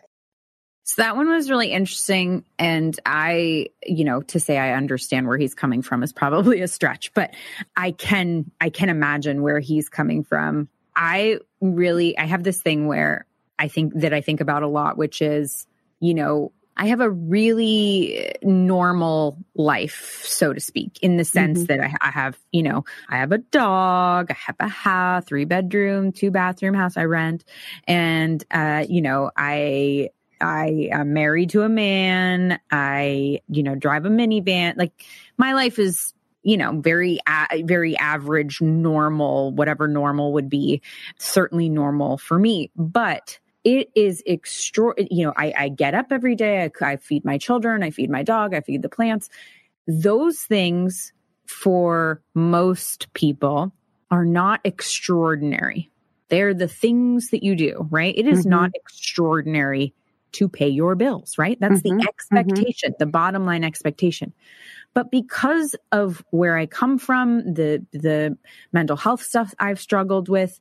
So 0.88 1.02
that 1.02 1.16
one 1.16 1.28
was 1.28 1.50
really 1.50 1.72
interesting. 1.72 2.46
And 2.60 2.98
I, 3.08 3.70
you 3.84 4.06
know, 4.06 4.22
to 4.22 4.40
say 4.40 4.60
I 4.60 4.74
understand 4.74 5.28
where 5.28 5.38
he's 5.38 5.56
coming 5.56 5.82
from 5.82 6.04
is 6.04 6.14
probably 6.14 6.62
a 6.62 6.68
stretch, 6.68 7.12
but 7.16 7.34
I 7.76 7.90
can, 7.90 8.52
I 8.62 8.70
can 8.70 8.90
imagine 8.90 9.42
where 9.42 9.60
he's 9.60 9.90
coming 9.90 10.24
from. 10.24 10.70
I 10.96 11.40
really, 11.62 12.18
I 12.18 12.26
have 12.26 12.44
this 12.44 12.62
thing 12.62 12.88
where 12.88 13.26
I 13.58 13.68
think 13.68 13.94
that 13.96 14.14
I 14.14 14.22
think 14.22 14.42
about 14.42 14.64
a 14.64 14.68
lot, 14.68 14.98
which 14.98 15.22
is, 15.22 15.68
you 16.00 16.14
know, 16.14 16.52
I 16.78 16.88
have 16.88 17.00
a 17.00 17.10
really 17.10 18.34
normal 18.44 19.38
life, 19.56 20.24
so 20.26 20.52
to 20.52 20.60
speak, 20.60 21.00
in 21.02 21.16
the 21.16 21.24
sense 21.24 21.68
that 21.68 21.80
I, 21.80 21.94
I 22.02 22.12
have, 22.12 22.38
you 22.52 22.64
know, 22.64 22.84
I 23.08 23.18
have 23.18 23.32
a 23.32 23.38
dog, 23.38 24.30
I 24.30 24.34
have 24.34 24.58
a 24.60 24.68
house, 24.68 25.24
three 25.26 25.46
bedroom, 25.46 26.12
two 26.12 26.32
bathroom 26.32 26.74
house 26.74 26.98
I 26.98 27.06
rent. 27.06 27.46
And, 27.88 28.44
uh, 28.52 28.86
you 28.90 29.02
know, 29.02 29.32
I, 29.38 30.10
I 30.42 30.90
am 30.92 31.14
married 31.14 31.52
to 31.52 31.62
a 31.62 31.70
man. 31.70 32.60
I, 32.70 33.40
you 33.48 33.64
know, 33.64 33.76
drive 33.76 34.06
a 34.06 34.10
minivan. 34.10 34.76
Like 34.76 34.92
my 35.38 35.54
life 35.54 35.80
is, 35.80 36.14
you 36.46 36.56
know, 36.56 36.80
very, 36.80 37.20
a- 37.28 37.64
very 37.64 37.98
average, 37.98 38.62
normal, 38.62 39.52
whatever 39.52 39.88
normal 39.88 40.32
would 40.34 40.50
be. 40.50 40.82
Certainly 41.18 41.70
normal 41.70 42.18
for 42.20 42.38
me, 42.40 42.72
but 42.76 43.40
it 43.64 43.90
is 43.96 44.22
extra. 44.28 44.94
You 44.98 45.26
know, 45.26 45.34
I, 45.36 45.54
I 45.58 45.70
get 45.70 45.96
up 45.96 46.08
every 46.12 46.36
day. 46.36 46.64
I, 46.82 46.86
I 46.86 46.96
feed 46.98 47.26
my 47.26 47.40
children. 47.40 47.82
I 47.82 47.90
feed 47.90 48.12
my 48.12 48.22
dog. 48.22 48.54
I 48.54 48.62
feed 48.62 48.84
the 48.84 48.90
plants. 48.90 49.28
Those 49.88 50.40
things 50.40 51.12
for 51.48 52.22
most 52.36 53.12
people 53.14 53.74
are 54.12 54.26
not 54.26 54.62
extraordinary. 54.64 55.90
They're 56.30 56.54
the 56.54 56.68
things 56.68 57.30
that 57.32 57.44
you 57.44 57.56
do, 57.56 57.88
right? 57.90 58.14
It 58.16 58.28
is 58.28 58.46
Mhm. 58.46 58.50
not 58.50 58.72
extraordinary 58.76 59.94
to 60.34 60.50
pay 60.50 60.68
your 60.68 60.96
bills, 60.96 61.38
right? 61.38 61.58
That's 61.60 61.82
Mhm, 61.82 62.00
the 62.00 62.08
expectation, 62.08 62.94
the 63.00 63.06
bottom 63.06 63.46
line 63.46 63.64
expectation. 63.64 64.34
But 64.96 65.12
because 65.12 65.76
of 65.92 66.24
where 66.32 66.58
I 66.58 66.66
come 66.66 66.98
from, 66.98 67.54
the 67.54 67.86
the 67.92 68.36
mental 68.74 68.98
health 68.98 69.22
stuff 69.22 69.54
I've 69.60 69.80
struggled 69.80 70.30
with, 70.30 70.60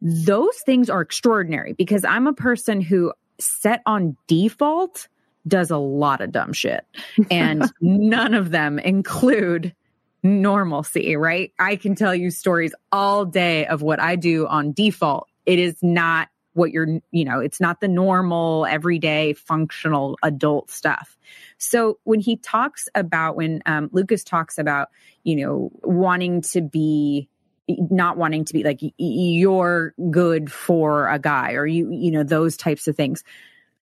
those 0.00 0.56
things 0.64 0.88
are 0.88 1.00
extraordinary 1.00 1.72
because 1.72 2.04
I'm 2.04 2.28
a 2.28 2.32
person 2.32 2.80
who 2.80 3.12
set 3.40 3.82
on 3.86 4.16
default 4.28 5.08
does 5.48 5.70
a 5.70 5.78
lot 5.78 6.20
of 6.20 6.30
dumb 6.30 6.52
shit 6.52 6.84
and 7.30 7.64
none 7.80 8.34
of 8.34 8.50
them 8.50 8.78
include 8.78 9.74
normalcy, 10.22 11.16
right? 11.16 11.52
I 11.58 11.76
can 11.76 11.94
tell 11.94 12.14
you 12.14 12.30
stories 12.30 12.74
all 12.92 13.24
day 13.24 13.66
of 13.66 13.82
what 13.82 14.00
I 14.00 14.16
do 14.16 14.46
on 14.46 14.72
default. 14.72 15.28
It 15.46 15.58
is 15.58 15.76
not 15.82 16.28
what 16.52 16.70
you're, 16.70 17.00
you 17.10 17.24
know, 17.24 17.40
it's 17.40 17.60
not 17.60 17.80
the 17.80 17.88
normal, 17.88 18.66
everyday, 18.66 19.32
functional 19.32 20.18
adult 20.22 20.70
stuff. 20.70 21.16
So 21.58 21.98
when 22.04 22.20
he 22.20 22.36
talks 22.36 22.88
about, 22.94 23.36
when 23.36 23.62
um, 23.66 23.88
Lucas 23.92 24.24
talks 24.24 24.58
about, 24.58 24.88
you 25.22 25.36
know, 25.36 25.70
wanting 25.82 26.42
to 26.42 26.60
be, 26.60 27.28
not 27.68 28.16
wanting 28.16 28.44
to 28.46 28.52
be 28.52 28.64
like, 28.64 28.80
you're 28.98 29.94
good 30.10 30.50
for 30.50 31.08
a 31.08 31.18
guy 31.18 31.52
or 31.52 31.66
you, 31.66 31.90
you 31.92 32.10
know, 32.10 32.24
those 32.24 32.56
types 32.56 32.88
of 32.88 32.96
things. 32.96 33.22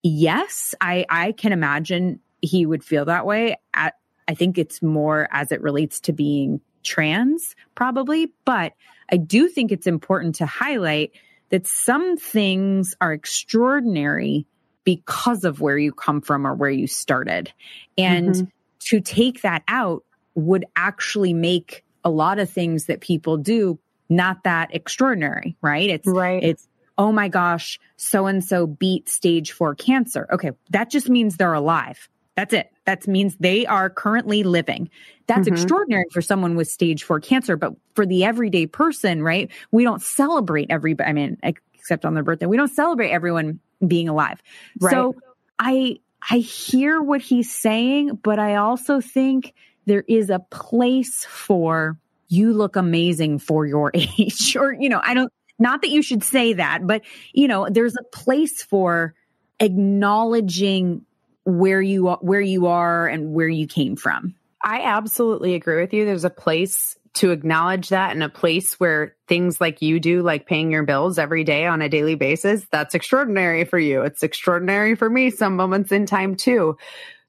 Yes, 0.02 0.74
I, 0.80 1.06
I 1.08 1.32
can 1.32 1.52
imagine 1.52 2.20
he 2.42 2.66
would 2.66 2.84
feel 2.84 3.06
that 3.06 3.26
way 3.26 3.56
at 3.74 3.94
I 4.28 4.34
think 4.34 4.58
it's 4.58 4.82
more 4.82 5.26
as 5.32 5.50
it 5.50 5.62
relates 5.62 6.00
to 6.00 6.12
being 6.12 6.60
trans, 6.82 7.56
probably. 7.74 8.30
But 8.44 8.74
I 9.10 9.16
do 9.16 9.48
think 9.48 9.72
it's 9.72 9.86
important 9.86 10.34
to 10.36 10.46
highlight 10.46 11.12
that 11.50 11.66
some 11.66 12.16
things 12.16 12.94
are 13.00 13.12
extraordinary 13.12 14.46
because 14.84 15.44
of 15.44 15.60
where 15.60 15.78
you 15.78 15.92
come 15.92 16.20
from 16.20 16.46
or 16.46 16.54
where 16.54 16.70
you 16.70 16.86
started. 16.86 17.52
And 17.96 18.34
mm-hmm. 18.34 18.44
to 18.80 19.00
take 19.00 19.42
that 19.42 19.62
out 19.68 20.04
would 20.34 20.64
actually 20.76 21.34
make 21.34 21.84
a 22.04 22.10
lot 22.10 22.38
of 22.38 22.48
things 22.48 22.86
that 22.86 23.00
people 23.00 23.36
do 23.36 23.78
not 24.08 24.44
that 24.44 24.74
extraordinary, 24.74 25.56
right? 25.60 25.90
It's 25.90 26.06
right. 26.06 26.42
It's 26.42 26.66
oh 26.96 27.12
my 27.12 27.28
gosh, 27.28 27.78
so 27.96 28.26
and 28.26 28.42
so 28.42 28.66
beat 28.66 29.08
stage 29.08 29.52
4 29.52 29.74
cancer. 29.74 30.26
Okay, 30.32 30.52
that 30.70 30.90
just 30.90 31.08
means 31.08 31.36
they're 31.36 31.52
alive. 31.52 32.08
That's 32.38 32.54
it. 32.54 32.70
That 32.84 33.08
means 33.08 33.34
they 33.40 33.66
are 33.66 33.90
currently 33.90 34.44
living. 34.44 34.90
That's 35.26 35.48
mm-hmm. 35.48 35.54
extraordinary 35.54 36.04
for 36.12 36.22
someone 36.22 36.54
with 36.54 36.68
stage 36.68 37.02
4 37.02 37.18
cancer, 37.18 37.56
but 37.56 37.74
for 37.96 38.06
the 38.06 38.22
everyday 38.22 38.66
person, 38.66 39.24
right? 39.24 39.50
We 39.72 39.82
don't 39.82 40.00
celebrate 40.00 40.70
every, 40.70 40.94
I 41.04 41.12
mean, 41.12 41.38
except 41.74 42.04
on 42.04 42.14
their 42.14 42.22
birthday. 42.22 42.46
We 42.46 42.56
don't 42.56 42.70
celebrate 42.70 43.10
everyone 43.10 43.58
being 43.84 44.08
alive. 44.08 44.40
Right. 44.78 44.92
So 44.92 45.16
I 45.58 45.98
I 46.30 46.38
hear 46.38 47.02
what 47.02 47.22
he's 47.22 47.52
saying, 47.52 48.20
but 48.22 48.38
I 48.38 48.54
also 48.54 49.00
think 49.00 49.52
there 49.86 50.04
is 50.06 50.30
a 50.30 50.38
place 50.38 51.24
for 51.24 51.98
you 52.28 52.52
look 52.52 52.76
amazing 52.76 53.40
for 53.40 53.66
your 53.66 53.90
age 53.94 54.56
or 54.56 54.72
you 54.72 54.88
know, 54.88 55.00
I 55.02 55.14
don't 55.14 55.32
not 55.58 55.82
that 55.82 55.90
you 55.90 56.02
should 56.02 56.22
say 56.22 56.52
that, 56.52 56.86
but 56.86 57.02
you 57.32 57.48
know, 57.48 57.66
there's 57.68 57.96
a 57.96 58.16
place 58.16 58.62
for 58.62 59.14
acknowledging 59.58 61.04
where 61.48 61.80
you 61.80 62.10
where 62.20 62.40
you 62.40 62.66
are 62.66 63.08
and 63.08 63.32
where 63.32 63.48
you 63.48 63.66
came 63.66 63.96
from. 63.96 64.34
I 64.62 64.82
absolutely 64.82 65.54
agree 65.54 65.80
with 65.80 65.94
you. 65.94 66.04
There's 66.04 66.24
a 66.24 66.30
place 66.30 66.98
to 67.14 67.30
acknowledge 67.30 67.88
that 67.88 68.12
and 68.12 68.22
a 68.22 68.28
place 68.28 68.78
where 68.78 69.16
things 69.28 69.60
like 69.60 69.80
you 69.80 69.98
do, 69.98 70.22
like 70.22 70.46
paying 70.46 70.70
your 70.70 70.82
bills 70.82 71.18
every 71.18 71.44
day 71.44 71.66
on 71.66 71.80
a 71.80 71.88
daily 71.88 72.16
basis, 72.16 72.66
that's 72.70 72.94
extraordinary 72.94 73.64
for 73.64 73.78
you. 73.78 74.02
It's 74.02 74.22
extraordinary 74.22 74.94
for 74.94 75.08
me 75.08 75.30
some 75.30 75.56
moments 75.56 75.90
in 75.90 76.04
time 76.04 76.36
too. 76.36 76.76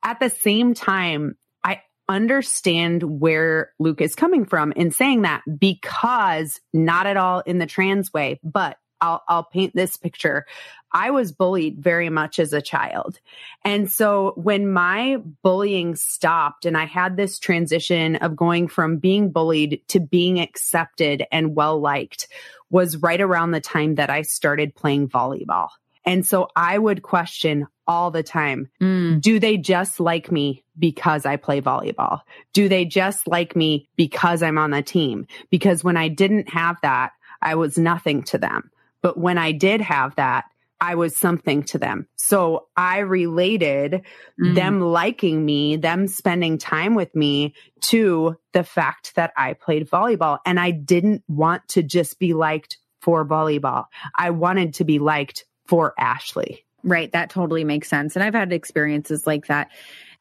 At 0.03 0.19
the 0.19 0.29
same 0.29 0.73
time, 0.73 1.37
I 1.63 1.81
understand 2.09 3.03
where 3.03 3.71
Luke 3.79 4.01
is 4.01 4.15
coming 4.15 4.45
from 4.45 4.73
in 4.73 4.91
saying 4.91 5.21
that 5.21 5.43
because 5.57 6.59
not 6.73 7.07
at 7.07 7.17
all 7.17 7.39
in 7.41 7.57
the 7.57 7.65
trans 7.65 8.11
way, 8.11 8.39
but 8.43 8.77
I'll, 9.01 9.23
I'll 9.27 9.43
paint 9.43 9.75
this 9.75 9.97
picture. 9.97 10.45
I 10.91 11.11
was 11.11 11.31
bullied 11.31 11.77
very 11.77 12.09
much 12.09 12.39
as 12.39 12.51
a 12.51 12.61
child. 12.61 13.19
And 13.63 13.89
so 13.89 14.33
when 14.35 14.71
my 14.71 15.17
bullying 15.43 15.95
stopped 15.95 16.65
and 16.65 16.75
I 16.77 16.85
had 16.85 17.15
this 17.15 17.37
transition 17.39 18.15
of 18.17 18.35
going 18.35 18.67
from 18.67 18.97
being 18.97 19.29
bullied 19.29 19.81
to 19.89 19.99
being 19.99 20.39
accepted 20.39 21.25
and 21.31 21.55
well 21.55 21.79
liked 21.79 22.27
was 22.69 22.97
right 22.97 23.21
around 23.21 23.51
the 23.51 23.61
time 23.61 23.95
that 23.95 24.09
I 24.09 24.23
started 24.23 24.75
playing 24.75 25.09
volleyball. 25.09 25.69
And 26.05 26.25
so 26.25 26.49
I 26.55 26.77
would 26.77 27.03
question 27.03 27.67
all 27.85 28.11
the 28.11 28.23
time 28.23 28.69
mm. 28.81 29.19
do 29.19 29.39
they 29.39 29.57
just 29.57 29.99
like 29.99 30.31
me 30.31 30.63
because 30.77 31.25
I 31.25 31.35
play 31.35 31.61
volleyball? 31.61 32.21
Do 32.53 32.69
they 32.69 32.85
just 32.85 33.27
like 33.27 33.55
me 33.55 33.89
because 33.95 34.41
I'm 34.41 34.57
on 34.57 34.71
the 34.71 34.81
team? 34.81 35.27
Because 35.49 35.83
when 35.83 35.97
I 35.97 36.07
didn't 36.07 36.49
have 36.49 36.77
that, 36.81 37.11
I 37.41 37.55
was 37.55 37.77
nothing 37.77 38.23
to 38.23 38.37
them. 38.37 38.71
But 39.01 39.17
when 39.17 39.37
I 39.37 39.51
did 39.51 39.81
have 39.81 40.15
that, 40.15 40.45
I 40.81 40.95
was 40.95 41.15
something 41.15 41.63
to 41.63 41.77
them. 41.77 42.07
So 42.15 42.67
I 42.75 42.99
related 42.99 44.03
mm. 44.41 44.55
them 44.55 44.79
liking 44.79 45.43
me, 45.43 45.75
them 45.75 46.07
spending 46.07 46.57
time 46.57 46.95
with 46.95 47.13
me 47.15 47.53
to 47.87 48.37
the 48.53 48.63
fact 48.63 49.15
that 49.15 49.33
I 49.35 49.53
played 49.53 49.89
volleyball. 49.89 50.39
And 50.45 50.59
I 50.59 50.71
didn't 50.71 51.23
want 51.27 51.67
to 51.69 51.83
just 51.83 52.17
be 52.17 52.33
liked 52.33 52.77
for 53.01 53.25
volleyball. 53.25 53.85
I 54.15 54.29
wanted 54.29 54.75
to 54.75 54.85
be 54.85 54.99
liked 54.99 55.45
for 55.67 55.93
Ashley. 55.97 56.65
Right. 56.83 57.11
That 57.11 57.29
totally 57.29 57.65
makes 57.65 57.89
sense. 57.89 58.15
And 58.15 58.23
I've 58.23 58.33
had 58.33 58.53
experiences 58.53 59.27
like 59.27 59.47
that. 59.47 59.69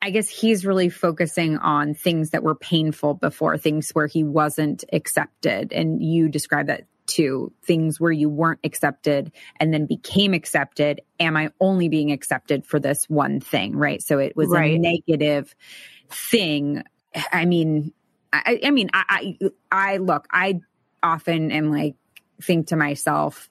I 0.02 0.10
guess 0.10 0.28
he's 0.28 0.66
really 0.66 0.88
focusing 0.88 1.56
on 1.58 1.94
things 1.94 2.30
that 2.30 2.42
were 2.42 2.54
painful 2.54 3.14
before, 3.14 3.58
things 3.58 3.90
where 3.90 4.06
he 4.06 4.24
wasn't 4.24 4.84
accepted. 4.92 5.72
And 5.72 6.02
you 6.02 6.28
describe 6.28 6.66
that 6.66 6.84
to 7.08 7.52
things 7.62 8.00
where 8.00 8.12
you 8.12 8.28
weren't 8.28 8.60
accepted 8.64 9.32
and 9.58 9.72
then 9.72 9.86
became 9.86 10.34
accepted. 10.34 11.00
Am 11.20 11.36
I 11.36 11.50
only 11.60 11.88
being 11.88 12.12
accepted 12.12 12.66
for 12.66 12.78
this 12.78 13.04
one 13.08 13.40
thing? 13.40 13.76
Right. 13.76 14.02
So 14.02 14.18
it 14.18 14.36
was 14.36 14.48
right. 14.48 14.74
a 14.74 14.78
negative 14.78 15.54
thing. 16.08 16.82
I 17.32 17.44
mean, 17.44 17.92
I, 18.32 18.60
I 18.64 18.70
mean, 18.70 18.90
I, 18.92 19.36
I, 19.40 19.50
I 19.70 19.96
look, 19.98 20.26
I 20.30 20.60
often 21.02 21.50
am 21.50 21.72
like, 21.72 21.94
think 22.40 22.68
to 22.68 22.76
myself, 22.76 23.50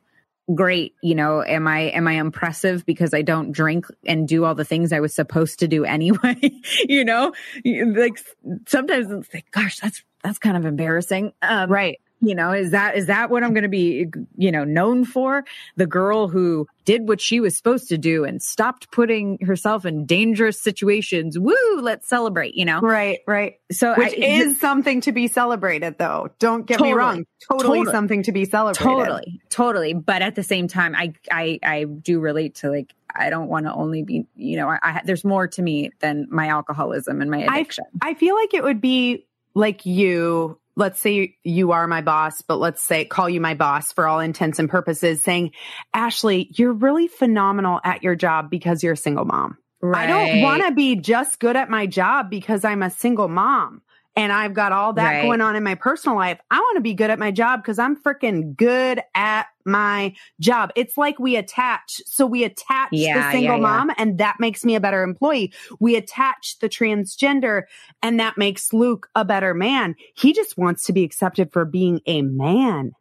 great 0.55 0.95
you 1.03 1.13
know 1.13 1.43
am 1.43 1.67
i 1.67 1.89
am 1.89 2.07
i 2.07 2.13
impressive 2.13 2.85
because 2.85 3.13
i 3.13 3.21
don't 3.21 3.51
drink 3.51 3.85
and 4.05 4.27
do 4.29 4.45
all 4.45 4.55
the 4.55 4.63
things 4.63 4.93
i 4.93 4.99
was 5.01 5.13
supposed 5.13 5.59
to 5.59 5.67
do 5.67 5.83
anyway 5.83 6.39
you 6.87 7.03
know 7.03 7.33
like 7.65 8.17
sometimes 8.65 9.11
it's 9.11 9.33
like 9.33 9.45
gosh 9.51 9.77
that's 9.79 10.03
that's 10.23 10.39
kind 10.39 10.55
of 10.55 10.65
embarrassing 10.65 11.33
um, 11.41 11.69
right 11.69 11.99
you 12.21 12.35
know 12.35 12.51
is 12.51 12.71
that 12.71 12.95
is 12.95 13.07
that 13.07 13.29
what 13.29 13.43
i'm 13.43 13.53
going 13.53 13.63
to 13.63 13.69
be 13.69 14.07
you 14.37 14.51
know 14.51 14.63
known 14.63 15.05
for? 15.05 15.43
The 15.75 15.85
girl 15.85 16.27
who 16.27 16.67
did 16.85 17.07
what 17.07 17.19
she 17.19 17.39
was 17.39 17.57
supposed 17.57 17.89
to 17.89 17.97
do 17.97 18.23
and 18.23 18.41
stopped 18.41 18.91
putting 18.91 19.39
herself 19.39 19.85
in 19.85 20.05
dangerous 20.05 20.61
situations. 20.61 21.37
Woo 21.37 21.55
let's 21.81 22.07
celebrate 22.07 22.55
you 22.55 22.65
know? 22.65 22.79
Right 22.79 23.19
right. 23.27 23.59
So 23.71 23.95
which 23.95 24.13
I, 24.13 24.25
is 24.25 24.59
something 24.59 25.01
to 25.01 25.11
be 25.11 25.27
celebrated 25.27 25.97
though. 25.97 26.29
Don't 26.39 26.65
get 26.65 26.75
totally, 26.75 26.91
me 26.91 26.97
wrong. 26.97 27.25
Totally, 27.47 27.79
totally, 27.79 27.91
something 27.91 28.23
to 28.23 28.31
be 28.31 28.45
celebrated. 28.45 28.83
Totally. 28.83 29.41
Totally. 29.49 29.93
But 29.93 30.21
at 30.21 30.35
the 30.35 30.43
same 30.43 30.67
time 30.67 30.95
i 30.95 31.13
i 31.31 31.59
i 31.63 31.83
do 31.83 32.19
relate 32.19 32.55
to 32.55 32.69
like 32.69 32.93
I 33.19 33.31
don't 33.31 33.47
want 33.47 33.65
to 33.65 33.73
only 33.73 34.03
be, 34.03 34.27
you 34.35 34.57
know, 34.57 34.69
I, 34.69 34.77
I, 34.83 35.01
there's 35.03 35.23
more 35.23 35.47
to 35.47 35.61
me 35.61 35.91
than 36.01 36.27
my 36.29 36.49
alcoholism 36.49 37.19
and 37.19 37.31
my 37.31 37.39
addiction. 37.39 37.85
I, 37.99 38.09
I 38.09 38.13
feel 38.13 38.35
like 38.35 38.53
it 38.53 38.63
would 38.63 38.79
be 38.79 39.25
like 39.55 39.87
you 39.87 40.59
let's 40.77 40.99
say 40.99 41.35
you 41.43 41.71
are 41.71 41.87
my 41.87 42.01
boss, 42.01 42.43
but 42.43 42.57
let's 42.57 42.81
say 42.81 43.03
call 43.03 43.27
you 43.27 43.41
my 43.41 43.55
boss 43.55 43.91
for 43.91 44.07
all 44.07 44.19
intents 44.19 44.59
and 44.59 44.69
purposes, 44.69 45.23
saying, 45.23 45.51
Ashley, 45.93 46.49
you're 46.51 46.71
really 46.71 47.07
phenomenal 47.07 47.81
at 47.83 48.03
your 48.03 48.15
job 48.15 48.49
because 48.49 48.83
you're 48.83 48.93
a 48.93 48.97
single 48.97 49.25
mom. 49.25 49.57
Right. 49.81 50.03
I 50.03 50.07
don't 50.07 50.41
want 50.41 50.63
to 50.63 50.71
be 50.71 50.95
just 50.95 51.39
good 51.39 51.55
at 51.55 51.69
my 51.69 51.87
job 51.87 52.29
because 52.29 52.63
I'm 52.63 52.83
a 52.83 52.89
single 52.89 53.27
mom 53.27 53.81
and 54.17 54.33
I've 54.33 54.55
got 54.55 54.71
all 54.71 54.93
that 54.93 55.11
right. 55.11 55.21
going 55.21 55.41
on 55.41 55.55
in 55.55 55.63
my 55.63 55.75
personal 55.75 56.17
life. 56.17 56.39
I 56.49 56.57
want 56.57 56.77
to 56.77 56.81
be 56.81 56.95
good 56.95 57.11
at 57.11 57.19
my 57.19 57.29
job 57.29 57.61
because 57.61 57.77
I'm 57.77 57.95
freaking 57.95 58.57
good 58.57 58.99
at 59.13 59.45
my 59.63 60.15
job. 60.39 60.71
It's 60.75 60.97
like 60.97 61.19
we 61.19 61.35
attach. 61.35 62.01
So 62.05 62.25
we 62.25 62.43
attach 62.43 62.89
yeah, 62.91 63.27
the 63.27 63.37
single 63.37 63.57
yeah, 63.57 63.61
mom, 63.61 63.89
yeah. 63.89 63.95
and 63.99 64.17
that 64.17 64.37
makes 64.39 64.65
me 64.65 64.73
a 64.73 64.79
better 64.79 65.03
employee. 65.03 65.53
We 65.79 65.95
attach 65.95 66.57
the 66.59 66.67
transgender, 66.67 67.63
and 68.01 68.19
that 68.19 68.37
makes 68.37 68.73
Luke 68.73 69.07
a 69.13 69.23
better 69.23 69.53
man. 69.53 69.95
He 70.15 70.33
just 70.33 70.57
wants 70.57 70.85
to 70.87 70.93
be 70.93 71.03
accepted 71.03 71.53
for 71.53 71.63
being 71.63 72.01
a 72.07 72.23
man. 72.23 72.93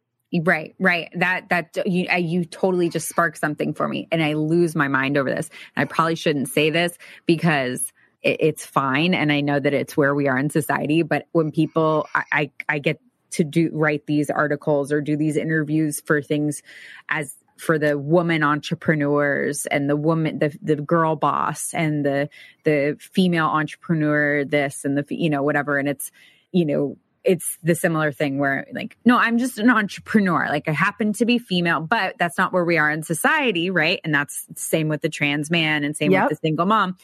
Right, 0.43 0.75
right. 0.77 1.09
That 1.15 1.49
that 1.49 1.77
you 1.87 2.05
you 2.15 2.45
totally 2.45 2.89
just 2.89 3.09
sparked 3.09 3.39
something 3.39 3.73
for 3.73 3.87
me, 3.87 4.07
and 4.11 4.21
I 4.21 4.33
lose 4.33 4.75
my 4.75 4.87
mind 4.87 5.17
over 5.17 5.33
this. 5.33 5.49
I 5.75 5.85
probably 5.85 6.15
shouldn't 6.15 6.49
say 6.49 6.69
this 6.69 6.95
because 7.25 7.91
it, 8.27 8.37
it's 8.39 8.65
fine 8.65 9.13
and 9.13 9.31
i 9.31 9.41
know 9.41 9.59
that 9.59 9.73
it's 9.73 9.95
where 9.95 10.13
we 10.13 10.27
are 10.27 10.37
in 10.37 10.49
society 10.49 11.01
but 11.01 11.27
when 11.31 11.51
people 11.51 12.07
I, 12.13 12.23
I 12.31 12.51
i 12.69 12.79
get 12.79 12.99
to 13.31 13.43
do 13.43 13.69
write 13.73 14.05
these 14.05 14.29
articles 14.29 14.91
or 14.91 15.01
do 15.01 15.15
these 15.17 15.37
interviews 15.37 16.01
for 16.01 16.21
things 16.21 16.61
as 17.09 17.35
for 17.57 17.79
the 17.79 17.97
woman 17.97 18.43
entrepreneurs 18.43 19.65
and 19.67 19.89
the 19.89 19.95
woman 19.95 20.39
the 20.39 20.57
the 20.61 20.75
girl 20.75 21.15
boss 21.15 21.73
and 21.73 22.05
the 22.05 22.29
the 22.63 22.95
female 22.99 23.47
entrepreneur 23.47 24.45
this 24.45 24.85
and 24.85 24.97
the 24.97 25.05
you 25.09 25.29
know 25.29 25.43
whatever 25.43 25.77
and 25.77 25.89
it's 25.89 26.11
you 26.51 26.65
know 26.65 26.97
it's 27.27 27.57
the 27.61 27.75
similar 27.75 28.11
thing 28.11 28.39
where 28.39 28.65
like 28.73 28.97
no 29.05 29.17
i'm 29.17 29.37
just 29.37 29.59
an 29.59 29.69
entrepreneur 29.69 30.47
like 30.49 30.67
i 30.67 30.71
happen 30.71 31.13
to 31.13 31.25
be 31.25 31.37
female 31.37 31.81
but 31.81 32.15
that's 32.17 32.37
not 32.37 32.53
where 32.53 32.65
we 32.65 32.77
are 32.77 32.89
in 32.89 33.03
society 33.03 33.69
right 33.69 33.99
and 34.03 34.15
that's 34.15 34.47
same 34.55 34.87
with 34.87 35.01
the 35.01 35.09
trans 35.09 35.51
man 35.51 35.83
and 35.83 35.95
same 35.95 36.11
yep. 36.11 36.29
with 36.29 36.39
the 36.39 36.47
single 36.47 36.65
mom 36.65 36.97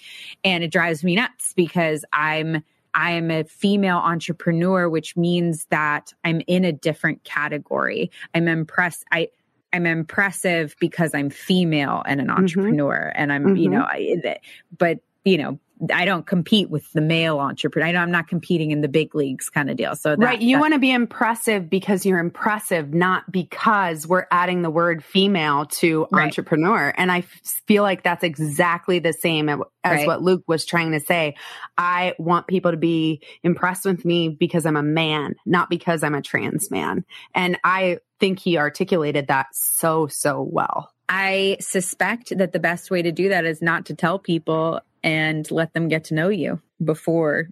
and 0.44 0.64
it 0.64 0.72
drives 0.72 1.04
me 1.04 1.16
nuts 1.16 1.54
because 1.56 2.04
i'm 2.12 2.64
I 2.96 3.14
am 3.14 3.32
a 3.32 3.44
female 3.44 3.98
entrepreneur, 3.98 4.88
which 4.88 5.18
means 5.18 5.66
that 5.72 6.14
I'm 6.24 6.44
in 6.46 6.64
a 6.64 6.72
different 6.72 7.24
category. 7.24 8.12
I'm 8.36 8.48
impressed. 8.48 9.04
I, 9.12 9.30
I'm 9.74 9.88
impressive 9.88 10.76
because 10.80 11.16
I'm 11.16 11.32
female 11.32 12.04
and 12.06 12.22
an 12.22 12.28
mm-hmm. 12.28 12.38
entrepreneur, 12.38 13.12
mm-hmm. 13.12 13.22
and 13.22 13.34
I'm, 13.34 13.46
mm-hmm. 13.46 13.56
you 13.56 13.70
know, 13.70 13.82
I, 13.82 14.38
but 14.78 15.00
you 15.24 15.38
know, 15.38 15.60
I 15.94 16.06
don't 16.06 16.26
compete 16.26 16.70
with 16.70 16.90
the 16.94 17.02
male 17.02 17.40
entrepreneur. 17.40 17.98
I'm 17.98 18.12
not 18.12 18.28
competing 18.30 18.72
in 18.72 18.82
the 18.82 18.88
big 18.88 19.14
leagues 19.16 19.50
kind 19.50 19.70
of 19.70 19.76
deal. 19.76 19.96
So 19.96 20.12
that, 20.12 20.20
right, 20.20 20.42
you 20.42 20.58
want 20.60 20.74
to 20.74 20.80
be 20.80 20.92
impressive 20.92 21.70
because 21.70 22.06
you're 22.06 22.20
impressive, 22.20 22.94
not 22.94 23.30
because 23.32 24.08
we're 24.08 24.28
adding 24.32 24.62
the 24.62 24.70
word 24.70 25.04
female 25.04 25.66
to 25.66 26.08
Right. 26.12 26.26
entrepreneur. 26.26 26.94
And 26.96 27.12
I 27.12 27.20
f- 27.20 27.42
feel 27.68 27.84
like 27.84 28.02
that's 28.04 28.24
exactly 28.24 29.00
the 29.00 29.12
same 29.12 29.50
as 29.50 29.60
Right. 29.86 30.08
what 30.08 30.22
Luke 30.22 30.44
was 30.48 30.64
trying 30.66 30.92
to 30.94 31.02
say. 31.02 31.36
I 31.78 32.14
want 32.18 32.48
people 32.48 32.72
to 32.72 32.78
be 32.78 33.22
impressed 33.44 33.84
with 33.84 34.06
me 34.06 34.30
because 34.30 34.66
I'm 34.66 34.78
a 34.78 34.84
man, 34.84 35.36
not 35.46 35.70
because 35.70 36.02
I'm 36.04 36.16
a 36.16 36.22
trans 36.22 36.72
man. 36.72 37.04
And 37.36 37.58
I 37.66 37.98
think 38.22 38.40
he 38.40 38.58
articulated 38.58 39.28
that 39.28 39.48
so 39.52 40.08
so 40.08 40.42
well. 40.50 40.92
I 41.10 41.58
suspect 41.60 42.38
that 42.38 42.54
the 42.54 42.60
best 42.60 42.90
way 42.90 43.02
to 43.02 43.12
do 43.12 43.30
that 43.30 43.44
is 43.44 43.62
not 43.62 43.88
to 43.88 43.96
tell 43.96 44.18
people 44.18 44.80
and 45.04 45.50
let 45.52 45.74
them 45.74 45.88
get 45.88 46.06
to 46.06 46.14
know 46.14 46.30
you 46.30 46.62
before, 46.84 47.50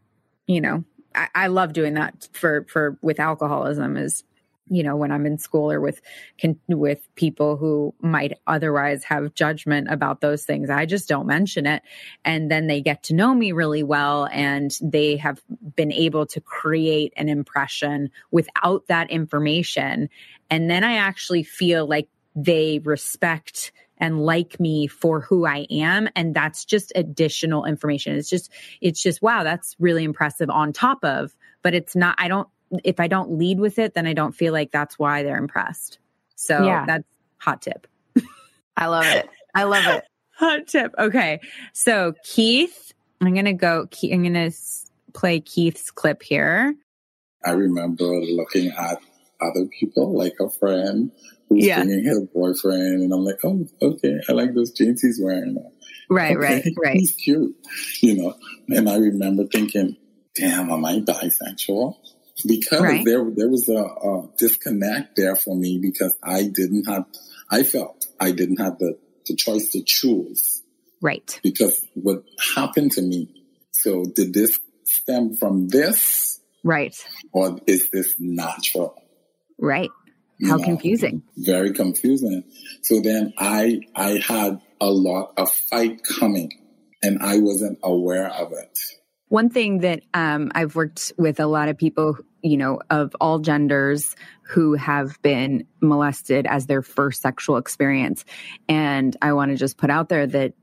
you 0.47 0.61
know. 0.61 0.83
I, 1.13 1.27
I 1.35 1.47
love 1.47 1.73
doing 1.73 1.95
that 1.95 2.29
for 2.31 2.65
for 2.69 2.97
with 3.01 3.19
alcoholism 3.19 3.97
is, 3.97 4.23
you 4.69 4.83
know, 4.83 4.95
when 4.95 5.11
I'm 5.11 5.25
in 5.25 5.37
school 5.37 5.69
or 5.69 5.81
with 5.81 5.99
con, 6.41 6.57
with 6.69 6.99
people 7.15 7.57
who 7.57 7.93
might 7.99 8.39
otherwise 8.47 9.03
have 9.03 9.33
judgment 9.33 9.91
about 9.91 10.21
those 10.21 10.45
things. 10.45 10.69
I 10.69 10.85
just 10.85 11.09
don't 11.09 11.27
mention 11.27 11.65
it, 11.65 11.83
and 12.23 12.49
then 12.49 12.67
they 12.67 12.81
get 12.81 13.03
to 13.03 13.13
know 13.13 13.33
me 13.33 13.51
really 13.51 13.83
well, 13.83 14.29
and 14.31 14.71
they 14.81 15.17
have 15.17 15.41
been 15.75 15.91
able 15.91 16.25
to 16.27 16.39
create 16.39 17.11
an 17.17 17.27
impression 17.27 18.09
without 18.31 18.87
that 18.87 19.11
information, 19.11 20.09
and 20.49 20.69
then 20.69 20.85
I 20.85 20.93
actually 20.93 21.43
feel 21.43 21.85
like 21.85 22.07
they 22.33 22.79
respect 22.79 23.73
and 24.01 24.25
like 24.25 24.59
me 24.59 24.87
for 24.87 25.21
who 25.21 25.45
I 25.45 25.67
am 25.69 26.09
and 26.15 26.35
that's 26.35 26.65
just 26.65 26.91
additional 26.95 27.63
information. 27.63 28.15
It's 28.17 28.29
just 28.29 28.51
it's 28.81 29.01
just 29.01 29.21
wow, 29.21 29.43
that's 29.43 29.75
really 29.79 30.03
impressive 30.03 30.49
on 30.49 30.73
top 30.73 31.05
of, 31.05 31.33
but 31.61 31.73
it's 31.73 31.95
not 31.95 32.15
I 32.17 32.27
don't 32.27 32.49
if 32.83 32.99
I 32.99 33.07
don't 33.07 33.37
lead 33.37 33.59
with 33.59 33.79
it 33.79 33.93
then 33.93 34.07
I 34.07 34.13
don't 34.13 34.33
feel 34.33 34.51
like 34.51 34.71
that's 34.71 34.99
why 34.99 35.23
they're 35.23 35.37
impressed. 35.37 35.99
So 36.35 36.65
Yeah. 36.65 36.85
that's 36.85 37.07
hot 37.37 37.61
tip. 37.61 37.87
I 38.75 38.87
love 38.87 39.05
it. 39.05 39.29
I 39.53 39.63
love 39.63 39.85
it. 39.85 40.03
Hot 40.35 40.65
tip. 40.65 40.95
Okay. 40.97 41.39
So 41.73 42.13
Keith, 42.23 42.93
I'm 43.19 43.33
going 43.33 43.45
to 43.45 43.53
go 43.53 43.85
Ke- 43.85 44.11
I'm 44.11 44.23
going 44.23 44.33
to 44.33 44.51
play 45.13 45.39
Keith's 45.39 45.91
clip 45.91 46.23
here. 46.23 46.73
I 47.45 47.51
remember 47.51 48.05
looking 48.05 48.71
at 48.71 48.97
other 49.39 49.65
people, 49.79 50.17
like 50.17 50.33
a 50.39 50.49
friend 50.49 51.11
who's 51.51 51.65
Yeah. 51.65 51.83
bringing 51.83 52.05
his 52.05 52.21
boyfriend, 52.33 53.03
and 53.03 53.13
I'm 53.13 53.23
like, 53.25 53.39
oh, 53.43 53.67
okay, 53.81 54.19
I 54.29 54.31
like 54.31 54.53
those 54.53 54.71
jeans 54.71 55.01
he's 55.01 55.19
wearing. 55.21 55.57
Right, 56.09 56.37
right, 56.37 56.59
Okay, 56.59 56.75
right. 56.83 56.97
He's 56.97 57.13
cute, 57.13 57.55
you 58.01 58.17
know. 58.21 58.33
And 58.67 58.89
I 58.89 58.97
remember 58.97 59.45
thinking, 59.45 59.95
damn, 60.35 60.69
am 60.69 60.83
I 60.83 60.99
bisexual? 60.99 61.95
Because 62.45 62.81
Right. 62.81 63.05
there, 63.05 63.23
there 63.33 63.47
was 63.47 63.69
a, 63.69 63.75
a 63.81 64.29
disconnect 64.37 65.15
there 65.15 65.37
for 65.37 65.55
me 65.55 65.77
because 65.81 66.13
I 66.21 66.43
didn't 66.53 66.83
have, 66.89 67.05
I 67.49 67.63
felt 67.63 68.07
I 68.19 68.31
didn't 68.31 68.57
have 68.59 68.77
the, 68.77 68.97
the 69.25 69.35
choice 69.37 69.69
to 69.69 69.83
choose 69.85 70.61
Right. 71.01 71.39
because 71.43 71.81
what 71.93 72.25
happened 72.55 72.91
to 72.93 73.01
me. 73.01 73.45
So 73.71 74.03
did 74.03 74.33
this 74.33 74.59
stem 74.83 75.37
from 75.37 75.69
this 75.69 76.41
Right. 76.61 76.95
or 77.31 77.57
is 77.67 77.89
this 77.93 78.15
natural? 78.19 79.01
Right. 79.57 79.91
How 80.47 80.57
know, 80.57 80.63
confusing. 80.63 81.23
Very 81.37 81.71
confusing. 81.71 82.43
So 82.81 82.99
then 83.01 83.33
I 83.37 83.81
I 83.95 84.21
had 84.25 84.61
a 84.79 84.89
lot 84.89 85.33
of 85.37 85.51
fight 85.51 86.01
coming 86.03 86.51
and 87.03 87.19
I 87.21 87.39
wasn't 87.39 87.79
aware 87.83 88.29
of 88.29 88.51
it. 88.51 88.79
One 89.29 89.49
thing 89.49 89.79
that 89.79 90.03
um, 90.13 90.51
I've 90.53 90.75
worked 90.75 91.13
with 91.17 91.39
a 91.39 91.47
lot 91.47 91.69
of 91.69 91.77
people, 91.77 92.17
you 92.41 92.57
know, 92.57 92.81
of 92.89 93.15
all 93.21 93.39
genders 93.39 94.15
who 94.43 94.73
have 94.73 95.21
been 95.21 95.65
molested 95.79 96.45
as 96.45 96.65
their 96.65 96.81
first 96.81 97.21
sexual 97.21 97.55
experience. 97.55 98.25
And 98.67 99.15
I 99.21 99.31
want 99.33 99.51
to 99.51 99.57
just 99.57 99.77
put 99.77 99.89
out 99.89 100.09
there 100.09 100.27
that 100.27 100.53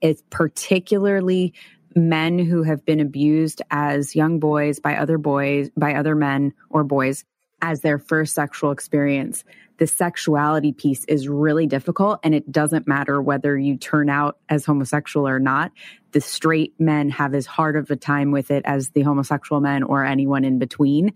it's 0.00 0.22
particularly 0.30 1.52
men 1.96 2.38
who 2.38 2.62
have 2.62 2.84
been 2.84 3.00
abused 3.00 3.60
as 3.70 4.14
young 4.14 4.38
boys 4.38 4.78
by 4.78 4.96
other 4.96 5.18
boys, 5.18 5.70
by 5.76 5.94
other 5.94 6.14
men 6.14 6.54
or 6.70 6.84
boys 6.84 7.24
as 7.62 7.80
their 7.80 7.98
first 7.98 8.34
sexual 8.34 8.72
experience. 8.72 9.44
The 9.78 9.86
sexuality 9.86 10.72
piece 10.72 11.04
is 11.06 11.28
really 11.28 11.66
difficult, 11.66 12.20
and 12.22 12.34
it 12.34 12.52
doesn't 12.52 12.86
matter 12.86 13.22
whether 13.22 13.56
you 13.56 13.76
turn 13.78 14.10
out 14.10 14.38
as 14.48 14.66
homosexual 14.66 15.26
or 15.26 15.38
not 15.38 15.72
the 16.12 16.20
straight 16.20 16.74
men 16.78 17.10
have 17.10 17.34
as 17.34 17.46
hard 17.46 17.76
of 17.76 17.90
a 17.90 17.96
time 17.96 18.30
with 18.30 18.50
it 18.50 18.62
as 18.66 18.90
the 18.90 19.02
homosexual 19.02 19.60
men 19.60 19.82
or 19.82 20.04
anyone 20.04 20.44
in 20.44 20.58
between. 20.58 21.12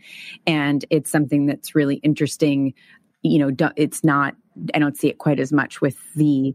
And 0.47 0.85
it's 0.91 1.11
something 1.11 1.47
that's 1.47 1.75
really 1.75 1.97
interesting. 1.97 2.75
You 3.23 3.51
know, 3.51 3.71
it's 3.77 4.03
not, 4.03 4.35
I 4.75 4.79
don't 4.79 4.97
see 4.97 5.09
it 5.09 5.19
quite 5.19 5.39
as 5.39 5.53
much 5.53 5.81
with 5.81 5.99
the, 6.15 6.55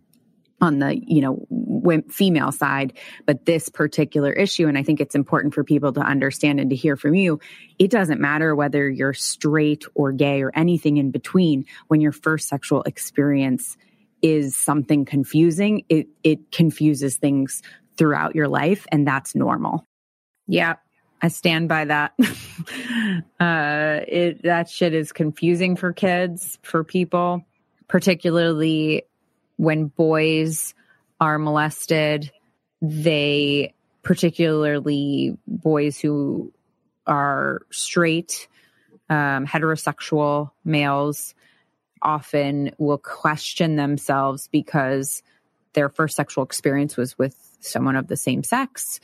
on 0.61 0.79
the, 0.79 0.95
you 1.05 1.21
know, 1.21 2.03
female 2.09 2.51
side, 2.51 2.93
but 3.25 3.45
this 3.45 3.67
particular 3.67 4.31
issue, 4.31 4.67
and 4.67 4.77
I 4.77 4.83
think 4.83 5.01
it's 5.01 5.15
important 5.15 5.53
for 5.53 5.63
people 5.63 5.91
to 5.93 6.01
understand 6.01 6.59
and 6.59 6.69
to 6.69 6.75
hear 6.75 6.95
from 6.95 7.15
you. 7.15 7.39
It 7.79 7.89
doesn't 7.89 8.21
matter 8.21 8.55
whether 8.55 8.87
you're 8.87 9.13
straight 9.13 9.83
or 9.95 10.11
gay 10.11 10.43
or 10.43 10.51
anything 10.55 10.97
in 10.97 11.09
between 11.11 11.65
when 11.87 11.99
your 11.99 12.11
first 12.11 12.47
sexual 12.47 12.83
experience 12.83 13.75
is 14.21 14.55
something 14.55 15.03
confusing, 15.03 15.83
it, 15.89 16.07
it 16.23 16.51
confuses 16.51 17.17
things 17.17 17.63
throughout 17.97 18.35
your 18.35 18.47
life 18.47 18.85
and 18.91 19.07
that's 19.07 19.35
normal. 19.35 19.87
Yeah, 20.47 20.75
I 21.21 21.29
stand 21.29 21.69
by 21.69 21.85
that. 21.85 22.13
uh 23.39 23.99
it 24.07 24.43
that 24.43 24.69
shit 24.69 24.93
is 24.93 25.11
confusing 25.11 25.75
for 25.75 25.93
kids, 25.93 26.59
for 26.61 26.83
people, 26.83 27.45
particularly 27.87 29.03
when 29.57 29.87
boys 29.87 30.73
are 31.19 31.37
molested, 31.37 32.31
they 32.81 33.73
particularly 34.03 35.37
boys 35.47 35.99
who 35.99 36.51
are 37.05 37.61
straight 37.71 38.47
um 39.09 39.45
heterosexual 39.45 40.51
males 40.63 41.33
often 42.01 42.71
will 42.77 42.97
question 42.97 43.75
themselves 43.75 44.47
because 44.51 45.21
their 45.73 45.89
first 45.89 46.15
sexual 46.15 46.43
experience 46.43 46.97
was 46.97 47.17
with 47.17 47.35
someone 47.59 47.95
of 47.95 48.07
the 48.07 48.17
same 48.17 48.43
sex. 48.43 48.99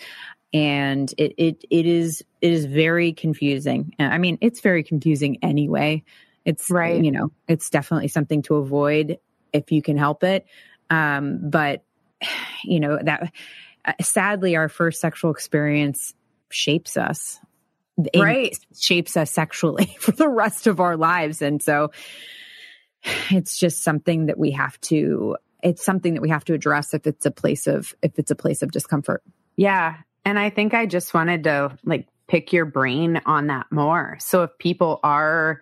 And 0.53 1.13
it 1.17 1.33
it 1.37 1.63
it 1.69 1.85
is 1.85 2.23
it 2.41 2.53
is 2.53 2.65
very 2.65 3.13
confusing. 3.13 3.93
I 3.99 4.17
mean 4.17 4.37
it's 4.41 4.61
very 4.61 4.83
confusing 4.83 5.37
anyway. 5.43 6.03
It's 6.45 6.71
Right. 6.71 7.03
you 7.03 7.11
know 7.11 7.31
it's 7.47 7.69
definitely 7.69 8.07
something 8.07 8.41
to 8.43 8.55
avoid 8.55 9.19
if 9.53 9.71
you 9.71 9.81
can 9.81 9.97
help 9.97 10.23
it 10.23 10.45
um 10.89 11.39
but 11.49 11.83
you 12.63 12.79
know 12.79 12.97
that 13.01 13.31
uh, 13.85 13.93
sadly 14.01 14.55
our 14.55 14.69
first 14.69 14.99
sexual 15.01 15.31
experience 15.31 16.13
shapes 16.49 16.97
us 16.97 17.39
Right. 18.15 18.55
shapes 18.79 19.17
us 19.17 19.31
sexually 19.31 19.85
for 19.99 20.11
the 20.11 20.29
rest 20.29 20.67
of 20.67 20.79
our 20.79 20.95
lives 20.97 21.41
and 21.41 21.61
so 21.63 21.91
it's 23.29 23.57
just 23.57 23.83
something 23.83 24.27
that 24.27 24.37
we 24.37 24.51
have 24.51 24.79
to 24.81 25.35
it's 25.63 25.83
something 25.83 26.13
that 26.13 26.21
we 26.21 26.29
have 26.29 26.45
to 26.45 26.53
address 26.53 26.93
if 26.93 27.07
it's 27.07 27.25
a 27.25 27.31
place 27.31 27.65
of 27.67 27.95
if 28.01 28.17
it's 28.19 28.31
a 28.31 28.35
place 28.35 28.61
of 28.61 28.71
discomfort 28.71 29.23
Yeah. 29.55 29.95
And 30.25 30.37
I 30.37 30.49
think 30.49 30.73
I 30.73 30.85
just 30.85 31.13
wanted 31.13 31.45
to 31.45 31.77
like 31.85 32.07
pick 32.27 32.51
your 32.51 32.65
brain 32.65 33.21
on 33.25 33.47
that 33.47 33.67
more. 33.71 34.17
So 34.19 34.43
if 34.43 34.57
people 34.59 34.99
are 35.01 35.61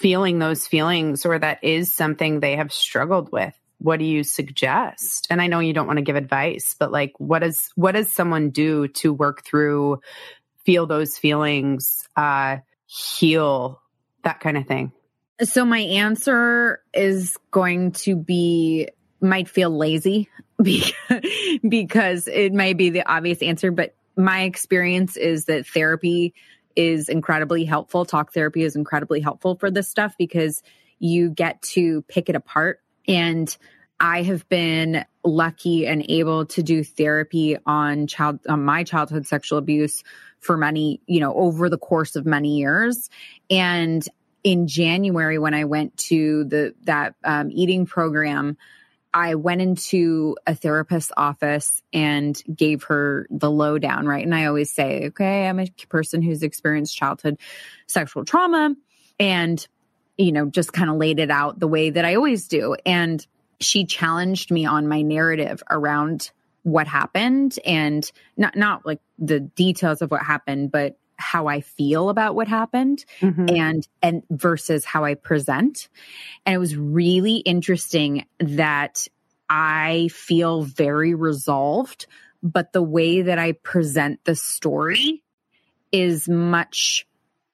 feeling 0.00 0.38
those 0.38 0.66
feelings 0.66 1.26
or 1.26 1.38
that 1.38 1.62
is 1.62 1.92
something 1.92 2.40
they 2.40 2.56
have 2.56 2.72
struggled 2.72 3.30
with, 3.30 3.54
what 3.78 3.98
do 3.98 4.04
you 4.04 4.24
suggest? 4.24 5.26
And 5.30 5.40
I 5.40 5.46
know 5.46 5.60
you 5.60 5.72
don't 5.72 5.86
want 5.86 5.98
to 5.98 6.02
give 6.04 6.16
advice, 6.16 6.74
but 6.78 6.90
like 6.90 7.12
what 7.18 7.40
does 7.40 7.70
what 7.76 7.92
does 7.92 8.12
someone 8.12 8.50
do 8.50 8.88
to 8.88 9.12
work 9.12 9.44
through 9.44 10.00
feel 10.64 10.86
those 10.86 11.16
feelings, 11.18 12.08
uh 12.16 12.58
heal 12.86 13.80
that 14.24 14.40
kind 14.40 14.56
of 14.56 14.66
thing? 14.66 14.92
so 15.42 15.64
my 15.64 15.78
answer 15.78 16.82
is 16.92 17.36
going 17.50 17.92
to 17.92 18.14
be 18.16 18.88
might 19.20 19.48
feel 19.48 19.70
lazy 19.70 20.28
because, 21.68 22.28
it 22.28 22.52
may 22.52 22.74
be 22.74 22.90
the 22.90 23.06
obvious 23.10 23.42
answer 23.42 23.70
but 23.70 23.94
my 24.16 24.42
experience 24.42 25.16
is 25.16 25.46
that 25.46 25.66
therapy 25.66 26.34
is 26.76 27.08
incredibly 27.08 27.64
helpful 27.64 28.04
talk 28.04 28.32
therapy 28.32 28.62
is 28.62 28.76
incredibly 28.76 29.20
helpful 29.20 29.56
for 29.56 29.70
this 29.70 29.88
stuff 29.88 30.14
because 30.18 30.62
you 30.98 31.30
get 31.30 31.60
to 31.62 32.02
pick 32.02 32.28
it 32.28 32.36
apart 32.36 32.80
and 33.08 33.56
I 34.00 34.22
have 34.22 34.48
been 34.48 35.04
lucky 35.22 35.86
and 35.86 36.04
able 36.08 36.46
to 36.46 36.62
do 36.62 36.82
therapy 36.82 37.58
on 37.66 38.06
child 38.06 38.40
on 38.48 38.64
my 38.64 38.82
childhood 38.82 39.26
sexual 39.26 39.58
abuse 39.58 40.02
for 40.38 40.56
many, 40.56 41.02
you 41.06 41.20
know, 41.20 41.34
over 41.34 41.68
the 41.68 41.76
course 41.76 42.16
of 42.16 42.24
many 42.24 42.56
years. 42.56 43.10
And 43.50 44.02
in 44.42 44.66
January, 44.66 45.38
when 45.38 45.52
I 45.52 45.64
went 45.64 45.98
to 45.98 46.44
the 46.44 46.74
that 46.84 47.14
um, 47.22 47.50
eating 47.52 47.84
program, 47.84 48.56
I 49.12 49.34
went 49.34 49.60
into 49.60 50.36
a 50.46 50.54
therapist's 50.54 51.12
office 51.16 51.82
and 51.92 52.40
gave 52.54 52.84
her 52.84 53.26
the 53.30 53.50
lowdown, 53.50 54.06
right? 54.06 54.24
And 54.24 54.34
I 54.34 54.46
always 54.46 54.70
say, 54.70 55.06
okay, 55.08 55.48
I'm 55.48 55.58
a 55.58 55.68
person 55.88 56.22
who's 56.22 56.42
experienced 56.42 56.96
childhood 56.96 57.38
sexual 57.86 58.24
trauma 58.24 58.74
and, 59.18 59.66
you 60.16 60.32
know, 60.32 60.46
just 60.46 60.72
kind 60.72 60.90
of 60.90 60.96
laid 60.96 61.18
it 61.18 61.30
out 61.30 61.58
the 61.58 61.68
way 61.68 61.90
that 61.90 62.04
I 62.04 62.14
always 62.14 62.46
do. 62.46 62.76
And 62.86 63.24
she 63.58 63.84
challenged 63.84 64.50
me 64.50 64.66
on 64.66 64.88
my 64.88 65.02
narrative 65.02 65.62
around 65.68 66.30
what 66.62 66.86
happened 66.86 67.58
and 67.64 68.10
not 68.36 68.54
not 68.54 68.84
like 68.84 69.00
the 69.18 69.40
details 69.40 70.02
of 70.02 70.10
what 70.10 70.22
happened 70.22 70.70
but 70.70 70.98
how 71.20 71.46
I 71.46 71.60
feel 71.60 72.08
about 72.08 72.34
what 72.34 72.48
happened 72.48 73.04
mm-hmm. 73.20 73.48
and 73.48 73.86
and 74.02 74.22
versus 74.30 74.84
how 74.84 75.04
I 75.04 75.14
present. 75.14 75.88
And 76.44 76.54
it 76.54 76.58
was 76.58 76.76
really 76.76 77.36
interesting 77.36 78.26
that 78.38 79.06
I 79.48 80.08
feel 80.12 80.62
very 80.62 81.14
resolved, 81.14 82.06
but 82.42 82.72
the 82.72 82.82
way 82.82 83.22
that 83.22 83.38
I 83.38 83.52
present 83.52 84.20
the 84.24 84.34
story 84.34 85.22
is 85.92 86.28
much 86.28 87.06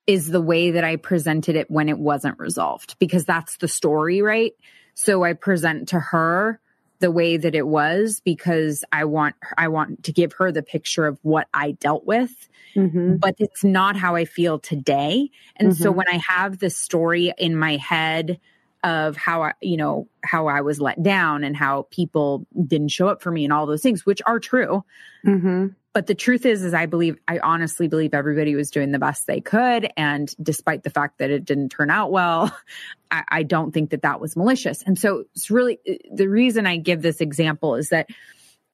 is 0.06 0.28
the 0.28 0.40
way 0.40 0.72
that 0.72 0.84
I 0.84 0.96
presented 0.96 1.56
it 1.56 1.70
when 1.70 1.88
it 1.88 1.98
wasn't 1.98 2.38
resolved 2.38 2.96
because 2.98 3.24
that's 3.24 3.56
the 3.56 3.66
story, 3.66 4.22
right? 4.22 4.52
So 4.94 5.24
I 5.24 5.32
present 5.32 5.88
to 5.88 5.98
her 5.98 6.60
the 6.98 7.10
way 7.10 7.36
that 7.36 7.54
it 7.54 7.66
was 7.66 8.20
because 8.20 8.84
I 8.92 9.04
want 9.04 9.36
I 9.56 9.68
want 9.68 10.04
to 10.04 10.12
give 10.12 10.34
her 10.34 10.50
the 10.52 10.62
picture 10.62 11.06
of 11.06 11.18
what 11.22 11.48
I 11.52 11.72
dealt 11.72 12.06
with. 12.06 12.48
Mm-hmm. 12.74 13.16
But 13.16 13.36
it's 13.38 13.64
not 13.64 13.96
how 13.96 14.16
I 14.16 14.26
feel 14.26 14.58
today. 14.58 15.30
And 15.56 15.72
mm-hmm. 15.72 15.82
so 15.82 15.90
when 15.90 16.08
I 16.08 16.20
have 16.28 16.58
this 16.58 16.76
story 16.76 17.32
in 17.38 17.56
my 17.56 17.76
head 17.76 18.38
of 18.84 19.16
how 19.16 19.42
I, 19.42 19.52
you 19.60 19.76
know, 19.76 20.08
how 20.22 20.46
I 20.46 20.60
was 20.60 20.80
let 20.80 21.02
down 21.02 21.42
and 21.42 21.56
how 21.56 21.88
people 21.90 22.46
didn't 22.66 22.88
show 22.88 23.08
up 23.08 23.22
for 23.22 23.30
me 23.30 23.44
and 23.44 23.52
all 23.52 23.66
those 23.66 23.82
things, 23.82 24.04
which 24.04 24.20
are 24.26 24.38
true. 24.38 24.84
Mm-hmm. 25.26 25.68
But 25.96 26.08
the 26.08 26.14
truth 26.14 26.44
is, 26.44 26.62
is 26.62 26.74
I 26.74 26.84
believe, 26.84 27.16
I 27.26 27.38
honestly 27.38 27.88
believe 27.88 28.12
everybody 28.12 28.54
was 28.54 28.70
doing 28.70 28.92
the 28.92 28.98
best 28.98 29.26
they 29.26 29.40
could. 29.40 29.90
And 29.96 30.30
despite 30.42 30.82
the 30.82 30.90
fact 30.90 31.16
that 31.20 31.30
it 31.30 31.46
didn't 31.46 31.70
turn 31.70 31.90
out 31.90 32.12
well, 32.12 32.54
I, 33.10 33.24
I 33.28 33.42
don't 33.44 33.72
think 33.72 33.88
that 33.92 34.02
that 34.02 34.20
was 34.20 34.36
malicious. 34.36 34.82
And 34.82 34.98
so 34.98 35.24
it's 35.34 35.50
really 35.50 35.78
uh, 35.88 35.94
the 36.12 36.28
reason 36.28 36.66
I 36.66 36.76
give 36.76 37.00
this 37.00 37.22
example 37.22 37.76
is 37.76 37.88
that 37.88 38.10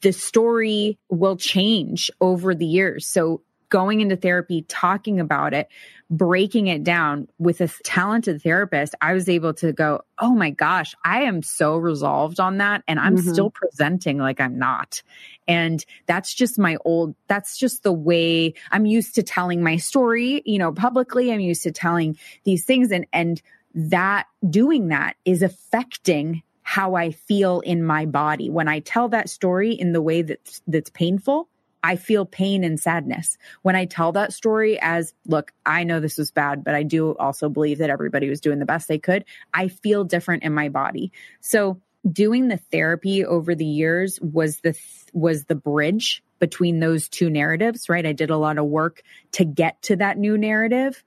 the 0.01 0.13
story 0.13 0.99
will 1.11 1.37
change 1.37 2.11
over 2.21 2.57
the 2.57 2.67
years. 2.67 3.07
So 3.07 3.43
going 3.73 4.03
into 4.03 4.17
therapy, 4.17 4.67
talking 4.69 5.19
about 5.19 5.55
it, 5.55 5.67
breaking 6.11 6.67
it 6.67 6.85
down 6.85 7.27
with 7.39 7.63
a 7.63 7.69
talented 7.85 8.43
therapist, 8.43 8.95
I 9.01 9.15
was 9.15 9.31
able 9.31 9.55
to 9.55 9.73
go, 9.73 10.03
oh 10.19 10.35
my 10.35 10.51
gosh, 10.51 10.95
I 11.03 11.23
am 11.23 11.43
so 11.43 11.79
resolved 11.79 12.39
on 12.39 12.59
that. 12.59 12.85
And 12.87 13.01
I'm 13.01 13.17
mm-hmm. 13.17 13.33
still 13.33 13.49
presenting 13.49 14.19
like 14.19 14.43
I'm 14.43 14.59
not. 14.59 15.03
And 15.49 15.83
that's 16.05 16.35
just 16.35 16.59
my 16.59 16.77
old, 16.85 17.15
that's 17.29 17.57
just 17.57 17.83
the 17.83 17.95
way 17.95 18.53
I'm 18.71 18.85
used 18.85 19.15
to 19.15 19.23
telling 19.23 19.63
my 19.63 19.79
story, 19.79 20.43
you 20.45 20.59
know, 20.59 20.73
publicly. 20.73 21.33
I'm 21.33 21.41
used 21.41 21.63
to 21.63 21.73
telling 21.73 22.19
these 22.45 22.67
things 22.67 22.93
and, 22.93 23.07
and 23.11 23.41
that 23.75 24.27
doing 24.49 24.89
that 24.89 25.17
is 25.25 25.41
affecting 25.43 26.43
how 26.61 26.95
I 26.95 27.13
feel 27.13 27.61
in 27.61 27.83
my 27.83 28.05
body. 28.05 28.51
When 28.51 28.69
I 28.69 28.81
tell 28.81 29.09
that 29.09 29.31
story 29.31 29.73
in 29.73 29.95
the 29.95 30.03
way 30.03 30.21
that's, 30.21 30.61
that's 30.67 30.91
painful, 30.91 31.49
I 31.83 31.97
feel 31.97 32.25
pain 32.25 32.65
and 32.65 32.79
sadness. 32.79 33.37
When 33.63 33.77
I 33.77 33.87
tell 33.87 34.13
that 34.13 34.33
story 34.33 34.79
as, 34.81 35.15
look, 35.27 35.53
I 35.67 35.85
know 35.85 36.01
this 36.01 36.19
was 36.19 36.31
bad, 36.31 36.65
but 36.65 36.75
I 36.75 36.83
do 36.83 37.17
also 37.17 37.49
believe 37.49 37.79
that 37.79 37.91
everybody 37.91 38.29
was 38.29 38.41
doing 38.41 38.59
the 38.59 38.67
best 38.67 38.89
they 38.89 38.99
could, 38.99 39.25
I 39.53 39.69
feel 39.69 40.05
different 40.05 40.45
in 40.45 40.55
my 40.55 40.69
body. 40.69 41.13
So 41.41 41.81
doing 42.11 42.49
the 42.49 42.57
therapy 42.57 43.25
over 43.25 43.55
the 43.55 43.65
years 43.65 44.21
was 44.21 44.61
the 44.61 44.77
was 45.13 45.45
the 45.45 45.55
bridge 45.55 46.23
between 46.39 46.81
those 46.81 47.09
two 47.09 47.31
narratives, 47.31 47.89
right? 47.89 48.05
I 48.05 48.13
did 48.13 48.31
a 48.31 48.37
lot 48.37 48.59
of 48.59 48.65
work 48.67 49.03
to 49.33 49.45
get 49.45 49.81
to 49.83 49.97
that 49.97 50.19
new 50.19 50.37
narrative, 50.37 51.05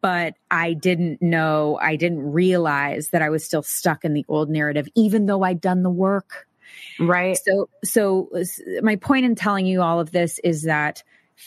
but 0.00 0.34
I 0.50 0.74
didn't 0.74 1.20
know, 1.20 1.78
I 1.80 1.96
didn't 1.96 2.30
realize 2.30 3.08
that 3.08 3.22
I 3.22 3.30
was 3.30 3.44
still 3.44 3.62
stuck 3.62 4.04
in 4.04 4.14
the 4.14 4.24
old 4.28 4.50
narrative 4.50 4.86
even 4.94 5.26
though 5.26 5.42
I'd 5.42 5.60
done 5.60 5.82
the 5.82 5.90
work 5.90 6.46
Right. 6.98 7.38
So, 7.38 7.68
so 7.84 8.30
my 8.82 8.96
point 8.96 9.24
in 9.24 9.34
telling 9.34 9.66
you 9.66 9.82
all 9.82 10.00
of 10.00 10.12
this 10.12 10.38
is 10.44 10.62
that 10.62 11.02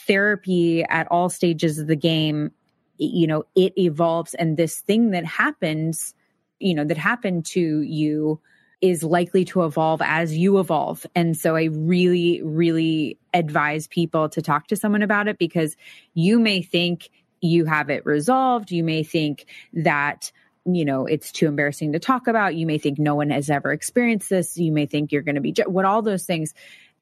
therapy 0.06 0.84
at 0.84 1.06
all 1.10 1.28
stages 1.28 1.78
of 1.78 1.86
the 1.86 1.96
game, 1.96 2.52
you 2.98 3.26
know, 3.26 3.44
it 3.54 3.72
evolves 3.78 4.34
and 4.34 4.56
this 4.56 4.80
thing 4.80 5.10
that 5.10 5.24
happens, 5.24 6.14
you 6.58 6.74
know, 6.74 6.84
that 6.84 6.96
happened 6.96 7.46
to 7.46 7.80
you 7.82 8.40
is 8.80 9.02
likely 9.02 9.44
to 9.44 9.64
evolve 9.64 10.02
as 10.02 10.36
you 10.36 10.58
evolve. 10.58 11.06
And 11.14 11.36
so 11.36 11.56
I 11.56 11.64
really, 11.64 12.42
really 12.42 13.18
advise 13.32 13.86
people 13.86 14.28
to 14.30 14.42
talk 14.42 14.68
to 14.68 14.76
someone 14.76 15.02
about 15.02 15.28
it 15.28 15.38
because 15.38 15.76
you 16.14 16.38
may 16.38 16.62
think 16.62 17.10
you 17.40 17.64
have 17.64 17.90
it 17.90 18.04
resolved. 18.04 18.70
You 18.70 18.84
may 18.84 19.02
think 19.02 19.46
that 19.72 20.30
you 20.66 20.84
know, 20.84 21.06
it's 21.06 21.30
too 21.30 21.46
embarrassing 21.46 21.92
to 21.92 21.98
talk 21.98 22.26
about. 22.26 22.56
You 22.56 22.66
may 22.66 22.78
think 22.78 22.98
no 22.98 23.14
one 23.14 23.30
has 23.30 23.48
ever 23.50 23.72
experienced 23.72 24.28
this. 24.28 24.58
You 24.58 24.72
may 24.72 24.86
think 24.86 25.12
you're 25.12 25.22
going 25.22 25.36
to 25.36 25.40
be, 25.40 25.54
what 25.66 25.84
all 25.84 26.02
those 26.02 26.26
things, 26.26 26.54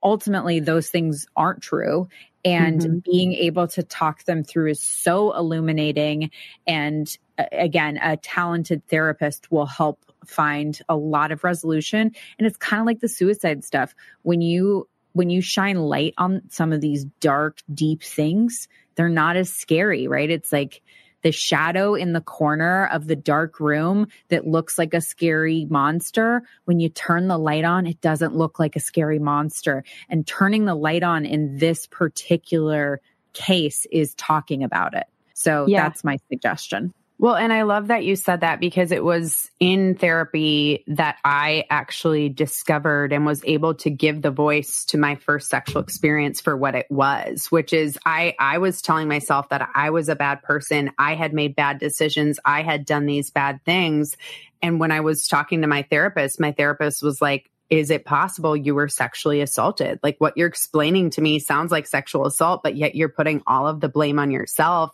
ultimately, 0.03 0.61
those 0.61 0.91
things 0.91 1.27
aren't 1.35 1.63
true. 1.63 2.09
And 2.45 2.81
mm-hmm. 2.81 2.99
being 3.11 3.33
able 3.33 3.67
to 3.69 3.83
talk 3.83 4.25
them 4.25 4.45
through 4.45 4.73
is 4.73 4.81
so 4.81 5.35
illuminating. 5.35 6.31
And 6.67 7.17
uh, 7.39 7.45
again, 7.53 7.99
a 8.03 8.19
talented 8.19 8.87
therapist 8.87 9.51
will 9.51 9.67
help 9.67 10.05
find 10.27 10.79
a 10.89 10.97
lot 10.97 11.33
of 11.33 11.43
resolution. 11.43 12.13
And 12.39 12.47
it's 12.47 12.59
kind 12.59 12.81
of 12.81 12.87
like 12.87 13.01
the 13.01 13.09
suicide 13.09 13.65
stuff. 13.65 13.95
When 14.23 14.43
you, 14.43 14.89
when 15.15 15.31
you 15.31 15.41
shine 15.41 15.77
light 15.77 16.13
on 16.19 16.43
some 16.51 16.73
of 16.73 16.83
these 16.83 17.07
dark, 17.21 17.63
deep 17.73 18.03
things, 18.03 18.69
they're 18.95 19.09
not 19.09 19.37
as 19.37 19.51
scary, 19.51 20.07
right? 20.07 20.29
It's 20.29 20.53
like, 20.53 20.83
the 21.25 21.33
shadow 21.33 21.95
in 21.95 22.13
the 22.13 22.21
corner 22.21 22.87
of 22.93 23.07
the 23.07 23.17
dark 23.17 23.59
room 23.59 24.07
that 24.29 24.47
looks 24.47 24.79
like 24.79 24.93
a 24.93 25.01
scary 25.01 25.67
monster, 25.71 26.43
when 26.67 26.79
you 26.79 26.91
turn 26.91 27.29
the 27.29 27.39
light 27.39 27.65
on, 27.65 27.87
it 27.87 28.01
doesn't 28.03 28.37
look 28.37 28.59
like 28.59 28.77
a 28.77 28.81
scary 28.81 29.19
monster. 29.19 29.83
And 30.11 30.27
turning 30.27 30.67
the 30.67 30.75
light 30.75 31.03
on 31.03 31.25
in 31.25 31.57
this 31.57 31.87
particular 31.87 33.01
case 33.33 33.87
is 33.91 34.15
talking 34.15 34.63
about 34.63 34.95
it. 34.95 35.07
So 35.33 35.67
yeah. 35.67 35.83
that's 35.83 36.05
my 36.05 36.19
suggestion. 36.31 36.93
Well, 37.25 37.37
and 37.37 37.55
I 37.55 37.63
love 37.63 37.87
that 37.87 38.05
you 38.05 38.17
said 38.17 38.43
that 38.43 38.61
because 38.61 38.93
it 38.93 39.03
was 39.03 39.51
in 39.59 39.95
therapy 39.95 40.85
that 40.89 41.17
I 41.25 41.65
actually 41.71 42.29
discovered 42.29 43.15
and 43.15 43.25
was 43.25 43.41
able 43.47 43.77
to 43.77 43.89
give 43.89 44.21
the 44.21 44.31
voice 44.31 44.85
to 44.89 44.99
my 44.99 45.15
first 45.15 45.49
sexual 45.49 45.81
experience 45.81 46.43
for 46.43 46.55
what 46.55 46.75
it 46.75 46.85
was, 46.91 47.47
which 47.47 47.73
is 47.73 47.99
I 48.05 48.35
I 48.39 48.59
was 48.59 48.83
telling 48.83 49.09
myself 49.09 49.49
that 49.49 49.71
I 49.75 49.89
was 49.89 50.11
a 50.11 50.17
bad 50.17 50.43
person, 50.43 50.91
I 50.99 51.15
had 51.15 51.33
made 51.33 51.57
bad 51.57 51.79
decisions, 51.79 52.39
I 52.45 52.61
had 52.61 52.85
done 52.85 53.07
these 53.07 53.31
bad 53.31 53.65
things. 53.65 54.19
And 54.61 54.79
when 54.79 54.93
I 54.93 55.01
was 55.01 55.27
talking 55.27 55.63
to 55.63 55.67
my 55.67 55.81
therapist, 55.81 56.39
my 56.39 56.53
therapist 56.53 57.03
was 57.03 57.23
like, 57.23 57.51
is 57.71 57.91
it 57.91 58.05
possible 58.05 58.57
you 58.57 58.75
were 58.75 58.89
sexually 58.89 59.41
assaulted? 59.41 59.99
Like 60.03 60.17
what 60.19 60.37
you're 60.37 60.49
explaining 60.49 61.11
to 61.11 61.21
me 61.21 61.39
sounds 61.39 61.73
like 61.73 61.87
sexual 61.87 62.27
assault, 62.27 62.63
but 62.63 62.77
yet 62.77 62.95
you're 62.95 63.09
putting 63.09 63.43
all 63.47 63.67
of 63.67 63.81
the 63.81 63.89
blame 63.89 64.19
on 64.19 64.31
yourself. 64.31 64.93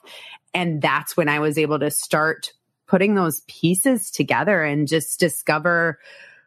And 0.55 0.81
that's 0.81 1.17
when 1.17 1.29
I 1.29 1.41
was 1.41 1.59
able 1.59 1.79
to 1.81 1.91
start 1.91 2.53
putting 2.87 3.15
those 3.15 3.43
pieces 3.43 4.11
together 4.11 4.63
and 4.63 4.89
just 4.89 5.21
discover 5.21 5.99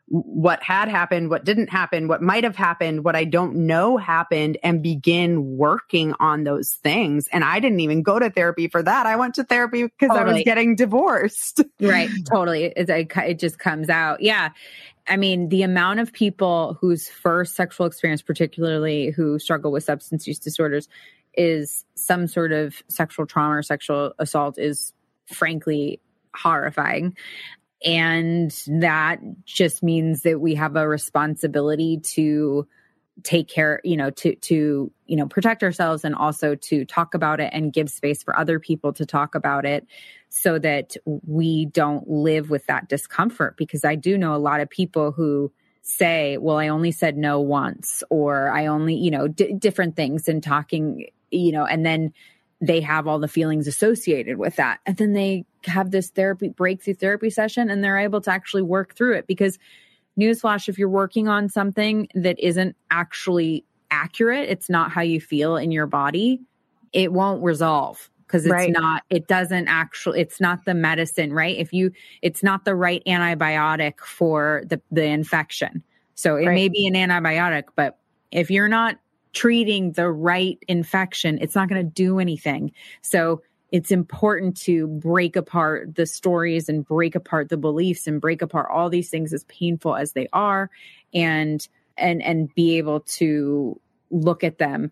what 0.07 0.61
had 0.61 0.89
happened, 0.89 1.29
what 1.29 1.45
didn't 1.45 1.69
happen, 1.69 2.07
what 2.07 2.21
might 2.21 2.43
have 2.43 2.55
happened, 2.55 3.03
what 3.03 3.15
I 3.15 3.23
don't 3.23 3.55
know 3.67 3.97
happened, 3.97 4.57
and 4.61 4.83
begin 4.83 5.57
working 5.57 6.13
on 6.19 6.43
those 6.43 6.71
things. 6.83 7.27
And 7.31 7.43
I 7.43 7.59
didn't 7.59 7.79
even 7.79 8.03
go 8.03 8.19
to 8.19 8.29
therapy 8.29 8.67
for 8.67 8.83
that. 8.83 9.05
I 9.05 9.15
went 9.15 9.35
to 9.35 9.43
therapy 9.43 9.83
because 9.83 10.09
totally. 10.09 10.29
I 10.29 10.33
was 10.33 10.43
getting 10.43 10.75
divorced. 10.75 11.61
right. 11.81 12.09
Totally. 12.29 12.65
It, 12.65 12.89
it 12.89 13.39
just 13.39 13.59
comes 13.59 13.89
out. 13.89 14.21
Yeah. 14.21 14.49
I 15.07 15.17
mean, 15.17 15.49
the 15.49 15.63
amount 15.63 15.99
of 15.99 16.13
people 16.13 16.77
whose 16.79 17.09
first 17.09 17.55
sexual 17.55 17.85
experience, 17.85 18.21
particularly 18.21 19.09
who 19.09 19.39
struggle 19.39 19.71
with 19.71 19.83
substance 19.83 20.27
use 20.27 20.39
disorders, 20.39 20.87
is 21.35 21.85
some 21.95 22.27
sort 22.27 22.51
of 22.51 22.75
sexual 22.87 23.25
trauma 23.25 23.57
or 23.57 23.63
sexual 23.63 24.13
assault 24.19 24.57
is 24.57 24.93
frankly 25.27 25.99
horrifying. 26.35 27.15
And 27.83 28.51
that 28.67 29.19
just 29.45 29.83
means 29.83 30.21
that 30.23 30.39
we 30.39 30.55
have 30.55 30.75
a 30.75 30.87
responsibility 30.87 31.99
to 32.15 32.67
take 33.21 33.47
care, 33.47 33.79
you 33.83 33.95
know, 33.95 34.09
to, 34.09 34.35
to, 34.35 34.91
you 35.05 35.15
know, 35.15 35.27
protect 35.27 35.61
ourselves 35.61 36.03
and 36.03 36.15
also 36.15 36.55
to 36.55 36.85
talk 36.85 37.13
about 37.13 37.39
it 37.39 37.51
and 37.53 37.71
give 37.71 37.89
space 37.89 38.23
for 38.23 38.37
other 38.37 38.59
people 38.59 38.93
to 38.93 39.05
talk 39.05 39.35
about 39.35 39.65
it 39.65 39.85
so 40.29 40.57
that 40.57 40.95
we 41.05 41.65
don't 41.65 42.09
live 42.09 42.49
with 42.49 42.65
that 42.65 42.89
discomfort. 42.89 43.55
Because 43.55 43.85
I 43.85 43.95
do 43.95 44.17
know 44.17 44.33
a 44.33 44.37
lot 44.37 44.61
of 44.61 44.69
people 44.69 45.11
who, 45.11 45.51
say, 45.85 46.37
well, 46.37 46.57
I 46.57 46.69
only 46.69 46.93
said 46.93 47.17
no 47.17 47.41
once, 47.41 48.03
or 48.09 48.49
I 48.49 48.67
only, 48.67 48.95
you 48.95 49.11
know, 49.11 49.27
d- 49.27 49.53
different 49.59 49.97
things 49.97 50.29
and 50.29 50.41
talking 50.41 51.07
you 51.33 51.51
know, 51.51 51.65
and 51.65 51.85
then 51.85 52.13
they 52.65 52.79
have 52.79 53.07
all 53.07 53.19
the 53.19 53.27
feelings 53.27 53.67
associated 53.67 54.37
with 54.37 54.55
that. 54.55 54.79
And 54.85 54.95
then 54.95 55.11
they 55.13 55.45
have 55.65 55.91
this 55.91 56.09
therapy 56.09 56.47
breakthrough 56.47 56.93
therapy 56.93 57.29
session 57.29 57.69
and 57.69 57.83
they're 57.83 57.97
able 57.97 58.21
to 58.21 58.31
actually 58.31 58.61
work 58.61 58.95
through 58.95 59.17
it 59.17 59.27
because 59.27 59.59
newsflash, 60.17 60.69
if 60.69 60.77
you're 60.77 60.87
working 60.89 61.27
on 61.27 61.49
something 61.49 62.07
that 62.15 62.39
isn't 62.39 62.75
actually 62.89 63.65
accurate, 63.91 64.49
it's 64.49 64.69
not 64.69 64.91
how 64.91 65.01
you 65.01 65.19
feel 65.19 65.57
in 65.57 65.71
your 65.71 65.87
body, 65.87 66.39
it 66.93 67.11
won't 67.11 67.43
resolve 67.43 68.09
because 68.25 68.45
it's 68.45 68.51
Right. 68.51 68.71
not 68.71 69.03
it 69.09 69.27
doesn't 69.27 69.67
actually 69.67 70.21
it's 70.21 70.39
not 70.39 70.63
the 70.65 70.73
medicine 70.73 71.33
right 71.33 71.57
if 71.57 71.73
you 71.73 71.91
it's 72.21 72.41
not 72.41 72.65
the 72.65 72.73
right 72.73 73.03
antibiotic 73.05 73.99
for 73.99 74.63
the 74.67 74.81
the 74.91 75.03
infection 75.03 75.83
so 76.15 76.37
it 76.37 76.45
Right. 76.47 76.55
may 76.55 76.69
be 76.69 76.87
an 76.87 76.93
antibiotic 76.93 77.65
but 77.75 77.99
if 78.31 78.49
you're 78.49 78.69
not 78.69 78.97
treating 79.33 79.91
the 79.93 80.09
right 80.09 80.59
infection 80.67 81.39
it's 81.41 81.55
not 81.55 81.69
going 81.69 81.83
to 81.85 81.91
do 81.91 82.19
anything. 82.19 82.71
So 83.01 83.41
it's 83.71 83.91
important 83.91 84.57
to 84.57 84.87
break 84.87 85.35
apart 85.35 85.95
the 85.95 86.05
stories 86.05 86.69
and 86.69 86.85
break 86.85 87.15
apart 87.15 87.49
the 87.49 87.57
beliefs 87.57 88.05
and 88.05 88.21
break 88.21 88.41
apart 88.43 88.69
all 88.71 88.89
these 88.89 89.09
things 89.09 89.33
as 89.33 89.43
painful 89.45 89.95
as 89.95 90.13
they 90.13 90.27
are 90.31 90.69
and 91.13 91.67
and 91.97 92.21
and 92.21 92.53
be 92.53 92.77
able 92.77 93.01
to 93.01 93.79
look 94.11 94.43
at 94.43 94.59
them 94.59 94.91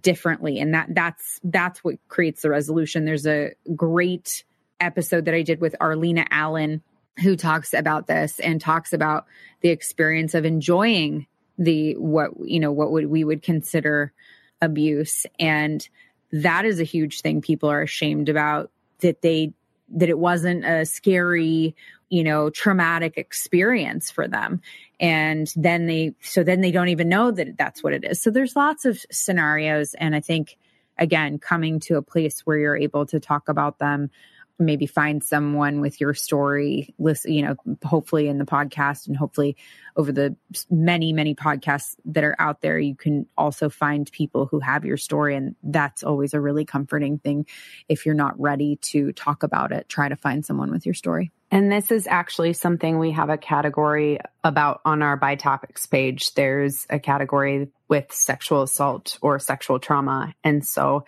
differently. 0.00 0.58
And 0.58 0.72
that 0.74 0.88
that's 0.94 1.40
that's 1.44 1.84
what 1.84 1.96
creates 2.08 2.42
the 2.42 2.50
resolution. 2.50 3.04
There's 3.04 3.26
a 3.26 3.52
great 3.76 4.44
episode 4.82 5.26
that 5.26 5.34
i 5.34 5.42
did 5.42 5.60
with 5.60 5.76
arlena 5.80 6.26
allen 6.30 6.82
who 7.22 7.36
talks 7.36 7.72
about 7.72 8.06
this 8.06 8.40
and 8.40 8.60
talks 8.60 8.92
about 8.92 9.26
the 9.60 9.68
experience 9.68 10.34
of 10.34 10.44
enjoying 10.44 11.26
the 11.58 11.94
what 11.96 12.30
you 12.44 12.60
know 12.60 12.72
what 12.72 12.90
would 12.92 13.06
we 13.06 13.24
would 13.24 13.42
consider 13.42 14.12
abuse. 14.60 15.26
And 15.38 15.86
that 16.32 16.64
is 16.64 16.80
a 16.80 16.84
huge 16.84 17.20
thing 17.20 17.42
people 17.42 17.70
are 17.70 17.82
ashamed 17.82 18.28
about 18.28 18.70
that 19.00 19.22
they 19.22 19.52
that 19.94 20.08
it 20.08 20.18
wasn't 20.18 20.64
a 20.64 20.86
scary 20.86 21.76
you 22.08 22.24
know 22.24 22.50
traumatic 22.50 23.18
experience 23.18 24.10
for 24.10 24.26
them. 24.26 24.60
And 25.00 25.52
then 25.56 25.86
they 25.86 26.14
so 26.20 26.42
then 26.42 26.60
they 26.60 26.70
don't 26.70 26.88
even 26.88 27.08
know 27.08 27.30
that 27.30 27.58
that's 27.58 27.82
what 27.82 27.92
it 27.92 28.04
is. 28.04 28.20
So 28.22 28.30
there's 28.30 28.56
lots 28.56 28.84
of 28.84 29.04
scenarios. 29.10 29.94
And 29.94 30.14
i 30.14 30.20
think 30.20 30.56
again 30.98 31.38
coming 31.38 31.80
to 31.80 31.96
a 31.96 32.02
place 32.02 32.40
where 32.40 32.58
you're 32.58 32.76
able 32.76 33.06
to 33.06 33.18
talk 33.18 33.48
about 33.48 33.78
them 33.78 34.10
maybe 34.58 34.86
find 34.86 35.24
someone 35.24 35.80
with 35.80 36.00
your 36.00 36.14
story 36.14 36.94
listen 36.98 37.32
you 37.32 37.42
know 37.42 37.56
hopefully 37.84 38.28
in 38.28 38.38
the 38.38 38.44
podcast 38.44 39.06
and 39.06 39.16
hopefully 39.16 39.56
over 39.96 40.12
the 40.12 40.36
many 40.70 41.12
many 41.12 41.34
podcasts 41.34 41.96
that 42.04 42.24
are 42.24 42.36
out 42.38 42.60
there 42.60 42.78
you 42.78 42.94
can 42.94 43.26
also 43.36 43.68
find 43.68 44.10
people 44.12 44.46
who 44.46 44.60
have 44.60 44.84
your 44.84 44.96
story. 44.96 45.34
And 45.36 45.54
that's 45.62 46.02
always 46.02 46.34
a 46.34 46.40
really 46.40 46.64
comforting 46.64 47.18
thing 47.18 47.46
if 47.88 48.06
you're 48.06 48.14
not 48.14 48.38
ready 48.40 48.76
to 48.76 49.12
talk 49.12 49.42
about 49.42 49.72
it 49.72 49.88
try 49.88 50.08
to 50.08 50.16
find 50.16 50.44
someone 50.44 50.70
with 50.70 50.86
your 50.86 50.94
story 50.94 51.30
And 51.52 51.70
this 51.70 51.92
is 51.92 52.08
actually 52.08 52.54
something 52.54 52.98
we 52.98 53.12
have 53.12 53.30
a 53.30 53.38
category 53.38 54.18
about 54.42 54.80
on 54.84 55.02
our 55.02 55.16
by 55.16 55.36
topics 55.36 55.86
page. 55.86 56.34
There's 56.34 56.86
a 56.90 56.98
category 56.98 57.68
with 57.88 58.10
sexual 58.10 58.62
assault 58.62 59.18
or 59.22 59.38
sexual 59.38 59.78
trauma. 59.78 60.34
And 60.42 60.66
so, 60.66 61.04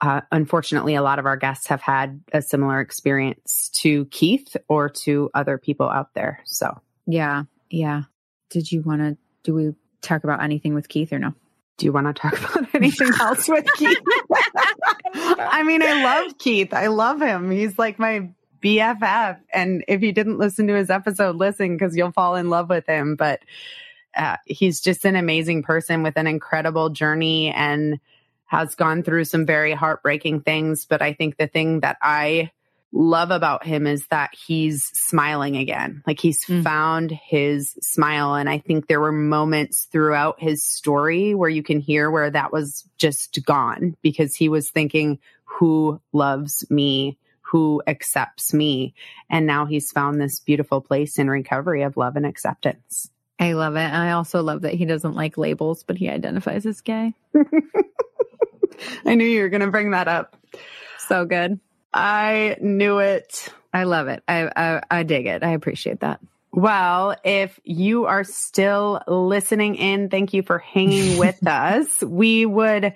uh, 0.00 0.20
unfortunately, 0.30 0.94
a 0.94 1.02
lot 1.02 1.18
of 1.18 1.26
our 1.26 1.36
guests 1.36 1.66
have 1.68 1.82
had 1.82 2.20
a 2.32 2.42
similar 2.42 2.80
experience 2.80 3.70
to 3.76 4.04
Keith 4.06 4.56
or 4.68 4.90
to 4.90 5.30
other 5.34 5.58
people 5.58 5.88
out 5.88 6.14
there. 6.14 6.42
So, 6.44 6.78
yeah 7.08 7.44
yeah 7.70 8.02
did 8.50 8.70
you 8.70 8.82
want 8.82 9.00
to 9.00 9.16
do 9.42 9.54
we 9.54 9.74
talk 10.02 10.22
about 10.22 10.42
anything 10.42 10.74
with 10.74 10.88
keith 10.88 11.12
or 11.12 11.18
no 11.18 11.34
do 11.78 11.86
you 11.86 11.92
want 11.92 12.06
to 12.06 12.12
talk 12.12 12.38
about 12.38 12.68
anything 12.74 13.12
else 13.20 13.48
with 13.48 13.64
Keith? 13.76 13.96
I 15.14 15.62
mean, 15.64 15.80
I 15.80 16.02
love 16.02 16.36
Keith. 16.36 16.74
I 16.74 16.88
love 16.88 17.22
him. 17.22 17.52
He's 17.52 17.78
like 17.78 18.00
my 18.00 18.30
BFF. 18.62 19.38
And 19.52 19.84
if 19.88 20.02
you 20.02 20.12
didn't 20.12 20.38
listen 20.38 20.66
to 20.68 20.74
his 20.74 20.90
episode, 20.90 21.36
listen 21.36 21.76
because 21.76 21.96
you'll 21.96 22.12
fall 22.12 22.36
in 22.36 22.50
love 22.50 22.68
with 22.68 22.86
him. 22.86 23.16
But 23.16 23.40
uh, 24.16 24.36
he's 24.46 24.80
just 24.80 25.04
an 25.04 25.16
amazing 25.16 25.62
person 25.62 26.02
with 26.02 26.16
an 26.16 26.26
incredible 26.26 26.90
journey 26.90 27.50
and 27.52 28.00
has 28.46 28.74
gone 28.74 29.02
through 29.02 29.24
some 29.24 29.44
very 29.46 29.72
heartbreaking 29.72 30.40
things. 30.40 30.86
But 30.86 31.02
I 31.02 31.12
think 31.12 31.36
the 31.36 31.46
thing 31.46 31.80
that 31.80 31.98
I 32.02 32.50
love 32.90 33.30
about 33.30 33.66
him 33.66 33.86
is 33.86 34.06
that 34.06 34.30
he's 34.46 34.84
smiling 34.94 35.58
again. 35.58 36.02
Like 36.06 36.18
he's 36.18 36.42
Mm. 36.46 36.64
found 36.64 37.10
his 37.10 37.74
smile. 37.82 38.34
And 38.34 38.48
I 38.48 38.58
think 38.58 38.86
there 38.86 39.00
were 39.00 39.12
moments 39.12 39.86
throughout 39.92 40.40
his 40.40 40.64
story 40.64 41.34
where 41.34 41.50
you 41.50 41.62
can 41.62 41.80
hear 41.80 42.10
where 42.10 42.30
that 42.30 42.50
was 42.50 42.88
just 42.96 43.44
gone 43.44 43.94
because 44.00 44.34
he 44.34 44.48
was 44.48 44.70
thinking, 44.70 45.18
who 45.44 46.00
loves 46.14 46.64
me? 46.70 47.18
Who 47.50 47.82
accepts 47.86 48.52
me? 48.54 48.94
And 49.30 49.46
now 49.46 49.66
he's 49.66 49.90
found 49.92 50.20
this 50.20 50.40
beautiful 50.40 50.80
place 50.80 51.18
in 51.18 51.28
recovery 51.30 51.82
of 51.82 51.96
love 51.96 52.16
and 52.16 52.26
acceptance. 52.26 53.10
i 53.40 53.52
love 53.52 53.76
it 53.76 53.80
and 53.86 53.96
i 53.96 54.12
also 54.12 54.42
love 54.42 54.62
that 54.62 54.74
he 54.74 54.84
doesn't 54.84 55.14
like 55.14 55.38
labels 55.38 55.82
but 55.84 55.96
he 55.96 56.08
identifies 56.10 56.66
as 56.66 56.80
gay 56.80 57.14
I 59.04 59.14
knew 59.14 59.24
you 59.24 59.42
were 59.42 59.48
going 59.48 59.60
to 59.62 59.70
bring 59.70 59.90
that 59.92 60.08
up. 60.08 60.36
so 61.08 61.24
good 61.24 61.58
I 61.92 62.56
knew 62.60 62.98
it. 62.98 63.48
i 63.72 63.84
love 63.84 64.08
it 64.08 64.22
I, 64.28 64.50
I 64.54 64.82
i 64.90 65.02
dig 65.02 65.26
it 65.26 65.42
i 65.42 65.50
appreciate 65.50 66.00
that 66.00 66.20
Well, 66.52 67.14
if 67.24 67.60
you 67.64 68.06
are 68.06 68.24
still 68.24 69.00
listening 69.06 69.76
in, 69.76 70.08
thank 70.08 70.32
you 70.32 70.42
for 70.42 70.58
hanging 70.58 71.18
with 71.18 71.46
us. 71.46 72.02
We 72.02 72.46
would 72.46 72.94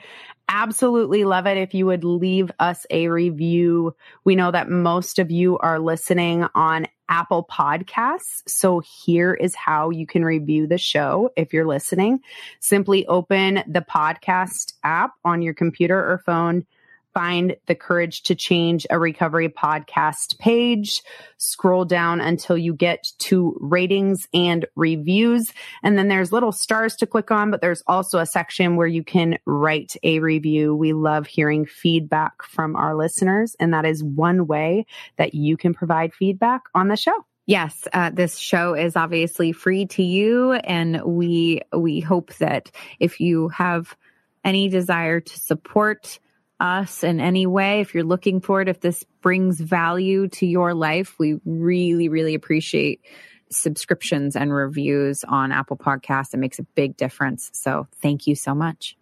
absolutely 0.53 1.25
love 1.25 1.47
it 1.47 1.57
if 1.57 1.73
you 1.73 1.87
would 1.87 2.05
leave 2.05 2.51
us 2.59 2.85
a 2.91 3.09
review. 3.09 3.97
We 4.25 4.37
know 4.37 4.51
that 4.51 4.69
most 4.69 5.19
of 5.19 5.31
you 5.31 5.57
are 5.59 5.79
listening 5.79 6.47
on 6.55 6.87
Apple 7.09 7.49
Podcasts. 7.51 8.43
So 8.47 8.81
here 8.81 9.33
is 9.33 9.55
how 9.55 9.89
you 9.89 10.07
can 10.07 10.25
review 10.25 10.67
the 10.67 10.77
show 10.77 11.31
if 11.37 11.55
you're 11.55 11.67
listening. 11.67 12.21
Simply 12.61 13.07
open 13.07 13.63
the 13.67 13.81
podcast 13.81 14.75
app 14.85 15.13
on 15.25 15.41
your 15.41 15.55
computer 15.55 15.99
or 15.99 16.23
phone 16.25 16.67
find 17.15 17.57
the 17.67 17.75
Courage 17.75 18.23
to 18.25 18.35
Change 18.35 18.87
a 18.91 18.99
Recovery 18.99 19.49
podcast 19.49 20.39
page. 20.39 21.03
Scroll 21.37 21.85
down 21.85 22.21
until 22.21 22.57
you 22.57 22.75
get 22.75 23.13
to 23.19 23.57
ratings 23.61 24.29
and 24.33 24.67
reviews. 24.77 25.53
And 25.83 25.99
then 25.99 26.09
there's 26.09 26.33
little 26.33 26.53
stars 26.53 26.97
to 26.97 27.07
click 27.07 27.31
on, 27.31 27.51
but 27.51 27.61
there's 27.61 27.83
also 27.87 28.19
a 28.19 28.27
section 28.27 28.77
where 28.77 28.87
you 28.87 29.05
can 29.05 29.39
write 29.47 29.97
a 30.03 30.21
review. 30.21 30.75
We 30.75 30.93
love 30.93 31.27
hearing 31.27 31.67
feedback 31.67 32.43
from 32.43 32.77
our 32.77 32.95
listeners, 32.95 33.57
and 33.59 33.73
that 33.75 33.85
is 33.85 34.03
one 34.03 34.47
way 34.47 34.87
that 35.17 35.35
you 35.35 35.57
can 35.57 35.75
provide 35.75 36.15
feedback 36.15 36.63
on 36.75 36.89
the 36.89 36.97
show. 36.97 37.25
Yes, 37.47 37.89
uh, 37.93 38.11
this 38.11 38.39
show 38.39 38.75
is 38.75 38.95
obviously 38.95 39.51
free 39.51 39.87
to 39.87 40.03
you, 40.03 40.53
and 40.53 41.03
we 41.03 41.63
we 41.77 41.99
hope 41.99 42.33
that 42.35 42.71
if 43.01 43.19
you 43.19 43.49
have 43.49 43.97
any 44.45 44.69
desire 44.69 45.21
to 45.21 45.39
support 45.41 46.21
us 46.63 47.03
in 47.03 47.21
any 47.21 47.47
way, 47.47 47.81
if 47.81 47.95
you're 47.95 48.05
looking 48.05 48.41
for 48.41 48.63
it, 48.63 48.69
if 48.69 48.81
this 48.81 49.05
brings 49.21 49.61
value 49.61 50.29
to 50.29 50.47
your 50.47 50.73
life, 50.73 51.19
we 51.19 51.41
really 51.45 52.09
really 52.09 52.35
appreciate 52.35 53.01
subscriptions 53.51 54.35
and 54.37 54.53
reviews 54.53 55.25
on 55.25 55.53
Apple 55.53 55.77
Podcasts. 55.77 56.35
It 56.35 56.39
makes 56.39 56.59
a 56.59 56.63
big 56.63 56.97
difference. 56.97 57.51
So 57.53 57.87
thank 58.01 58.27
you 58.27 58.35
so 58.35 58.55
much. 58.55 58.97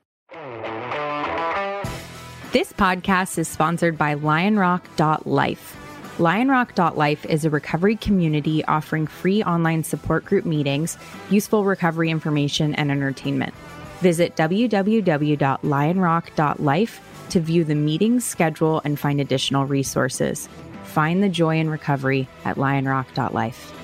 This 2.52 2.72
podcast 2.72 3.38
is 3.38 3.46
sponsored 3.46 3.96
by 3.96 4.16
lionrock.life. 4.16 5.76
Lionrock.life 6.18 7.24
is 7.26 7.44
a 7.44 7.50
recovery 7.50 7.96
community 7.96 8.64
offering 8.64 9.06
free 9.06 9.42
online 9.44 9.84
support 9.84 10.24
group 10.24 10.44
meetings, 10.44 10.98
useful 11.30 11.64
recovery 11.64 12.11
information, 12.11 12.74
and 12.74 12.90
entertainment. 12.90 13.54
Visit 14.01 14.36
www.lionrock.life 14.36 17.01
to 17.30 17.40
view 17.40 17.64
the 17.64 17.74
meeting 17.74 18.20
schedule 18.20 18.82
and 18.84 18.98
find 18.98 19.20
additional 19.20 19.66
resources. 19.66 20.48
Find 20.84 21.22
the 21.22 21.28
joy 21.28 21.59
in 21.59 21.68
recovery 21.70 22.28
at 22.44 22.57
lionrock.life. 22.57 23.80